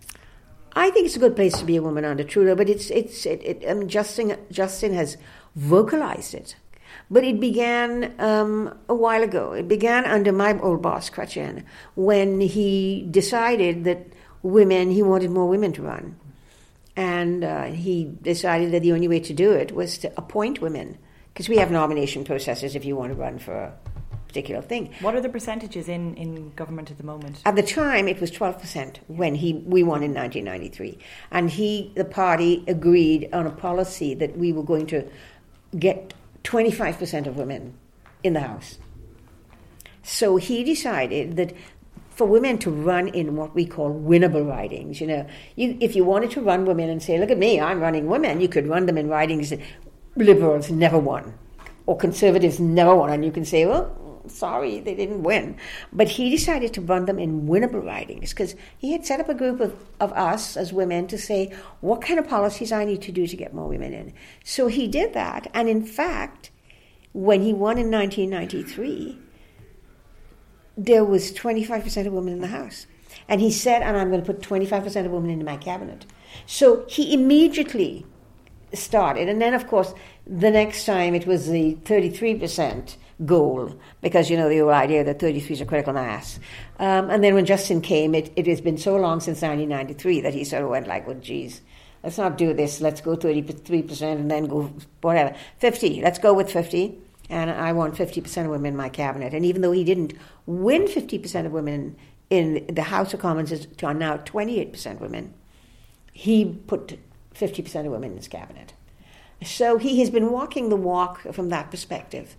I 0.73 0.89
think 0.91 1.05
it's 1.05 1.17
a 1.17 1.19
good 1.19 1.35
place 1.35 1.57
to 1.57 1.65
be 1.65 1.75
a 1.75 1.81
woman 1.81 2.05
under 2.05 2.23
Trudeau, 2.23 2.55
but 2.55 2.69
it's 2.69 2.89
it's 2.91 3.25
it, 3.25 3.41
it 3.43 3.63
I 3.69 3.73
mean, 3.73 3.89
Justin 3.89 4.37
Justin 4.51 4.93
has 4.93 5.17
vocalized 5.55 6.33
it 6.33 6.55
but 7.11 7.25
it 7.25 7.41
began 7.41 8.15
um, 8.19 8.73
a 8.87 8.95
while 8.95 9.21
ago. 9.21 9.51
It 9.51 9.67
began 9.67 10.05
under 10.05 10.31
my 10.31 10.57
old 10.59 10.81
boss, 10.81 11.09
Chrétien, 11.09 11.63
when 11.95 12.39
he 12.39 13.05
decided 13.11 13.83
that 13.83 14.07
women, 14.41 14.89
he 14.89 15.03
wanted 15.03 15.29
more 15.29 15.47
women 15.47 15.73
to 15.73 15.81
run. 15.81 16.15
And 16.95 17.43
uh, 17.43 17.65
he 17.65 18.05
decided 18.21 18.71
that 18.71 18.81
the 18.81 18.93
only 18.93 19.09
way 19.09 19.19
to 19.19 19.33
do 19.33 19.51
it 19.51 19.73
was 19.73 19.97
to 19.99 20.13
appoint 20.17 20.61
women, 20.61 20.97
because 21.33 21.49
we 21.49 21.57
have 21.57 21.69
nomination 21.69 22.23
processes 22.23 22.75
if 22.75 22.85
you 22.85 22.95
want 22.95 23.11
to 23.11 23.15
run 23.15 23.39
for 23.39 23.55
a 23.55 23.73
particular 24.27 24.61
thing. 24.61 24.93
What 25.01 25.13
are 25.13 25.21
the 25.21 25.29
percentages 25.29 25.89
in, 25.89 26.15
in 26.15 26.53
government 26.55 26.91
at 26.91 26.97
the 26.97 27.03
moment? 27.03 27.41
At 27.45 27.57
the 27.57 27.63
time, 27.63 28.07
it 28.07 28.21
was 28.21 28.31
12% 28.31 28.97
when 29.07 29.35
he, 29.35 29.53
we 29.53 29.83
won 29.83 30.01
in 30.01 30.13
1993. 30.13 30.97
And 31.31 31.49
he, 31.49 31.91
the 31.95 32.05
party, 32.05 32.63
agreed 32.67 33.29
on 33.33 33.45
a 33.47 33.51
policy 33.51 34.13
that 34.15 34.37
we 34.37 34.53
were 34.53 34.63
going 34.63 34.87
to 34.87 35.09
get 35.77 36.13
25% 36.43 37.27
of 37.27 37.37
women 37.37 37.73
in 38.23 38.33
the 38.33 38.39
House. 38.39 38.77
So 40.03 40.37
he 40.37 40.63
decided 40.63 41.37
that 41.37 41.53
for 42.09 42.27
women 42.27 42.57
to 42.59 42.71
run 42.71 43.07
in 43.07 43.35
what 43.35 43.55
we 43.55 43.65
call 43.65 43.93
winnable 43.93 44.47
ridings, 44.47 44.99
you 44.99 45.07
know, 45.07 45.27
you, 45.55 45.77
if 45.79 45.95
you 45.95 46.03
wanted 46.03 46.31
to 46.31 46.41
run 46.41 46.65
women 46.65 46.89
and 46.89 47.01
say, 47.01 47.19
look 47.19 47.31
at 47.31 47.37
me, 47.37 47.59
I'm 47.59 47.79
running 47.79 48.07
women, 48.07 48.41
you 48.41 48.47
could 48.47 48.67
run 48.67 48.85
them 48.85 48.97
in 48.97 49.07
ridings 49.07 49.49
that 49.51 49.59
liberals 50.15 50.69
never 50.69 50.99
won 50.99 51.33
or 51.85 51.97
conservatives 51.97 52.59
never 52.59 52.95
won. 52.95 53.11
And 53.11 53.23
you 53.25 53.31
can 53.31 53.45
say, 53.45 53.65
well, 53.65 53.95
sorry, 54.27 54.79
they 54.79 54.95
didn't 54.95 55.23
win. 55.23 55.57
But 55.91 56.09
he 56.09 56.29
decided 56.29 56.73
to 56.73 56.81
run 56.81 57.05
them 57.05 57.19
in 57.19 57.47
winnable 57.47 57.85
ridings 57.85 58.31
because 58.31 58.55
he 58.77 58.91
had 58.91 59.05
set 59.05 59.19
up 59.19 59.29
a 59.29 59.33
group 59.33 59.59
of, 59.59 59.75
of 59.99 60.11
us 60.13 60.57
as 60.57 60.73
women 60.73 61.07
to 61.07 61.17
say, 61.17 61.53
what 61.81 62.01
kind 62.01 62.19
of 62.19 62.27
policies 62.27 62.71
I 62.71 62.85
need 62.85 63.01
to 63.03 63.11
do 63.11 63.27
to 63.27 63.35
get 63.35 63.53
more 63.53 63.67
women 63.67 63.93
in. 63.93 64.13
So 64.43 64.67
he 64.67 64.87
did 64.87 65.13
that. 65.13 65.49
And 65.53 65.69
in 65.69 65.85
fact, 65.85 66.51
when 67.13 67.41
he 67.41 67.53
won 67.53 67.77
in 67.77 67.91
1993, 67.91 69.19
there 70.77 71.03
was 71.03 71.31
25% 71.33 72.07
of 72.07 72.13
women 72.13 72.33
in 72.33 72.41
the 72.41 72.47
House. 72.47 72.87
And 73.27 73.41
he 73.41 73.51
said, 73.51 73.81
and 73.81 73.97
I'm 73.97 74.09
going 74.09 74.23
to 74.23 74.33
put 74.33 74.41
25% 74.41 75.05
of 75.05 75.11
women 75.11 75.29
into 75.29 75.45
my 75.45 75.57
cabinet. 75.57 76.05
So 76.45 76.85
he 76.87 77.13
immediately 77.13 78.05
started. 78.73 79.27
And 79.27 79.41
then, 79.41 79.53
of 79.53 79.67
course, 79.67 79.93
the 80.25 80.51
next 80.51 80.85
time 80.85 81.13
it 81.13 81.27
was 81.27 81.49
the 81.49 81.75
33% 81.83 82.95
goal 83.25 83.79
because 84.01 84.29
you 84.29 84.37
know 84.37 84.49
the 84.49 84.57
whole 84.59 84.69
idea 84.69 85.03
that 85.03 85.19
33 85.19 85.53
is 85.53 85.61
a 85.61 85.65
critical 85.65 85.93
mass. 85.93 86.39
Um, 86.79 87.09
and 87.09 87.23
then 87.23 87.33
when 87.33 87.45
Justin 87.45 87.81
came, 87.81 88.15
it, 88.15 88.31
it 88.35 88.47
has 88.47 88.61
been 88.61 88.77
so 88.77 88.95
long 88.95 89.19
since 89.19 89.41
1993 89.41 90.21
that 90.21 90.33
he 90.33 90.43
sort 90.43 90.63
of 90.63 90.69
went 90.69 90.87
like, 90.87 91.07
well, 91.07 91.17
geez, 91.17 91.61
let's 92.03 92.17
not 92.17 92.37
do 92.37 92.53
this. 92.53 92.81
Let's 92.81 93.01
go 93.01 93.15
33% 93.15 94.01
and 94.01 94.29
then 94.29 94.45
go 94.45 94.73
whatever. 95.01 95.35
50, 95.59 96.01
let's 96.01 96.19
go 96.19 96.33
with 96.33 96.51
50. 96.51 96.97
And 97.29 97.49
I 97.49 97.71
want 97.71 97.95
50% 97.95 98.43
of 98.43 98.49
women 98.49 98.71
in 98.71 98.77
my 98.77 98.89
cabinet. 98.89 99.33
And 99.33 99.45
even 99.45 99.61
though 99.61 99.71
he 99.71 99.85
didn't 99.85 100.13
win 100.45 100.83
50% 100.83 101.45
of 101.45 101.51
women 101.53 101.95
in 102.29 102.65
the 102.67 102.83
House 102.83 103.13
of 103.13 103.21
Commons 103.21 103.51
is 103.51 103.67
to 103.77 103.93
now 103.93 104.17
28% 104.17 104.99
women, 104.99 105.33
he 106.11 106.45
put 106.45 106.99
50% 107.33 107.85
of 107.85 107.91
women 107.91 108.11
in 108.11 108.17
his 108.17 108.27
cabinet. 108.27 108.73
So 109.43 109.77
he 109.77 109.99
has 109.99 110.09
been 110.09 110.31
walking 110.31 110.69
the 110.69 110.75
walk 110.75 111.21
from 111.33 111.49
that 111.49 111.71
perspective. 111.71 112.35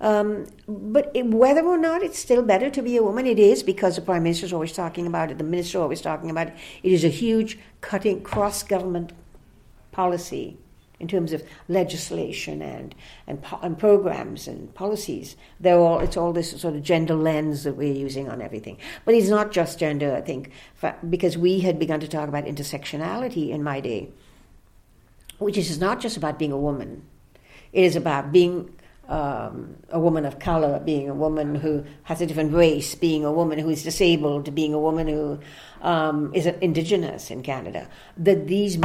Um, 0.00 0.46
but 0.68 1.10
it, 1.14 1.26
whether 1.26 1.64
or 1.64 1.78
not 1.78 2.02
it's 2.02 2.18
still 2.18 2.42
better 2.42 2.68
to 2.70 2.82
be 2.82 2.96
a 2.96 3.02
woman, 3.02 3.26
it 3.26 3.38
is 3.38 3.62
because 3.62 3.96
the 3.96 4.02
prime 4.02 4.22
minister 4.24 4.46
is 4.46 4.52
always 4.52 4.72
talking 4.72 5.06
about 5.06 5.30
it, 5.30 5.38
the 5.38 5.44
minister 5.44 5.78
is 5.78 5.82
always 5.82 6.00
talking 6.02 6.30
about 6.30 6.48
it. 6.48 6.54
It 6.82 6.92
is 6.92 7.04
a 7.04 7.08
huge 7.08 7.58
cutting 7.80 8.22
cross 8.22 8.62
government 8.62 9.12
policy 9.92 10.58
in 10.98 11.08
terms 11.08 11.32
of 11.32 11.42
legislation 11.68 12.62
and 12.62 12.94
and, 13.26 13.42
and 13.62 13.78
programs 13.78 14.48
and 14.48 14.74
policies. 14.74 15.36
They're 15.60 15.78
all 15.78 16.00
it's 16.00 16.16
all 16.16 16.32
this 16.32 16.58
sort 16.60 16.74
of 16.74 16.82
gender 16.82 17.14
lens 17.14 17.64
that 17.64 17.74
we're 17.74 17.92
using 17.92 18.28
on 18.28 18.42
everything. 18.42 18.78
But 19.04 19.14
it's 19.14 19.28
not 19.28 19.52
just 19.52 19.78
gender, 19.78 20.14
I 20.14 20.20
think, 20.20 20.52
fa- 20.74 20.96
because 21.08 21.38
we 21.38 21.60
had 21.60 21.78
begun 21.78 22.00
to 22.00 22.08
talk 22.08 22.28
about 22.28 22.44
intersectionality 22.44 23.50
in 23.50 23.62
my 23.62 23.80
day, 23.80 24.10
which 25.38 25.56
is 25.56 25.78
not 25.78 26.00
just 26.00 26.16
about 26.16 26.38
being 26.38 26.52
a 26.52 26.58
woman. 26.58 27.02
It 27.72 27.84
is 27.84 27.96
about 27.96 28.32
being 28.32 28.74
um, 29.08 29.76
a 29.90 30.00
woman 30.00 30.24
of 30.24 30.38
color, 30.38 30.80
being 30.80 31.08
a 31.08 31.14
woman 31.14 31.54
who 31.54 31.84
has 32.04 32.20
a 32.20 32.26
different 32.26 32.52
race, 32.52 32.94
being 32.94 33.24
a 33.24 33.32
woman 33.32 33.58
who 33.58 33.68
is 33.70 33.82
disabled, 33.82 34.54
being 34.54 34.74
a 34.74 34.78
woman 34.78 35.06
who 35.06 35.38
um, 35.86 36.34
is 36.34 36.46
indigenous 36.46 37.30
in 37.30 37.42
Canada. 37.44 37.88
That 38.18 38.48
these 38.48 38.76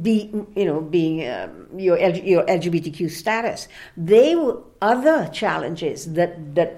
be 0.00 0.30
you 0.54 0.66
know 0.66 0.82
being 0.82 1.28
um, 1.28 1.66
your 1.76 1.98
your 1.98 2.44
LGBTQ 2.44 3.10
status, 3.10 3.68
they 3.96 4.36
were 4.36 4.58
other 4.82 5.28
challenges 5.32 6.12
that 6.12 6.54
that 6.54 6.76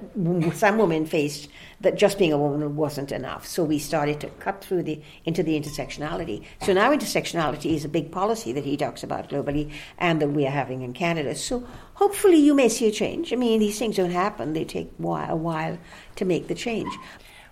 some 0.55 0.79
women 0.79 1.07
faced 1.07 1.49
that 1.81 1.97
just 1.97 2.19
being 2.19 2.33
a 2.33 2.39
woman 2.39 2.77
wasn't 2.77 3.11
enough. 3.11 3.47
So 3.47 3.65
we 3.65 3.81
started 3.81 4.21
to 4.21 4.29
cut 4.39 4.63
through 4.63 4.85
the 4.85 5.03
into 5.25 5.43
the 5.43 5.61
intersectionality. 5.61 6.45
So 6.63 6.73
now 6.73 6.93
intersectionality 6.93 7.75
is 7.75 7.85
a 7.85 7.89
big 7.89 8.13
policy 8.13 8.53
that 8.53 8.65
he 8.65 8.77
talks 8.77 9.03
about 9.03 9.29
globally 9.29 9.73
and 9.99 10.23
that 10.23 10.29
we 10.29 10.47
are 10.47 10.51
having 10.51 10.83
in 10.83 10.93
Canada. 10.93 11.35
So 11.35 11.67
hopefully 11.95 12.37
you 12.37 12.55
may 12.55 12.69
see 12.69 12.87
a 12.87 12.93
change. 12.93 13.33
I 13.33 13.37
mean, 13.37 13.59
these 13.59 13.79
things 13.79 13.97
don't 13.97 14.13
happen; 14.13 14.53
they 14.53 14.65
take 14.65 14.93
a 15.01 15.37
while 15.37 15.79
to 16.15 16.25
make 16.25 16.47
the 16.47 16.55
change. 16.55 16.97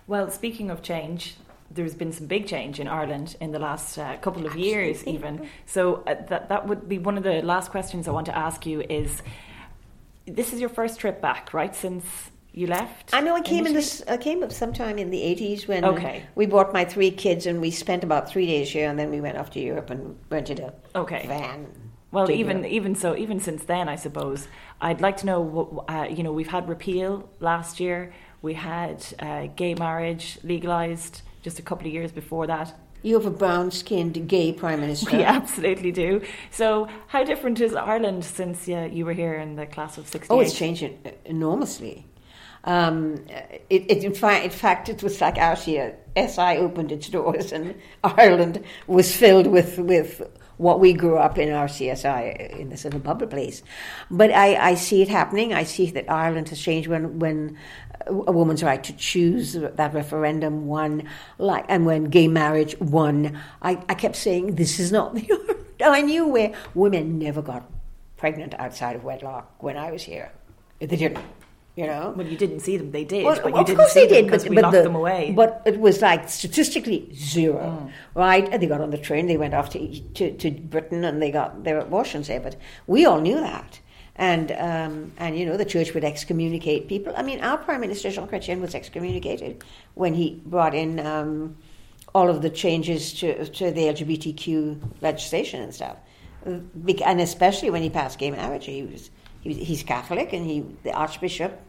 Well, 0.07 0.31
speaking 0.31 0.71
of 0.71 0.81
change, 0.81 1.35
there's 1.71 1.95
been 1.95 2.11
some 2.11 2.27
big 2.27 2.47
change 2.47 2.79
in 2.79 2.87
Ireland 2.87 3.35
in 3.41 3.51
the 3.51 3.59
last 3.59 3.97
uh, 3.97 4.17
couple 4.17 4.45
of 4.45 4.55
years, 4.55 5.05
even. 5.05 5.47
So 5.65 6.03
uh, 6.07 6.15
that 6.29 6.49
that 6.49 6.67
would 6.67 6.87
be 6.87 6.97
one 6.97 7.17
of 7.17 7.23
the 7.23 7.41
last 7.41 7.71
questions 7.71 8.07
I 8.07 8.11
want 8.11 8.25
to 8.27 8.37
ask 8.37 8.65
you. 8.65 8.81
Is 8.81 9.21
this 10.25 10.53
is 10.53 10.59
your 10.59 10.69
first 10.69 10.99
trip 10.99 11.21
back, 11.21 11.53
right? 11.53 11.75
Since 11.75 12.05
you 12.53 12.67
left? 12.67 13.13
I 13.13 13.21
know 13.21 13.35
I 13.35 13.41
came 13.41 13.67
in 13.67 13.73
this. 13.73 14.03
I 14.07 14.17
came 14.17 14.43
up 14.43 14.51
sometime 14.51 14.97
in 14.97 15.09
the 15.11 15.21
eighties 15.21 15.67
when 15.67 15.85
Okay. 15.85 16.23
we 16.35 16.45
brought 16.45 16.73
my 16.73 16.85
three 16.85 17.11
kids 17.11 17.45
and 17.45 17.61
we 17.61 17.71
spent 17.71 18.03
about 18.03 18.29
three 18.29 18.45
days 18.47 18.71
here, 18.71 18.89
and 18.89 18.97
then 18.97 19.09
we 19.11 19.21
went 19.21 19.37
off 19.37 19.49
to 19.51 19.59
Europe 19.59 19.89
and 19.89 20.17
rented 20.29 20.59
a 20.59 20.73
Okay. 20.95 21.25
van. 21.27 21.67
Well, 22.11 22.31
even 22.31 22.57
Europe. 22.59 22.71
even 22.71 22.95
so, 22.95 23.15
even 23.17 23.39
since 23.39 23.65
then, 23.65 23.89
I 23.89 23.95
suppose 23.97 24.47
I'd 24.79 25.01
like 25.01 25.17
to 25.17 25.25
know. 25.25 25.41
What, 25.41 25.89
uh, 25.89 26.07
you 26.09 26.23
know, 26.23 26.31
we've 26.31 26.47
had 26.47 26.67
repeal 26.69 27.29
last 27.39 27.79
year. 27.79 28.13
We 28.41 28.53
had 28.53 29.05
uh, 29.19 29.47
gay 29.55 29.75
marriage 29.75 30.39
legalized 30.43 31.21
just 31.41 31.59
a 31.59 31.61
couple 31.61 31.87
of 31.87 31.93
years 31.93 32.11
before 32.11 32.47
that. 32.47 32.73
you 33.03 33.15
have 33.15 33.25
a 33.25 33.31
brown-skinned 33.31 34.27
gay 34.27 34.51
prime 34.51 34.81
minister. 34.81 35.17
We 35.17 35.23
absolutely 35.37 35.91
do. 35.91 36.21
So, 36.51 36.87
how 37.07 37.23
different 37.23 37.59
is 37.61 37.75
Ireland 37.75 38.25
since 38.25 38.67
uh, 38.67 38.89
you 38.91 39.05
were 39.05 39.13
here 39.13 39.35
in 39.35 39.55
the 39.55 39.65
class 39.65 39.97
of 39.97 40.07
'68? 40.07 40.35
Oh, 40.35 40.39
it's 40.41 40.53
changed 40.53 40.83
en- 40.83 40.99
enormously. 41.25 42.05
Um, 42.63 43.23
it, 43.69 43.85
it, 43.87 44.03
in, 44.03 44.13
fact, 44.13 44.43
in 44.43 44.51
fact, 44.51 44.89
it 44.89 45.01
was 45.01 45.21
like 45.21 45.35
RCA. 45.35 45.95
SI 46.17 46.57
opened 46.57 46.91
its 46.91 47.07
doors, 47.07 47.51
and 47.53 47.75
Ireland 48.03 48.63
was 48.87 49.15
filled 49.15 49.47
with 49.47 49.77
with 49.77 50.21
what 50.57 50.79
we 50.79 50.91
grew 50.91 51.17
up 51.17 51.37
in 51.37 51.49
RCSI 51.49 52.59
in 52.59 52.69
this 52.69 52.83
little 52.83 52.99
bubble 52.99 53.27
place. 53.27 53.61
But 54.09 54.31
I, 54.31 54.55
I 54.71 54.73
see 54.75 55.03
it 55.03 55.07
happening. 55.07 55.53
I 55.53 55.63
see 55.63 55.91
that 55.91 56.11
Ireland 56.11 56.49
has 56.49 56.59
changed 56.59 56.89
when 56.89 57.19
when 57.19 57.57
a 58.09 58.31
woman's 58.31 58.63
right 58.63 58.83
to 58.83 58.93
choose 58.93 59.53
that 59.53 59.93
referendum 59.93 60.67
won, 60.67 61.07
like, 61.37 61.65
and 61.67 61.85
when 61.85 62.05
gay 62.05 62.27
marriage 62.27 62.79
won. 62.79 63.39
I, 63.61 63.83
I 63.89 63.93
kept 63.93 64.15
saying 64.15 64.55
this 64.55 64.79
is 64.79 64.91
not 64.91 65.15
the. 65.15 65.57
I 65.83 66.01
knew 66.01 66.27
where 66.27 66.53
women 66.73 67.19
never 67.19 67.41
got 67.41 67.69
pregnant 68.17 68.55
outside 68.55 68.95
of 68.95 69.03
wedlock 69.03 69.61
when 69.61 69.77
I 69.77 69.91
was 69.91 70.03
here. 70.03 70.31
They 70.79 70.87
didn't, 70.87 71.23
you 71.75 71.85
know. 71.85 72.13
Well, 72.15 72.27
you 72.27 72.37
didn't 72.37 72.59
see 72.61 72.77
them; 72.77 72.91
they 72.91 73.03
did, 73.03 73.25
Well, 73.25 73.39
but 73.41 73.53
you 73.53 73.59
of 73.59 73.65
didn't 73.65 73.77
course 73.79 73.93
see 73.93 74.01
they 74.01 74.07
them 74.07 74.15
did, 74.15 74.25
because 74.25 74.43
but, 74.43 74.49
we 74.49 74.55
but 74.55 74.61
locked 74.63 74.75
the, 74.75 74.83
them 74.83 74.95
away. 74.95 75.33
But 75.35 75.61
it 75.65 75.79
was 75.79 76.01
like 76.01 76.29
statistically 76.29 77.09
zero, 77.13 77.87
mm. 77.87 77.91
right? 78.15 78.47
And 78.51 78.61
they 78.61 78.67
got 78.67 78.81
on 78.81 78.89
the 78.89 78.97
train, 78.97 79.27
they 79.27 79.37
went 79.37 79.53
off 79.53 79.69
to, 79.71 79.99
to 79.99 80.35
to 80.37 80.51
Britain, 80.51 81.03
and 81.03 81.21
they 81.21 81.31
got 81.31 81.63
their 81.63 81.79
abortions 81.79 82.27
there. 82.27 82.39
But 82.39 82.55
we 82.85 83.05
all 83.05 83.21
knew 83.21 83.35
that, 83.39 83.79
and 84.17 84.51
um, 84.51 85.11
and 85.17 85.37
you 85.37 85.45
know 85.45 85.57
the 85.57 85.65
church 85.65 85.93
would 85.93 86.03
excommunicate 86.03 86.87
people. 86.87 87.13
I 87.15 87.23
mean, 87.23 87.41
our 87.41 87.57
prime 87.57 87.81
minister 87.81 88.09
Jean 88.09 88.27
Chrétien 88.27 88.61
was 88.61 88.75
excommunicated 88.75 89.63
when 89.95 90.13
he 90.13 90.41
brought 90.45 90.73
in. 90.73 90.99
Um, 90.99 91.57
all 92.15 92.29
of 92.29 92.41
the 92.41 92.49
changes 92.49 93.13
to, 93.13 93.45
to 93.45 93.69
the 93.69 93.81
LGBTQ 93.81 95.01
legislation 95.01 95.61
and 95.61 95.75
stuff, 95.75 95.97
and 96.45 97.21
especially 97.21 97.69
when 97.69 97.83
he 97.83 97.89
passed 97.89 98.17
gay 98.17 98.31
marriage, 98.31 98.65
he 98.65 98.83
was, 98.83 99.11
he 99.41 99.49
was 99.49 99.57
he's 99.57 99.83
Catholic, 99.83 100.33
and 100.33 100.45
he 100.45 100.65
the 100.83 100.91
Archbishop 100.91 101.59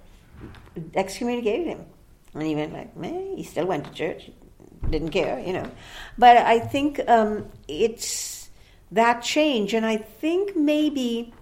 excommunicated 0.95 1.67
him. 1.67 1.85
And 2.35 2.43
he 2.43 2.55
went 2.55 2.73
like, 2.73 2.97
man, 2.97 3.37
he 3.37 3.43
still 3.43 3.67
went 3.67 3.85
to 3.87 3.93
church, 3.93 4.31
didn't 4.91 5.11
care, 5.11 5.41
you 5.41 5.53
know. 5.53 5.71
But 6.17 6.37
I 6.37 6.61
think 6.61 7.01
um, 7.09 7.47
it's 7.67 8.51
that 8.93 9.23
change, 9.23 9.75
and 9.75 9.85
I 9.85 9.97
think 9.97 10.57
maybe 10.57 11.35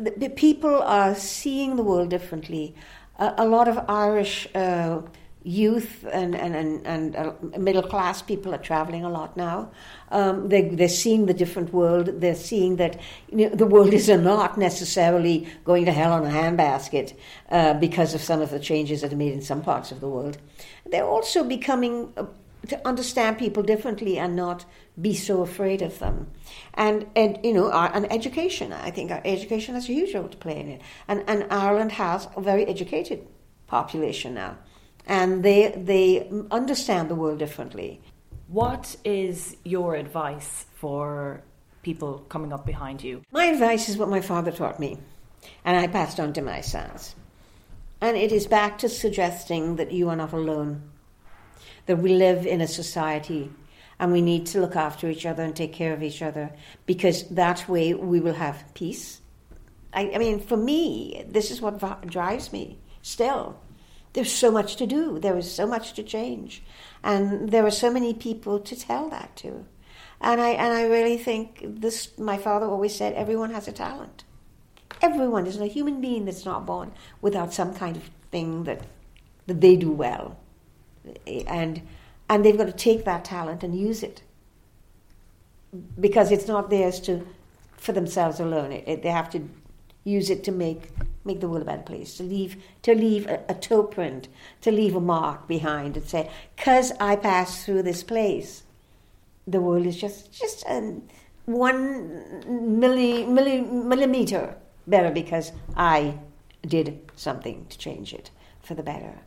the, 0.00 0.14
the 0.16 0.30
people 0.30 0.82
are 0.82 1.14
seeing 1.14 1.76
the 1.76 1.82
world 1.82 2.10
differently. 2.10 2.74
A, 3.18 3.34
a 3.38 3.46
lot 3.46 3.68
of 3.68 3.78
Irish 3.88 4.48
uh, 4.54 5.02
youth 5.42 6.04
and 6.12 6.34
and 6.34 6.54
and, 6.54 6.86
and 6.86 7.16
uh, 7.16 7.32
middle 7.58 7.82
class 7.82 8.20
people 8.20 8.54
are 8.54 8.58
traveling 8.58 9.04
a 9.04 9.08
lot 9.08 9.36
now. 9.36 9.70
Um, 10.10 10.48
they 10.48 10.68
they're 10.68 10.88
seeing 10.88 11.26
the 11.26 11.34
different 11.34 11.72
world. 11.72 12.20
They're 12.20 12.34
seeing 12.34 12.76
that 12.76 13.00
you 13.30 13.48
know, 13.48 13.54
the 13.54 13.66
world 13.66 13.92
is 13.94 14.08
not 14.08 14.58
necessarily 14.58 15.48
going 15.64 15.86
to 15.86 15.92
hell 15.92 16.12
on 16.12 16.24
a 16.26 16.30
handbasket 16.30 17.14
uh, 17.50 17.74
because 17.74 18.14
of 18.14 18.20
some 18.20 18.40
of 18.42 18.50
the 18.50 18.60
changes 18.60 19.00
that 19.00 19.12
are 19.12 19.16
made 19.16 19.32
in 19.32 19.42
some 19.42 19.62
parts 19.62 19.92
of 19.92 20.00
the 20.00 20.08
world. 20.08 20.38
They're 20.86 21.06
also 21.06 21.44
becoming. 21.44 22.12
Uh, 22.16 22.26
to 22.68 22.86
understand 22.86 23.38
people 23.38 23.62
differently 23.62 24.18
and 24.18 24.36
not 24.36 24.66
be 25.00 25.14
so 25.14 25.42
afraid 25.42 25.82
of 25.82 25.98
them. 25.98 26.30
And, 26.74 27.06
and 27.16 27.38
you 27.42 27.52
know, 27.54 27.70
our, 27.70 27.94
and 27.94 28.10
education, 28.12 28.72
I 28.72 28.90
think 28.90 29.10
our 29.10 29.22
education 29.24 29.74
has 29.74 29.88
a 29.88 29.92
huge 29.92 30.14
role 30.14 30.28
to 30.28 30.36
play 30.36 30.58
in 30.58 30.68
it. 30.68 30.82
And, 31.08 31.24
and 31.26 31.46
Ireland 31.50 31.92
has 31.92 32.28
a 32.36 32.40
very 32.40 32.66
educated 32.66 33.26
population 33.66 34.34
now. 34.34 34.58
And 35.06 35.42
they, 35.42 35.72
they 35.76 36.28
understand 36.50 37.08
the 37.08 37.14
world 37.14 37.38
differently. 37.38 38.00
What 38.48 38.96
is 39.04 39.56
your 39.64 39.94
advice 39.94 40.66
for 40.74 41.42
people 41.82 42.18
coming 42.28 42.52
up 42.52 42.66
behind 42.66 43.02
you? 43.02 43.22
My 43.30 43.44
advice 43.46 43.88
is 43.88 43.96
what 43.96 44.08
my 44.08 44.20
father 44.20 44.50
taught 44.50 44.80
me, 44.80 44.98
and 45.64 45.76
I 45.76 45.86
passed 45.86 46.18
on 46.18 46.32
to 46.34 46.42
my 46.42 46.60
sons. 46.60 47.14
And 48.00 48.16
it 48.16 48.32
is 48.32 48.46
back 48.46 48.78
to 48.78 48.88
suggesting 48.88 49.76
that 49.76 49.92
you 49.92 50.08
are 50.08 50.16
not 50.16 50.32
alone, 50.32 50.90
that 51.86 51.98
we 51.98 52.12
live 52.14 52.46
in 52.46 52.60
a 52.60 52.66
society 52.66 53.50
and 54.00 54.12
we 54.12 54.22
need 54.22 54.46
to 54.46 54.60
look 54.60 54.76
after 54.76 55.10
each 55.10 55.26
other 55.26 55.42
and 55.42 55.54
take 55.54 55.74
care 55.74 55.92
of 55.92 56.02
each 56.02 56.22
other 56.22 56.50
because 56.86 57.28
that 57.28 57.68
way 57.68 57.92
we 57.92 58.18
will 58.18 58.34
have 58.34 58.64
peace. 58.72 59.20
I, 59.92 60.12
I 60.14 60.18
mean, 60.18 60.40
for 60.40 60.56
me, 60.56 61.22
this 61.28 61.50
is 61.50 61.60
what 61.60 62.06
drives 62.06 62.50
me 62.50 62.78
still. 63.02 63.60
There's 64.14 64.32
so 64.32 64.50
much 64.50 64.76
to 64.76 64.86
do, 64.86 65.18
there 65.18 65.36
is 65.36 65.52
so 65.52 65.66
much 65.66 65.92
to 65.92 66.02
change, 66.02 66.62
and 67.04 67.50
there 67.50 67.64
are 67.64 67.70
so 67.70 67.92
many 67.92 68.14
people 68.14 68.58
to 68.58 68.74
tell 68.74 69.10
that 69.10 69.36
to. 69.36 69.66
And 70.22 70.40
I, 70.40 70.48
and 70.50 70.72
I 70.72 70.86
really 70.86 71.18
think 71.18 71.60
this, 71.62 72.18
my 72.18 72.38
father 72.38 72.66
always 72.66 72.94
said, 72.94 73.12
everyone 73.12 73.52
has 73.52 73.68
a 73.68 73.72
talent. 73.72 74.24
Everyone 75.02 75.46
is 75.46 75.60
a 75.60 75.66
human 75.66 76.00
being 76.00 76.24
that's 76.24 76.44
not 76.46 76.66
born 76.66 76.92
without 77.20 77.52
some 77.52 77.74
kind 77.74 77.96
of 77.96 78.10
thing 78.30 78.64
that, 78.64 78.80
that 79.46 79.60
they 79.60 79.76
do 79.76 79.92
well. 79.92 80.38
And, 81.46 81.82
and 82.30 82.44
they've 82.44 82.56
got 82.56 82.66
to 82.66 82.72
take 82.72 83.04
that 83.04 83.24
talent 83.24 83.62
and 83.62 83.74
use 83.78 84.02
it. 84.02 84.22
Because 85.98 86.30
it's 86.32 86.46
not 86.48 86.70
theirs 86.70 87.00
to, 87.00 87.26
for 87.76 87.92
themselves 87.92 88.40
alone. 88.40 88.72
It, 88.72 88.84
it- 88.86 89.02
they 89.02 89.10
have 89.10 89.28
to 89.30 89.48
use 90.04 90.30
it 90.30 90.42
to 90.44 90.52
make, 90.52 90.88
make 91.24 91.40
the 91.40 91.48
world 91.48 91.62
a 91.62 91.66
better 91.66 91.82
place, 91.82 92.16
to 92.16 92.22
leave, 92.22 92.56
to 92.82 92.94
leave 92.94 93.26
a, 93.26 93.42
a 93.48 93.54
toe 93.54 93.82
print, 93.82 94.28
to 94.62 94.70
leave 94.70 94.96
a 94.96 95.00
mark 95.00 95.46
behind 95.46 95.96
and 95.96 96.08
say, 96.08 96.30
because 96.56 96.92
I 96.98 97.16
passed 97.16 97.66
through 97.66 97.82
this 97.82 98.02
place, 98.02 98.62
the 99.46 99.60
world 99.60 99.84
is 99.86 99.96
just 100.00 100.32
just 100.32 100.64
um, 100.68 101.02
one 101.46 102.10
milli, 102.46 103.26
milli, 103.26 103.68
millimeter 103.70 104.54
better 104.86 105.10
because 105.10 105.50
I 105.76 106.18
did 106.66 107.10
something 107.16 107.66
to 107.68 107.76
change 107.78 108.12
it 108.14 108.30
for 108.62 108.74
the 108.74 108.82
better. 108.82 109.18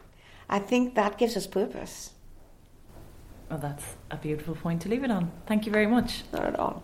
I 0.50 0.60
think 0.60 0.96
that 0.96 1.18
gives 1.18 1.36
us 1.36 1.46
purpose. 1.48 2.12
Oh, 3.54 3.58
that's 3.58 3.86
a 4.10 4.18
beautiful 4.18 4.56
point 4.56 4.82
to 4.82 4.90
leave 4.90 5.04
it 5.04 5.12
on. 5.12 5.32
Thank 5.46 5.68
you 5.68 5.72
very 5.72 5.86
much. 5.86 6.24
Not 6.34 6.46
at 6.46 6.60
all. 6.60 6.82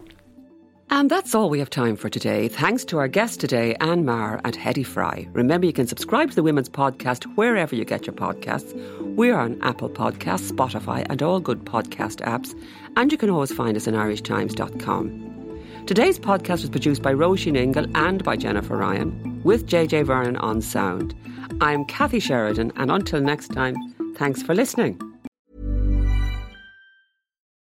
And 0.92 1.10
that's 1.10 1.34
all 1.34 1.50
we 1.50 1.58
have 1.60 1.70
time 1.72 1.96
for 1.96 2.10
today. 2.10 2.48
Thanks 2.48 2.86
to 2.86 3.00
our 3.00 3.08
guest 3.08 3.40
today, 3.40 3.76
Anne 3.80 4.06
Maher 4.06 4.40
and 4.44 4.56
Hedy 4.56 4.86
Fry. 4.86 5.28
Remember, 5.32 5.66
you 5.66 5.74
can 5.74 5.88
subscribe 5.88 6.30
to 6.30 6.36
the 6.36 6.44
Women's 6.44 6.70
Podcast 6.70 7.24
wherever 7.36 7.76
you 7.76 7.86
get 7.86 8.06
your 8.06 8.16
podcasts. 8.16 8.74
We're 9.16 9.36
on 9.38 9.60
Apple 9.64 9.90
Podcasts, 9.90 10.52
Spotify, 10.52 11.08
and 11.10 11.24
all 11.24 11.40
good 11.40 11.66
podcast 11.66 12.18
apps. 12.18 12.54
And 12.96 13.12
you 13.12 13.18
can 13.18 13.32
always 13.32 13.52
find 13.52 13.76
us 13.76 13.88
on 13.88 13.96
irishtimes.com. 13.96 15.86
Today's 15.88 16.20
podcast 16.20 16.62
was 16.62 16.70
produced 16.70 17.02
by 17.02 17.14
Roisin 17.14 17.58
Ingle 17.58 17.88
and 17.96 18.24
by 18.24 18.36
Jennifer 18.36 18.78
Ryan, 18.78 19.42
with 19.44 19.66
JJ 19.66 20.06
Vernon 20.06 20.36
on 20.38 20.62
sound. 20.62 21.16
I'm 21.62 21.84
Kathy 21.86 22.20
Sheridan, 22.20 22.74
and 22.76 22.92
until 22.92 23.22
next 23.22 23.48
time, 23.48 23.76
thanks 24.18 24.44
for 24.44 24.54
listening. 24.54 25.09